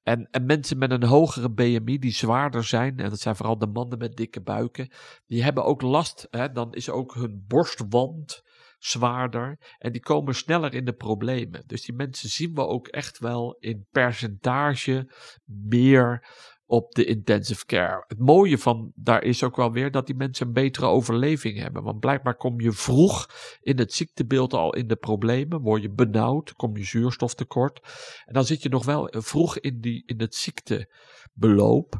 En, 0.04 0.28
en 0.32 0.46
mensen 0.46 0.78
met 0.78 0.92
een 0.92 1.04
hogere 1.04 1.52
BMI, 1.52 2.00
die 2.00 2.14
zwaarder 2.14 2.64
zijn, 2.64 3.00
en 3.00 3.10
dat 3.10 3.20
zijn 3.20 3.36
vooral 3.36 3.58
de 3.58 3.68
mannen 3.68 3.98
met 3.98 4.16
dikke 4.16 4.42
buiken, 4.42 4.92
die 5.26 5.44
hebben 5.44 5.66
ook 5.66 5.82
last, 5.82 6.28
hè, 6.30 6.52
dan 6.52 6.74
is 6.74 6.90
ook 6.90 7.14
hun 7.14 7.44
borstwand 7.48 8.44
zwaarder 8.78 9.76
en 9.78 9.92
die 9.92 10.02
komen 10.02 10.36
sneller 10.36 10.74
in 10.74 10.86
de 10.86 10.94
problemen. 10.94 11.64
Dus 11.66 11.86
die 11.86 11.96
mensen 11.96 12.30
zien 12.30 12.54
we 12.54 12.62
ook 12.62 12.88
echt 12.88 13.20
wel 13.20 13.58
in 13.60 13.88
percentage 13.92 15.12
meer 15.46 16.28
op 16.66 16.94
de 16.94 17.06
intensive 17.06 17.66
care. 17.66 18.04
Het 18.08 18.20
mooie 18.20 18.58
van 18.58 18.92
daar 18.96 19.24
is 19.24 19.44
ook 19.44 19.56
wel 19.56 19.72
weer 19.72 19.92
dat 19.92 20.06
die 20.06 20.16
mensen 20.16 20.48
een 20.48 20.54
betere 20.54 20.86
overleving 20.86 21.60
hebben. 21.60 21.84
Want 21.84 22.00
blijkbaar 22.00 22.36
kom 22.36 22.62
je 22.62 22.72
vroeg 22.72 23.30
in 23.62 23.78
het 23.78 23.94
ziektebeeld 23.94 24.54
al 24.54 24.74
in 24.74 24.88
de 24.88 24.96
problemen. 24.96 25.62
Word 25.62 25.82
je 25.82 25.92
benauwd, 25.92 26.54
kom 26.54 26.78
je 26.78 26.84
zuurstoftekort. 26.84 27.80
En 28.26 28.34
dan 28.34 28.46
zit 28.46 28.62
je 28.62 28.70
nog 28.70 28.86
wel 28.86 29.14
vroeg 29.18 29.60
in, 29.60 29.82
die, 29.82 30.04
in 30.06 30.20
het 30.20 30.36
ziektebeloop. 30.36 32.00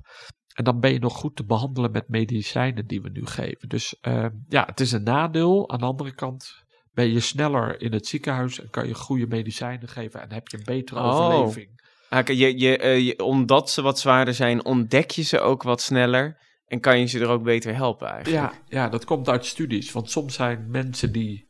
En 0.54 0.64
dan 0.64 0.80
ben 0.80 0.92
je 0.94 1.00
nog 1.00 1.14
goed 1.14 1.36
te 1.36 1.46
behandelen 1.46 1.92
met 1.92 2.10
medicijnen 2.10 2.88
die 2.88 3.02
we 3.02 3.10
nu 3.10 3.26
geven. 3.26 3.70
Dus 3.70 4.00
eh, 4.02 4.26
ja, 4.48 4.66
het 4.66 4.80
is 4.80 4.92
een 4.92 5.04
nadeel. 5.04 5.70
Aan 5.70 5.80
de 5.80 5.86
andere 5.86 6.14
kant 6.16 6.64
ben 6.94 7.12
je 7.12 7.20
sneller 7.20 7.82
in 7.82 7.94
het 7.94 8.08
ziekenhuis 8.08 8.60
en 8.60 8.70
kan 8.70 8.88
je 8.88 8.94
goede 8.94 9.28
medicijnen 9.28 9.88
geven 9.88 10.22
en 10.22 10.32
heb 10.32 10.48
je 10.48 10.58
een 10.58 10.64
betere 10.64 11.00
Oh. 11.00 11.06
overleving. 11.08 11.84
Ah, 12.10 12.30
eh, 12.30 13.14
omdat 13.18 13.70
ze 13.70 13.82
wat 13.82 14.00
zwaarder 14.00 14.34
zijn, 14.34 14.66
ontdek 14.66 15.12
je 15.12 15.22
ze 15.22 15.40
ook 15.40 15.64
wat 15.64 15.82
sneller. 15.82 16.38
En 16.68 16.80
kan 16.80 17.00
je 17.00 17.06
ze 17.06 17.20
er 17.20 17.28
ook 17.28 17.44
beter 17.44 17.76
helpen 17.76 18.08
eigenlijk. 18.08 18.54
Ja, 18.54 18.60
ja, 18.68 18.90
dat 18.90 19.06
komt 19.06 19.30
uit 19.30 19.46
studies. 19.46 19.92
Want 19.92 20.10
soms 20.10 20.34
zijn 20.34 20.66
mensen 20.70 21.12
die 21.12 21.48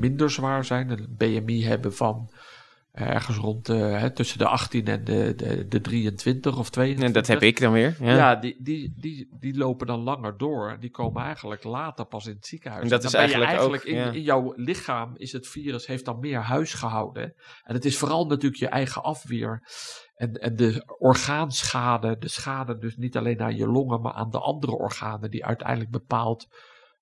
minder 0.00 0.30
zwaar 0.30 0.64
zijn, 0.64 0.90
een 0.90 1.14
BMI 1.16 1.64
hebben 1.64 1.94
van 1.94 2.30
ergens 2.96 3.36
rond 3.36 3.68
eh, 3.68 4.00
hè, 4.00 4.10
tussen 4.10 4.38
de 4.38 4.46
18 4.46 4.86
en 4.86 5.04
de, 5.04 5.34
de, 5.34 5.68
de 5.68 5.80
23 5.80 6.58
of 6.58 6.70
22. 6.70 7.06
En 7.06 7.12
dat 7.12 7.26
heb 7.26 7.42
ik 7.42 7.60
dan 7.60 7.72
weer. 7.72 7.96
Ja. 8.00 8.14
Ja, 8.14 8.36
die, 8.36 8.56
die, 8.58 8.94
die, 8.96 9.28
die 9.40 9.56
lopen 9.56 9.86
dan 9.86 10.00
langer 10.00 10.36
door. 10.36 10.70
En 10.70 10.80
die 10.80 10.90
komen 10.90 11.22
eigenlijk 11.22 11.64
later 11.64 12.04
pas 12.04 12.26
in 12.26 12.34
het 12.34 12.46
ziekenhuis. 12.46 12.82
En 12.82 12.88
dat 12.88 13.02
Dan 13.02 13.10
is 13.10 13.16
ben 13.16 13.40
je 13.40 13.46
eigenlijk 13.46 13.84
ook, 13.84 13.90
in, 13.90 13.96
ja. 13.96 14.10
in 14.10 14.22
jouw 14.22 14.52
lichaam 14.56 15.12
is 15.16 15.32
het 15.32 15.48
virus 15.48 15.86
heeft 15.86 16.04
dan 16.04 16.20
meer 16.20 16.40
huis 16.40 16.74
gehouden. 16.74 17.34
En 17.64 17.74
het 17.74 17.84
is 17.84 17.98
vooral 17.98 18.26
natuurlijk 18.26 18.60
je 18.60 18.68
eigen 18.68 19.02
afweer. 19.02 19.62
En, 20.14 20.32
en 20.32 20.56
de 20.56 20.82
orgaanschade, 20.98 22.18
de 22.18 22.28
schade 22.28 22.78
dus 22.78 22.96
niet 22.96 23.16
alleen 23.16 23.40
aan 23.40 23.56
je 23.56 23.66
longen, 23.66 24.00
maar 24.00 24.12
aan 24.12 24.30
de 24.30 24.38
andere 24.38 24.76
organen, 24.76 25.30
die 25.30 25.44
uiteindelijk 25.44 25.90
bepaalt 25.90 26.48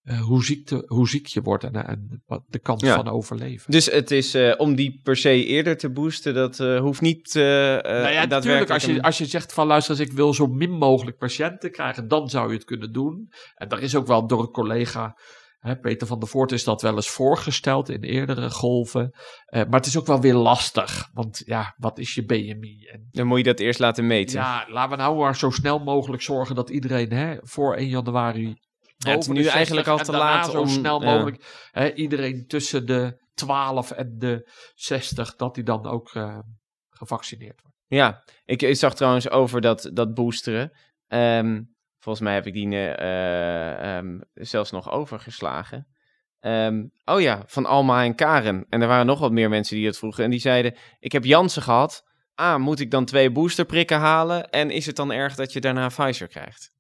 eh, 0.05 0.21
hoe, 0.21 0.45
ziek 0.45 0.67
te- 0.67 0.85
hoe 0.87 1.09
ziek 1.09 1.27
je 1.27 1.43
wordt 1.43 1.65
en, 1.65 1.87
en 1.87 2.23
wat 2.27 2.43
de 2.47 2.59
kans 2.59 2.83
Ja. 2.83 2.95
van 2.95 3.09
overleven. 3.09 3.71
Dus 3.73 3.87
het 3.91 4.11
is 4.11 4.35
eh, 4.35 4.55
om 4.57 4.75
die 4.75 5.01
per 5.03 5.17
se 5.17 5.45
eerder 5.45 5.77
te 5.77 5.91
boosten, 5.91 6.35
dat 6.35 6.61
eh, 6.61 6.79
hoeft 6.81 7.01
niet 7.01 7.37
eh 7.37 7.75
eh 7.75 7.83
nou 8.03 8.13
ja, 8.13 8.25
natuurlijk, 8.25 8.71
als 8.71 8.85
je, 8.85 9.03
als 9.03 9.19
je 9.19 9.27
zegt 9.27 9.53
van 9.53 9.67
luister 9.67 9.99
eens, 10.01 10.09
ik 10.11 10.17
wil 10.17 10.35
zo 10.35 10.47
min 10.47 10.71
mogelijk 10.71 11.17
patiënten 11.17 11.71
krijgen, 11.73 12.09
dan 12.09 12.29
zou 12.31 12.49
je 12.49 12.55
het 12.55 12.65
kunnen 12.65 12.93
doen. 12.93 13.29
En 13.55 13.69
daar 13.69 13.81
is 13.83 13.95
ook 13.97 14.07
wel 14.07 14.27
door 14.27 14.41
een 14.41 14.51
collega, 14.51 15.17
hè, 15.59 15.79
Peter 15.79 16.07
van 16.07 16.19
der 16.19 16.29
Voort, 16.29 16.53
is 16.53 16.65
dat 16.65 16.83
wel 16.83 16.95
eens 16.95 17.11
voorgesteld 17.11 17.89
in 17.89 18.03
eerdere 18.03 18.51
golven. 18.51 19.11
Eh, 19.45 19.63
maar 19.65 19.79
het 19.81 19.87
is 19.87 19.99
ook 19.99 20.07
wel 20.07 20.21
weer 20.21 20.35
lastig, 20.35 21.09
want 21.13 21.43
ja, 21.47 21.75
wat 21.77 21.99
is 21.99 22.15
je 22.15 22.25
BMI? 22.25 22.89
En 22.93 23.09
Dan 23.11 23.27
moet 23.27 23.39
je 23.39 23.45
dat 23.45 23.61
eerst 23.61 23.79
laten 23.81 24.07
meten. 24.07 24.39
ja, 24.41 24.65
laten 24.69 24.91
we 24.91 24.97
nou 25.03 25.17
maar 25.19 25.37
zo 25.37 25.51
snel 25.51 25.79
mogelijk 25.79 26.23
zorgen 26.23 26.55
dat 26.55 26.71
iedereen 26.71 27.11
hè, 27.13 27.37
voor 27.41 27.75
1 27.75 27.89
januari. 27.89 28.55
Ja, 28.97 29.11
het 29.11 29.21
is 29.21 29.27
nu 29.27 29.35
de 29.35 29.43
60 29.43 29.57
eigenlijk 29.57 29.89
al 29.89 29.99
te 29.99 30.13
laat 30.13 30.51
zo 30.51 30.61
om- 30.61 30.69
snel 30.69 31.03
ja. 31.03 31.13
mogelijk. 31.13 31.69
Hè, 31.71 31.93
iedereen 31.93 32.47
tussen 32.47 32.87
de 32.87 33.23
12 33.35 33.91
en 33.91 34.15
de 34.19 34.51
60, 34.75 35.37
dat 35.37 35.55
die 35.55 35.65
dan 35.65 35.87
ook 35.87 36.15
eh, 36.15 36.39
gevaccineerd 36.91 37.61
wordt. 37.63 37.77
Ja, 37.87 38.25
ik, 38.45 38.63
ik 38.63 38.77
zag 38.77 38.95
trouwens 38.95 39.31
over 39.31 39.61
dat, 39.61 39.91
dat 39.93 40.15
boosteren. 40.15 40.77
Ehm, 41.07 41.63
volgens 41.99 42.25
mij 42.25 42.35
heb 42.35 42.47
ik 42.47 42.53
die 42.53 42.89
ehm, 42.89 44.19
zelfs 44.33 44.71
nog 44.71 44.91
overgeslagen. 44.91 45.87
Ehm, 46.41 46.85
oh 47.05 47.21
ja, 47.21 47.43
van 47.47 47.67
Alma 47.67 48.05
en 48.05 48.15
Karen. 48.15 48.67
En 48.69 48.83
er 48.83 48.89
waren 48.89 49.07
nog 49.07 49.19
wat 49.19 49.33
meer 49.33 49.49
mensen 49.49 49.77
die 49.77 49.85
dat 49.85 49.99
vroegen. 49.99 50.25
En 50.25 50.31
die 50.31 50.41
zeiden, 50.41 50.77
ik 50.99 51.13
heb 51.13 51.25
Janssen 51.25 51.63
gehad. 51.63 52.03
Ah, 52.35 52.57
moet 52.57 52.81
ik 52.81 52.91
dan 52.91 53.05
twee 53.05 53.31
boosterprikken 53.31 53.99
halen? 53.99 54.51
En 54.51 54.71
is 54.71 54.87
het 54.87 54.97
dan 54.97 55.13
erg 55.13 55.35
dat 55.35 55.53
je 55.53 55.61
daarna 55.61 55.89
Pfizer 55.89 56.29
krijgt? 56.29 56.73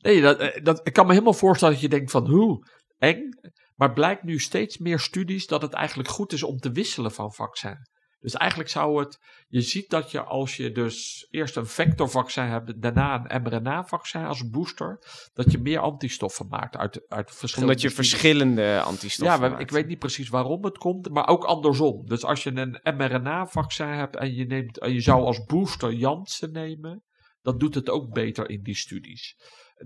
Nee, 0.00 0.20
dat, 0.20 0.38
eh, 0.38 0.62
dat, 0.62 0.86
ik 0.86 0.92
kan 0.92 1.06
me 1.06 1.12
helemaal 1.12 1.32
voorstellen 1.32 1.74
dat 1.74 1.82
je 1.82 1.88
denkt 1.88 2.10
van 2.10 2.28
hoe, 2.28 2.66
eng. 2.98 3.28
Maar 3.74 3.92
blijkt 3.92 4.22
nu 4.22 4.38
steeds 4.38 4.78
meer 4.78 4.98
studies 4.98 5.46
dat 5.46 5.62
het 5.62 5.72
eigenlijk 5.72 6.08
goed 6.08 6.32
is 6.32 6.42
om 6.42 6.58
te 6.58 6.70
wisselen 6.70 7.12
van 7.12 7.32
vaccin. 7.32 7.78
Dus 8.20 8.34
eigenlijk 8.34 8.70
zou 8.70 8.98
het, 8.98 9.18
je 9.48 9.60
ziet 9.60 9.90
dat 9.90 10.10
je 10.10 10.22
als 10.22 10.56
je 10.56 10.72
dus 10.72 11.26
eerst 11.30 11.56
een 11.56 11.66
vectorvaccin 11.66 12.44
hebt, 12.44 12.82
daarna 12.82 13.24
een 13.24 13.42
mRNA-vaccin 13.42 14.24
als 14.24 14.50
booster, 14.50 14.98
dat 15.32 15.52
je 15.52 15.58
meer 15.58 15.78
antistoffen 15.78 16.46
maakt 16.48 16.76
uit, 16.76 17.08
uit 17.08 17.30
verschillende 17.30 17.72
Omdat 17.72 17.82
je 17.82 17.88
studies. 17.88 18.10
verschillende 18.10 18.80
antistoffen 18.80 19.40
Ja, 19.40 19.48
maakt. 19.48 19.62
ik 19.62 19.70
weet 19.70 19.86
niet 19.86 19.98
precies 19.98 20.28
waarom 20.28 20.64
het 20.64 20.78
komt, 20.78 21.10
maar 21.10 21.28
ook 21.28 21.44
andersom. 21.44 22.06
Dus 22.06 22.24
als 22.24 22.42
je 22.42 22.56
een 22.56 22.96
mRNA-vaccin 22.96 23.86
hebt 23.86 24.16
en 24.16 24.34
je, 24.34 24.44
neemt, 24.44 24.78
en 24.78 24.92
je 24.92 25.00
zou 25.00 25.22
als 25.24 25.44
booster 25.44 25.92
Janssen 25.92 26.52
nemen, 26.52 27.02
dan 27.42 27.58
doet 27.58 27.74
het 27.74 27.90
ook 27.90 28.12
beter 28.12 28.50
in 28.50 28.62
die 28.62 28.76
studies. 28.76 29.36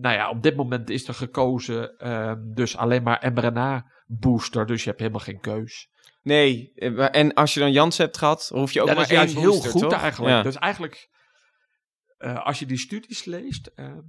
Nou 0.00 0.14
ja, 0.14 0.30
op 0.30 0.42
dit 0.42 0.56
moment 0.56 0.90
is 0.90 1.08
er 1.08 1.14
gekozen 1.14 1.98
ehm, 1.98 2.40
dus 2.54 2.76
alleen 2.76 3.02
maar 3.02 3.32
mRNA-booster, 3.34 4.66
dus 4.66 4.82
je 4.82 4.88
hebt 4.88 5.00
helemaal 5.00 5.20
geen 5.20 5.40
keus. 5.40 5.88
Nee, 6.22 6.72
eh, 6.74 7.14
en 7.14 7.34
als 7.34 7.54
je 7.54 7.60
dan 7.60 7.72
Janssen 7.72 8.04
hebt 8.04 8.18
gehad, 8.18 8.48
hoef 8.48 8.72
je 8.72 8.80
ook 8.82 8.88
ja, 8.88 8.94
maar 8.94 9.10
één 9.10 9.28
heel 9.28 9.50
booster, 9.50 9.70
goed 9.70 9.80
toch? 9.80 9.92
eigenlijk. 9.92 10.34
Ja. 10.34 10.42
Dus 10.42 10.56
eigenlijk, 10.56 11.08
eh, 12.16 12.46
als 12.46 12.58
je 12.58 12.66
die 12.66 12.78
studies 12.78 13.24
leest, 13.24 13.66
ehm, 13.66 14.00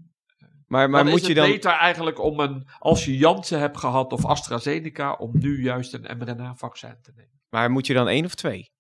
Maar, 0.68 0.90
maar 0.90 1.04
dan 1.04 1.12
moet 1.12 1.22
is 1.22 1.28
je 1.28 1.34
het 1.34 1.42
dan... 1.44 1.52
beter 1.52 1.72
eigenlijk 1.72 2.20
om 2.20 2.40
een, 2.40 2.68
als 2.80 3.06
je 3.06 3.18
Janssen 3.18 3.60
hebt 3.60 3.78
gehad 3.78 4.12
of 4.12 4.26
AstraZeneca, 4.26 5.14
om 5.14 5.32
nu 5.34 5.64
juist 5.64 5.94
een 5.94 6.18
mRNA-vaccin 6.18 6.98
te 7.02 7.12
nemen. 7.16 7.42
Maar 7.50 7.72
moet 7.72 7.88
je 7.88 7.94
dan 7.94 8.08
één 8.08 8.26
of 8.26 8.36
twee? 8.36 8.72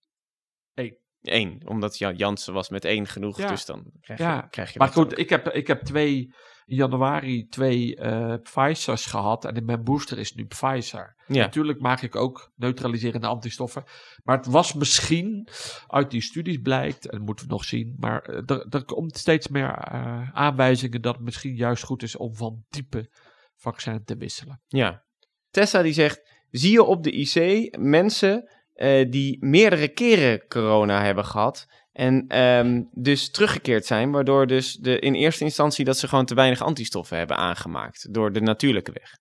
Eén. 0.73 0.97
Eén, 1.31 1.61
omdat 1.67 1.97
Jan 1.97 2.15
Jansen 2.15 2.53
was 2.53 2.69
met 2.69 2.85
één 2.85 3.07
genoeg, 3.07 3.37
Ja. 3.37 3.47
dus 3.47 3.65
dan 3.65 3.91
krijg 4.01 4.19
je, 4.19 4.25
Ja, 4.25 4.41
krijg 4.41 4.73
je 4.73 4.79
Maar 4.79 4.87
dat 4.87 4.97
goed, 4.97 5.11
ook. 5.13 5.19
ik 5.19 5.29
heb, 5.29 5.47
ik 5.47 5.67
heb 5.67 5.81
twee, 5.81 6.33
in 6.65 6.75
januari 6.75 7.47
twee 7.47 7.95
eh 7.95 8.33
Pfizer's 8.43 9.05
gehad. 9.05 9.45
En 9.45 9.55
in 9.55 9.65
mijn 9.65 9.83
booster 9.83 10.19
is 10.19 10.33
nu 10.33 10.45
Pfizer. 10.45 11.15
Ja. 11.27 11.41
Natuurlijk 11.45 11.79
maak 11.81 12.01
ik 12.01 12.15
ook 12.15 12.51
neutraliserende 12.55 13.27
antistoffen. 13.27 13.83
Maar 14.23 14.37
het 14.37 14.45
was 14.45 14.73
misschien, 14.73 15.47
uit 15.87 16.11
die 16.11 16.21
studies 16.21 16.57
blijkt, 16.61 17.05
en 17.09 17.17
dat 17.17 17.25
moeten 17.25 17.45
we 17.47 17.51
nog 17.51 17.63
zien. 17.63 17.95
Maar 17.97 18.21
eh, 18.21 18.41
er, 18.45 18.65
er 18.69 18.85
komt 18.85 19.17
steeds 19.17 19.47
meer 19.47 19.69
eh, 19.69 20.29
aanwijzingen 20.33 21.01
dat 21.01 21.15
het 21.15 21.23
misschien 21.23 21.55
juist 21.55 21.83
goed 21.83 22.03
is 22.03 22.15
om 22.15 22.35
van 22.35 22.63
type 22.69 23.09
vaccin 23.55 24.03
te 24.03 24.15
wisselen. 24.17 24.61
Ja. 24.67 25.03
Tessa 25.49 25.81
die 25.81 25.93
zegt, 25.93 26.21
zie 26.49 26.71
je 26.71 26.83
op 26.83 27.03
de 27.03 27.11
IC 27.11 27.67
mensen 27.77 28.49
eh, 28.75 29.11
die 29.11 29.45
meerdere 29.45 29.87
keren 29.87 30.47
corona 30.47 31.03
hebben 31.03 31.25
gehad 31.25 31.67
en 31.91 32.27
ehm, 32.27 32.83
dus 32.91 33.29
teruggekeerd 33.31 33.85
zijn, 33.85 34.11
waardoor 34.11 34.47
dus 34.47 34.73
de, 34.73 34.99
in 34.99 35.13
eerste 35.13 35.43
instantie 35.43 35.85
dat 35.85 35.97
ze 35.97 36.07
gewoon 36.07 36.25
te 36.25 36.35
weinig 36.35 36.61
antistoffen 36.61 37.17
hebben 37.17 37.37
aangemaakt 37.37 38.13
door 38.13 38.31
de 38.31 38.41
natuurlijke 38.41 38.91
weg. 38.91 39.17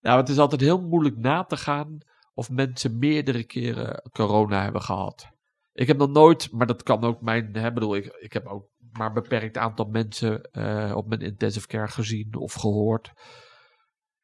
Nou, 0.00 0.20
het 0.20 0.28
is 0.28 0.38
altijd 0.38 0.60
heel 0.60 0.80
moeilijk 0.80 1.16
na 1.16 1.44
te 1.44 1.56
gaan 1.56 1.98
of 2.34 2.50
mensen 2.50 2.98
meerdere 2.98 3.44
keren 3.44 4.10
corona 4.12 4.62
hebben 4.62 4.82
gehad. 4.82 5.30
Ik 5.72 5.86
heb 5.86 5.96
nog 5.96 6.10
nooit, 6.10 6.52
maar 6.52 6.66
dat 6.66 6.82
kan 6.82 7.04
ook 7.04 7.20
mijn, 7.20 7.48
hè, 7.52 7.72
bedoel, 7.72 7.96
ik, 7.96 8.06
ik 8.06 8.32
heb 8.32 8.46
ook 8.46 8.68
maar 8.92 9.06
een 9.06 9.14
beperkt 9.14 9.56
aantal 9.56 9.84
mensen 9.84 10.42
eh, 10.42 10.92
op 10.96 11.08
mijn 11.08 11.20
intensive 11.20 11.66
care 11.66 11.88
gezien 11.88 12.34
of 12.36 12.52
gehoord. 12.52 13.12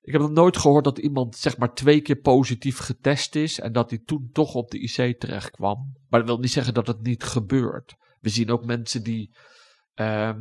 Ik 0.00 0.12
heb 0.12 0.20
nog 0.22 0.30
nooit 0.30 0.56
gehoord 0.56 0.84
dat 0.84 0.98
iemand 0.98 1.36
zeg 1.36 1.56
maar 1.58 1.74
twee 1.74 2.00
keer 2.00 2.16
positief 2.20 2.78
getest 2.78 3.34
is 3.34 3.60
en 3.60 3.72
dat 3.72 3.90
hij 3.90 3.98
toen 4.04 4.28
toch 4.32 4.54
op 4.54 4.70
de 4.70 4.78
IC 4.78 5.20
terecht 5.20 5.50
kwam. 5.50 5.92
Maar 6.08 6.20
dat 6.20 6.28
wil 6.28 6.38
niet 6.38 6.50
zeggen 6.50 6.74
dat 6.74 6.86
het 6.86 7.02
niet 7.02 7.22
gebeurt. 7.22 7.94
We 8.20 8.28
zien 8.28 8.50
ook 8.50 8.64
mensen 8.64 9.02
die 9.02 9.36
ehm, 9.94 10.40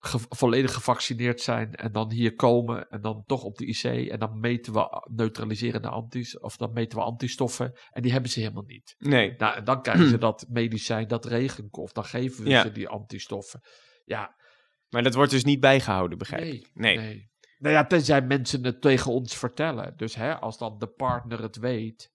ge- 0.00 0.26
volledig 0.28 0.74
gevaccineerd 0.74 1.40
zijn 1.40 1.74
en 1.74 1.92
dan 1.92 2.12
hier 2.12 2.34
komen 2.34 2.88
en 2.88 3.00
dan 3.00 3.22
toch 3.26 3.42
op 3.42 3.56
de 3.56 3.66
IC 3.66 4.08
en 4.10 4.18
dan 4.18 4.40
meten 4.40 4.72
we 4.72 5.06
neutraliserende 5.14 5.88
antis 5.88 6.38
of 6.38 6.56
dan 6.56 6.72
meten 6.72 6.98
we 6.98 7.04
antistoffen 7.04 7.78
en 7.90 8.02
die 8.02 8.12
hebben 8.12 8.30
ze 8.30 8.40
helemaal 8.40 8.62
niet. 8.66 8.94
Nee. 8.98 9.34
Nou, 9.38 9.56
en 9.56 9.64
dan 9.64 9.82
krijgen 9.82 10.08
ze 10.08 10.18
dat 10.28 10.46
medicijn, 10.48 11.08
dat 11.08 11.24
regenkof, 11.24 11.92
dan 11.92 12.04
geven 12.04 12.44
we 12.44 12.50
Ja. 12.50 12.62
ze 12.62 12.72
die 12.72 12.88
antistoffen. 12.88 13.60
Ja, 14.04 14.34
Maar 14.88 15.02
dat 15.02 15.14
wordt 15.14 15.30
dus 15.30 15.44
niet 15.44 15.60
bijgehouden, 15.60 16.18
begrijp 16.18 16.42
nee, 16.42 16.54
ik. 16.54 16.70
Nee. 16.74 16.96
nee. 16.96 17.29
Nou 17.60 17.74
ja, 17.74 17.86
tenzij 17.86 18.22
mensen 18.22 18.64
het 18.64 18.80
tegen 18.80 19.12
ons 19.12 19.36
vertellen. 19.36 19.92
Dus 19.96 20.14
hè, 20.14 20.38
als 20.38 20.58
dan 20.58 20.78
de 20.78 20.86
partner 20.86 21.42
het 21.42 21.56
weet. 21.56 22.12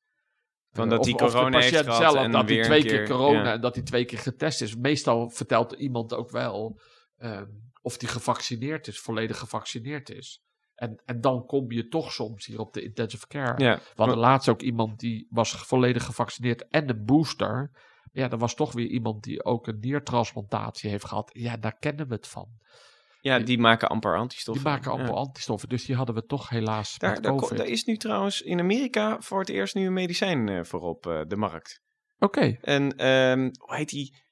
Van 0.71 0.84
eh, 0.84 0.89
dat 0.89 0.99
of- 0.99 1.05
die 1.05 1.13
of 1.13 1.19
de 1.19 1.38
corona 1.38 1.60
heeft 1.60 1.77
gehad 1.77 1.97
zelf, 1.97 2.15
en 2.15 2.31
dat 2.31 2.49
hij 2.49 2.62
twee 2.62 2.81
keer, 2.81 2.97
keer, 2.97 3.08
corona 3.08 3.43
ja. 3.43 3.53
en 3.53 3.62
dat 3.62 3.75
hij 3.75 3.84
twee 3.84 4.05
keer 4.05 4.19
getest 4.19 4.62
is. 4.62 4.75
Meestal 4.75 5.29
vertelt 5.29 5.71
iemand 5.71 6.13
ook 6.13 6.31
wel 6.31 6.79
ehm, 7.17 7.45
of 7.81 7.99
hij 8.01 8.10
gevaccineerd 8.10 8.88
is, 8.88 8.99
volledig 8.99 9.38
gevaccineerd 9.38 10.10
is. 10.10 10.43
En, 10.75 11.01
en 11.05 11.21
dan 11.21 11.45
kom 11.45 11.71
je 11.71 11.88
toch 11.88 12.12
soms 12.12 12.45
hier 12.45 12.60
op 12.60 12.73
de 12.73 12.81
intensive 12.84 13.27
care. 13.27 13.63
Ja. 13.63 13.75
We 13.75 13.81
hadden 13.95 14.17
laatst 14.17 14.49
ook 14.49 14.62
iemand 14.62 14.99
die 14.99 15.27
was 15.29 15.51
volledig 15.51 16.03
gevaccineerd 16.03 16.67
en 16.67 16.89
een 16.89 17.05
booster. 17.05 17.71
Ja, 18.12 18.29
er 18.29 18.38
was 18.38 18.55
toch 18.55 18.71
weer 18.71 18.88
iemand 18.88 19.23
die 19.23 19.45
ook 19.45 19.67
een 19.67 19.79
niertransplantatie 19.79 20.89
heeft 20.89 21.05
gehad. 21.05 21.29
Ja, 21.34 21.58
daar 21.58 21.77
kennen 21.79 22.08
we 22.08 22.13
het 22.13 22.27
van. 22.27 22.47
Ja, 23.25 23.39
die 23.39 23.57
maken 23.59 23.89
amper 23.89 24.11
Die 24.11 24.19
antistoffen. 24.21 24.63
maken 24.63 24.91
Ja. 24.91 24.97
amper 24.97 25.13
antistoffen, 25.15 25.69
dus 25.69 25.85
die 25.85 25.95
hadden 25.95 26.15
we 26.15 26.25
toch 26.25 26.49
helaas 26.49 26.97
Daar, 26.97 27.21
daar, 27.21 27.31
ko- 27.31 27.38
COVID. 27.38 27.57
daar 27.57 27.67
is 27.67 27.83
nu 27.83 27.97
trouwens 27.97 28.41
in 28.41 28.59
Amerika 28.59 29.21
voor 29.21 29.39
het 29.39 29.49
eerst 29.49 29.75
nu 29.75 29.85
een 29.85 29.93
medicijn 29.93 30.49
eh, 30.49 30.63
voor 30.63 30.81
op 30.81 31.07
eh, 31.07 31.21
de 31.27 31.35
markt. 31.35 31.81
Oké, 32.19 32.57
En 32.61 32.95
ehm, 32.97 33.49
hoe 33.57 33.75
heet 33.75 33.89
die? 33.89 34.23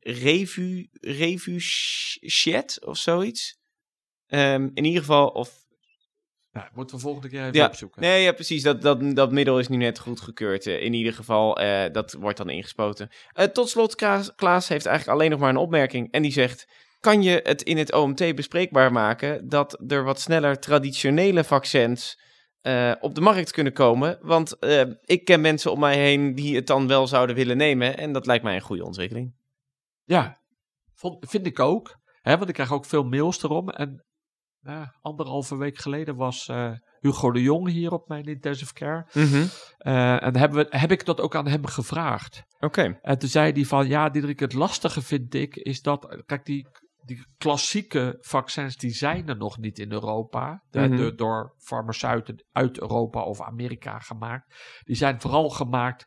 Revu, 0.00 0.88
Revuchet 1.00 2.84
of 2.86 2.96
zoiets? 2.96 3.58
Ehm, 4.26 4.68
in 4.74 4.84
ieder 4.84 5.00
geval, 5.00 5.28
of... 5.28 5.52
nou, 6.52 6.68
moeten 6.74 6.96
we 6.96 7.02
volgende 7.02 7.28
keer 7.28 7.40
even 7.40 7.52
Ja, 7.54 7.66
opzoeken. 7.66 8.00
Nee, 8.00 8.22
ja, 8.22 8.32
precies. 8.32 8.62
Dat, 8.62 8.82
dat, 8.82 9.16
dat 9.16 9.32
middel 9.32 9.58
is 9.58 9.68
nu 9.68 9.76
net 9.76 9.98
goedgekeurd. 9.98 10.66
eh, 10.66 10.82
in 10.82 10.92
ieder 10.92 11.12
geval, 11.12 11.54
dat 11.92 12.12
wordt 12.12 12.38
dan 12.38 12.50
ingespoten. 12.50 13.08
Tot 13.52 13.68
slot, 13.68 13.94
Klaas, 13.94 14.34
Klaas 14.34 14.68
heeft 14.68 14.86
eigenlijk 14.86 15.18
alleen 15.18 15.30
nog 15.30 15.40
maar 15.40 15.50
een 15.50 15.56
opmerking. 15.56 16.10
En 16.12 16.22
die 16.22 16.32
zegt, 16.32 16.66
kan 17.02 17.22
je 17.22 17.40
het 17.42 17.62
in 17.62 17.76
het 17.76 17.92
OMT 17.92 18.34
bespreekbaar 18.34 18.92
maken... 18.92 19.48
dat 19.48 19.90
er 19.90 20.04
wat 20.04 20.20
sneller 20.20 20.58
traditionele 20.58 21.44
vaccins 21.44 22.20
eh, 22.60 22.92
op 23.00 23.14
de 23.14 23.20
markt 23.20 23.50
kunnen 23.50 23.72
komen? 23.72 24.18
Want 24.20 24.58
eh, 24.58 24.82
ik 25.04 25.24
ken 25.24 25.40
mensen 25.40 25.72
om 25.72 25.80
mij 25.80 25.96
heen 25.98 26.34
die 26.34 26.56
het 26.56 26.66
dan 26.66 26.86
wel 26.86 27.06
zouden 27.06 27.36
willen 27.36 27.56
nemen. 27.56 27.98
En 27.98 28.12
dat 28.12 28.26
lijkt 28.26 28.44
mij 28.44 28.54
een 28.54 28.60
goede 28.60 28.84
ontwikkeling. 28.84 29.34
Ja, 30.04 30.38
vond, 30.94 31.30
vind 31.30 31.46
ik 31.46 31.58
ook. 31.58 31.96
Hè, 32.20 32.36
want 32.36 32.48
ik 32.48 32.54
krijg 32.54 32.72
ook 32.72 32.84
veel 32.84 33.04
mails 33.04 33.42
erom. 33.42 33.68
En 33.68 34.04
anderhalve 35.00 35.56
week 35.56 35.78
geleden 35.78 36.16
was 36.16 36.48
eh, 36.48 36.72
Hugo 37.00 37.30
de 37.30 37.42
Jong 37.42 37.68
hier 37.68 37.92
op 37.92 38.08
mijn 38.08 38.24
intensive 38.24 38.72
care. 38.72 39.06
Mhm. 39.12 39.46
En 39.78 40.36
hebben 40.36 40.58
we, 40.58 40.78
heb 40.78 40.90
ik 40.90 41.04
dat 41.04 41.20
ook 41.20 41.34
aan 41.34 41.48
hem 41.48 41.66
gevraagd. 41.66 42.42
Oké. 42.60 42.98
En 43.00 43.18
toen 43.18 43.28
zei 43.28 43.52
hij 43.52 43.64
van, 43.64 43.88
ja 43.88 44.08
Diederik, 44.08 44.40
het 44.40 44.52
lastige 44.52 45.02
vind 45.02 45.34
ik, 45.34 45.56
is 45.56 45.82
dat, 45.82 46.22
kijk 46.26 46.44
die, 46.44 46.66
die 47.04 47.26
klassieke 47.38 48.16
vaccins, 48.20 48.76
die 48.76 48.90
zijn 48.90 49.28
er 49.28 49.36
nog 49.36 49.58
niet 49.58 49.78
in 49.78 49.92
Europa. 49.92 50.62
De- 50.70 50.80
Mhm. 50.80 50.96
de- 50.96 51.14
door 51.14 51.54
farmaceuten 51.58 52.44
uit 52.52 52.80
Europa 52.80 53.22
of 53.22 53.40
Amerika 53.40 53.98
gemaakt. 53.98 54.54
Die 54.84 54.96
zijn 54.96 55.20
vooral 55.20 55.50
gemaakt 55.50 56.06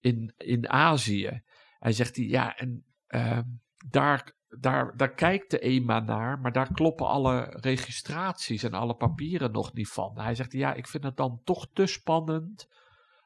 in, 0.00 0.34
in 0.36 0.68
Azië. 0.68 1.42
Hij 1.78 1.92
zegt 1.92 2.16
hij, 2.16 2.24
ja, 2.24 2.56
en 2.56 2.84
ehm, 3.06 3.42
daar, 3.88 4.32
daar, 4.58 4.96
daar 4.96 5.14
kijkt 5.14 5.50
de 5.50 5.58
EMA 5.58 6.00
naar, 6.00 6.38
maar 6.38 6.52
daar 6.52 6.72
kloppen 6.72 7.06
alle 7.06 7.40
registraties 7.60 8.62
en 8.62 8.72
alle 8.74 8.94
papieren 8.94 9.52
nog 9.52 9.72
niet 9.72 9.88
van. 9.88 10.18
Hij 10.20 10.34
zegt, 10.34 10.52
ja, 10.52 10.74
ik 10.74 10.86
vind 10.88 11.04
het 11.04 11.16
dan 11.16 11.40
toch 11.44 11.66
te 11.72 11.86
spannend 11.86 12.68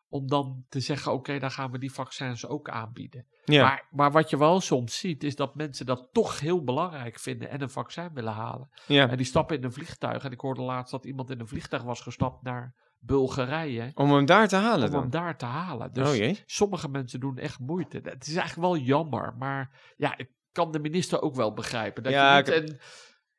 om 0.09 0.29
dan 0.29 0.65
te 0.69 0.81
zeggen, 0.81 1.13
oké, 1.13 1.39
dan 1.39 1.51
gaan 1.51 1.71
we 1.71 1.79
die 1.79 1.93
vaccins 1.93 2.47
ook 2.47 2.69
aanbieden. 2.69 3.27
Ja. 3.45 3.63
Maar, 3.63 3.87
maar 3.91 4.13
wat 4.13 4.31
je 4.31 4.39
wel 4.39 4.61
soms 4.61 4.99
ziet, 4.99 5.25
is 5.25 5.37
dat 5.37 5.55
mensen 5.55 5.87
dat 5.87 6.09
toch 6.13 6.41
heel 6.41 6.65
belangrijk 6.65 7.19
vinden 7.19 7.51
en 7.51 7.61
een 7.63 7.71
vaccin 7.71 8.11
willen 8.15 8.33
halen. 8.33 8.69
ja. 8.87 9.09
En 9.09 9.17
die 9.17 9.27
stappen 9.27 9.57
in 9.57 9.65
een 9.65 9.73
vliegtuig. 9.73 10.25
En 10.25 10.31
ik 10.33 10.41
hoorde 10.41 10.63
laatst 10.63 10.91
dat 10.93 11.05
iemand 11.05 11.31
in 11.31 11.41
een 11.41 11.49
vliegtuig 11.49 11.83
was 11.83 12.01
gestapt 12.01 12.43
naar 12.43 12.75
Bulgarije. 12.99 13.91
Om 13.95 14.13
hem 14.13 14.27
daar 14.27 14.49
te 14.49 14.57
halen 14.57 14.89
Om 14.89 14.95
hem 14.95 15.11
dan. 15.11 15.23
daar 15.23 15.37
te 15.39 15.45
halen. 15.45 15.93
Dus 15.93 16.09
oh 16.09 16.17
jee. 16.17 16.43
sommige 16.47 16.89
mensen 16.89 17.21
doen 17.21 17.39
echt 17.39 17.59
moeite. 17.59 18.01
Het 18.03 18.27
is 18.27 18.35
eigenlijk 18.37 18.69
wel 18.69 18.77
jammer. 18.77 19.35
Maar 19.39 19.71
ja, 19.97 20.17
ik 20.19 20.29
kan 20.53 20.73
de 20.73 20.79
minister 20.79 21.21
ook 21.23 21.35
wel 21.35 21.53
begrijpen. 21.53 22.03
Dat 22.03 22.13
Ja, 22.13 22.37
je 22.37 22.43
niet 22.45 22.53
ik- 22.55 22.69
een, 22.69 22.79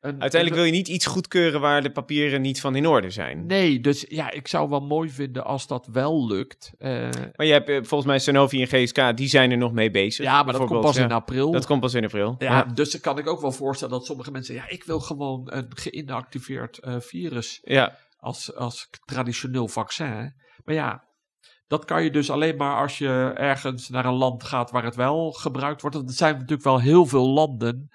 Uiteindelijk 0.00 0.54
wil 0.54 0.64
je 0.64 0.72
niet 0.72 0.88
iets 0.88 1.06
goedkeuren 1.06 1.60
waar 1.60 1.82
de 1.82 1.90
papieren 1.90 2.40
niet 2.40 2.60
van 2.60 2.76
in 2.76 2.86
orde 2.86 3.10
zijn. 3.10 3.46
Nee, 3.46 3.80
dus 3.80 4.04
ja, 4.08 4.30
ik 4.30 4.48
zou 4.48 4.68
wel 4.68 4.80
mooi 4.80 5.10
vinden 5.10 5.44
als 5.44 5.66
dat 5.66 5.86
wel 5.92 6.26
lukt. 6.26 6.72
Eh, 6.78 6.90
Maar 7.36 7.46
je 7.46 7.52
hebt 7.52 7.68
eh, 7.68 7.76
volgens 7.76 8.04
mij 8.04 8.18
Sanofi 8.18 8.62
en 8.62 8.66
GSK, 8.66 9.16
die 9.16 9.28
zijn 9.28 9.50
er 9.50 9.56
nog 9.56 9.72
mee 9.72 9.90
bezig. 9.90 10.24
ja, 10.24 10.42
maar 10.42 10.52
dat 10.52 10.66
komt 10.66 10.80
pas 10.80 10.96
in 10.96 11.12
april. 11.12 11.50
Dat 11.50 11.66
komt 11.66 11.80
pas 11.80 11.94
in 11.94 12.04
april. 12.04 12.34
Ja, 12.38 12.64
dus 12.64 12.90
dan 12.90 13.00
kan 13.00 13.18
ik 13.18 13.26
ook 13.26 13.40
wel 13.40 13.52
voorstellen 13.52 13.94
dat 13.94 14.06
sommige 14.06 14.30
mensen... 14.30 14.54
Ja, 14.54 14.68
ik 14.68 14.84
wil 14.84 15.00
gewoon 15.00 15.42
een 15.44 15.66
geïnactiveerd 15.68 16.78
eh, 16.78 16.96
virus 16.98 17.60
ja. 17.62 17.98
als, 18.16 18.54
als 18.54 18.88
traditioneel 19.04 19.68
vaccin. 19.68 20.34
Maar 20.64 20.74
ja, 20.74 21.04
dat 21.66 21.84
kan 21.84 22.02
je 22.02 22.10
dus 22.10 22.30
alleen 22.30 22.56
maar 22.56 22.80
als 22.80 22.98
je 22.98 23.32
ergens 23.34 23.88
naar 23.88 24.04
een 24.04 24.14
land 24.14 24.44
gaat 24.44 24.70
waar 24.70 24.84
het 24.84 24.96
wel 24.96 25.32
gebruikt 25.32 25.80
wordt. 25.80 25.96
Want 25.96 26.08
er 26.08 26.14
zijn 26.14 26.32
natuurlijk 26.32 26.62
wel 26.62 26.80
heel 26.80 27.06
veel 27.06 27.28
landen 27.28 27.90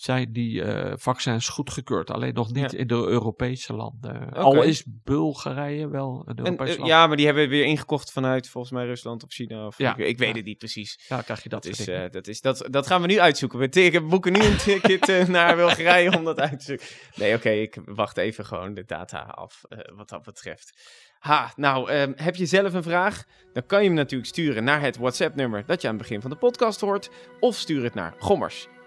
zijn 0.00 0.32
die 0.32 0.62
eh, 0.62 0.92
vaccins 0.96 1.48
goedgekeurd. 1.48 2.10
Alleen 2.10 2.34
nog 2.34 2.52
niet 2.52 2.70
Ja. 2.72 2.78
in 2.78 2.86
de 2.86 2.94
Europese 2.94 3.72
landen. 3.74 4.32
Al 4.32 4.62
is 4.62 4.84
Bulgarije 4.86 5.88
wel 5.88 6.22
een 6.26 6.36
En, 6.36 6.44
Europees 6.44 6.70
eh, 6.70 6.76
land. 6.76 6.88
ja, 6.90 7.06
maar 7.06 7.16
die 7.16 7.26
hebben 7.26 7.42
we 7.44 7.48
weer 7.48 7.64
ingekocht 7.64 8.12
vanuit 8.12 8.48
volgens 8.48 8.72
mij 8.72 8.84
Rusland 8.86 9.24
of 9.24 9.30
China. 9.32 9.66
Of, 9.66 9.78
Ja. 9.78 9.96
ik, 9.96 10.06
ik 10.06 10.18
weet 10.18 10.28
Ja. 10.28 10.34
het 10.36 10.44
niet 10.44 10.58
precies. 10.58 11.04
Ja, 11.08 11.22
krijg 11.22 11.42
je 11.42 11.48
dat, 11.48 11.62
Dat, 11.62 11.72
is, 11.78 11.88
eh, 11.88 12.10
dat, 12.10 12.26
is, 12.26 12.40
dat, 12.40 12.66
dat 12.70 12.86
gaan 12.86 13.00
we 13.00 13.06
nu 13.06 13.20
uitzoeken. 13.20 13.58
We 13.58 13.68
te- 13.68 14.04
boeken 14.08 14.32
nu 14.32 14.40
een 14.40 14.56
ticket 14.66 15.28
naar 15.28 15.56
Bulgarije 15.56 16.16
om 16.16 16.24
dat 16.24 16.40
uit 16.40 16.58
te 16.58 16.64
zoeken. 16.64 16.86
Nee, 17.14 17.34
oké, 17.34 17.50
ik 17.50 17.76
wacht 17.84 18.16
even 18.16 18.44
gewoon 18.46 18.74
de 18.74 18.84
data 18.84 19.18
af 19.18 19.62
wat 19.96 20.08
dat 20.08 20.22
betreft. 20.22 20.72
Ha, 21.18 21.52
nou, 21.56 21.90
ehm, 21.90 22.12
heb 22.16 22.36
je 22.36 22.46
zelf 22.46 22.72
een 22.74 22.82
vraag? 22.82 23.24
Dan 23.52 23.66
kan 23.66 23.80
je 23.80 23.86
hem 23.86 23.94
natuurlijk 23.96 24.28
sturen 24.30 24.64
naar 24.64 24.80
het 24.80 24.96
WhatsApp-nummer 24.96 25.64
dat 25.66 25.80
je 25.80 25.88
aan 25.88 25.94
het 25.94 26.02
begin 26.02 26.20
van 26.20 26.30
de 26.30 26.36
podcast 26.36 26.80
hoort. 26.80 27.10
Of 27.40 27.56
stuur 27.56 27.82
het 27.84 27.94
naar 27.94 28.14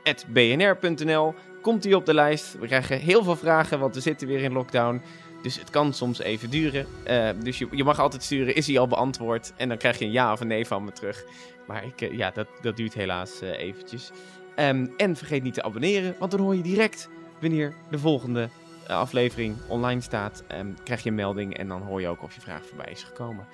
gommers.bnr.nl. 0.03 1.33
Komt 1.61 1.83
die 1.83 1.95
op 1.95 2.05
de 2.05 2.13
lijst? 2.13 2.59
We 2.59 2.67
krijgen 2.67 2.99
heel 2.99 3.23
veel 3.23 3.35
vragen, 3.35 3.79
want 3.79 3.95
we 3.95 4.01
zitten 4.01 4.27
weer 4.27 4.41
in 4.41 4.53
lockdown. 4.53 5.01
Dus 5.41 5.59
het 5.59 5.69
kan 5.69 5.93
soms 5.93 6.19
even 6.19 6.49
duren. 6.49 6.87
Eh, 7.03 7.29
dus 7.43 7.57
je, 7.57 7.67
je 7.71 7.83
mag 7.83 7.99
altijd 7.99 8.23
sturen, 8.23 8.55
is 8.55 8.67
hij 8.67 8.79
al 8.79 8.87
beantwoord? 8.87 9.53
En 9.57 9.67
dan 9.67 9.77
krijg 9.77 9.99
je 9.99 10.05
een 10.05 10.11
ja 10.11 10.31
of 10.31 10.39
een 10.39 10.47
nee 10.47 10.67
van 10.67 10.83
me 10.83 10.91
terug. 10.91 11.23
Maar 11.67 11.85
ik, 11.85 12.01
eh, 12.01 12.17
ja, 12.17 12.31
dat, 12.31 12.47
dat 12.61 12.77
duurt 12.77 12.93
helaas 12.93 13.41
eh, 13.41 13.59
eventjes. 13.59 14.11
Ehm, 14.55 14.87
en 14.97 15.15
vergeet 15.15 15.43
niet 15.43 15.53
te 15.53 15.63
abonneren, 15.63 16.15
want 16.19 16.31
dan 16.31 16.39
hoor 16.39 16.55
je 16.55 16.61
direct 16.61 17.09
wanneer 17.39 17.73
de 17.89 17.99
volgende 17.99 18.49
aflevering 18.87 19.55
online 19.67 20.01
staat. 20.01 20.43
Ehm, 20.47 20.67
krijg 20.83 21.03
je 21.03 21.09
een 21.09 21.15
melding 21.15 21.57
en 21.57 21.67
dan 21.67 21.81
hoor 21.81 22.01
je 22.01 22.07
ook 22.07 22.23
of 22.23 22.35
je 22.35 22.41
vraag 22.41 22.65
voorbij 22.65 22.91
is 22.91 23.03
gekomen. 23.03 23.47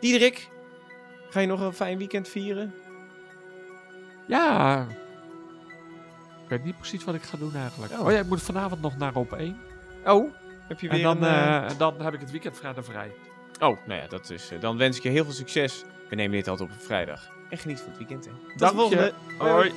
Diederik, 0.00 0.48
ga 1.30 1.40
je 1.40 1.46
nog 1.46 1.60
een 1.60 1.72
fijn 1.72 1.98
weekend 1.98 2.28
vieren? 2.28 2.74
Ja. 4.26 4.86
Ik 6.50 6.56
weet 6.56 6.64
niet 6.64 6.78
precies 6.78 7.04
wat 7.04 7.14
ik 7.14 7.22
ga 7.22 7.36
doen 7.36 7.54
eigenlijk. 7.54 7.92
Oh. 7.92 8.00
Oh, 8.00 8.12
ja, 8.12 8.18
ik 8.18 8.26
moet 8.26 8.42
vanavond 8.42 8.80
nog 8.80 8.96
naar 8.96 9.14
op 9.14 9.32
1. 9.32 9.60
Oh, 10.04 10.32
heb 10.68 10.80
je 10.80 10.88
weer 10.88 10.96
En 10.96 11.02
dan, 11.02 11.16
een... 11.16 11.34
eh, 11.34 11.56
eh, 11.56 11.70
en 11.70 11.76
dan 11.78 12.00
heb 12.00 12.14
ik 12.14 12.20
het 12.20 12.30
weekend 12.30 12.56
vrijdag 12.56 12.84
vrij. 12.84 13.10
Oh, 13.60 13.78
nou 13.86 14.00
ja, 14.00 14.06
dat 14.06 14.30
is, 14.30 14.50
eh, 14.50 14.60
dan 14.60 14.76
wens 14.76 14.96
ik 14.96 15.02
je 15.02 15.08
heel 15.08 15.24
veel 15.24 15.32
succes. 15.32 15.84
We 16.08 16.14
nemen 16.14 16.36
dit 16.36 16.48
altijd 16.48 16.70
op 16.70 16.74
een 16.74 16.82
vrijdag. 16.84 17.28
En 17.50 17.58
geniet 17.58 17.80
van 17.80 17.88
het 17.88 17.98
weekend, 17.98 18.24
hè. 18.24 18.30
Tot 18.56 18.68
de 18.68 18.74
volgende. 18.74 19.12
je. 19.38 19.44
Hoi. 19.44 19.72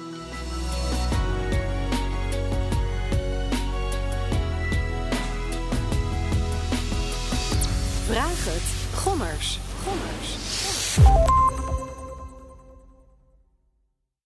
Vraag 8.06 8.46
het. 8.46 8.98
Gommers. 9.00 9.60
Gommers. 9.84 11.53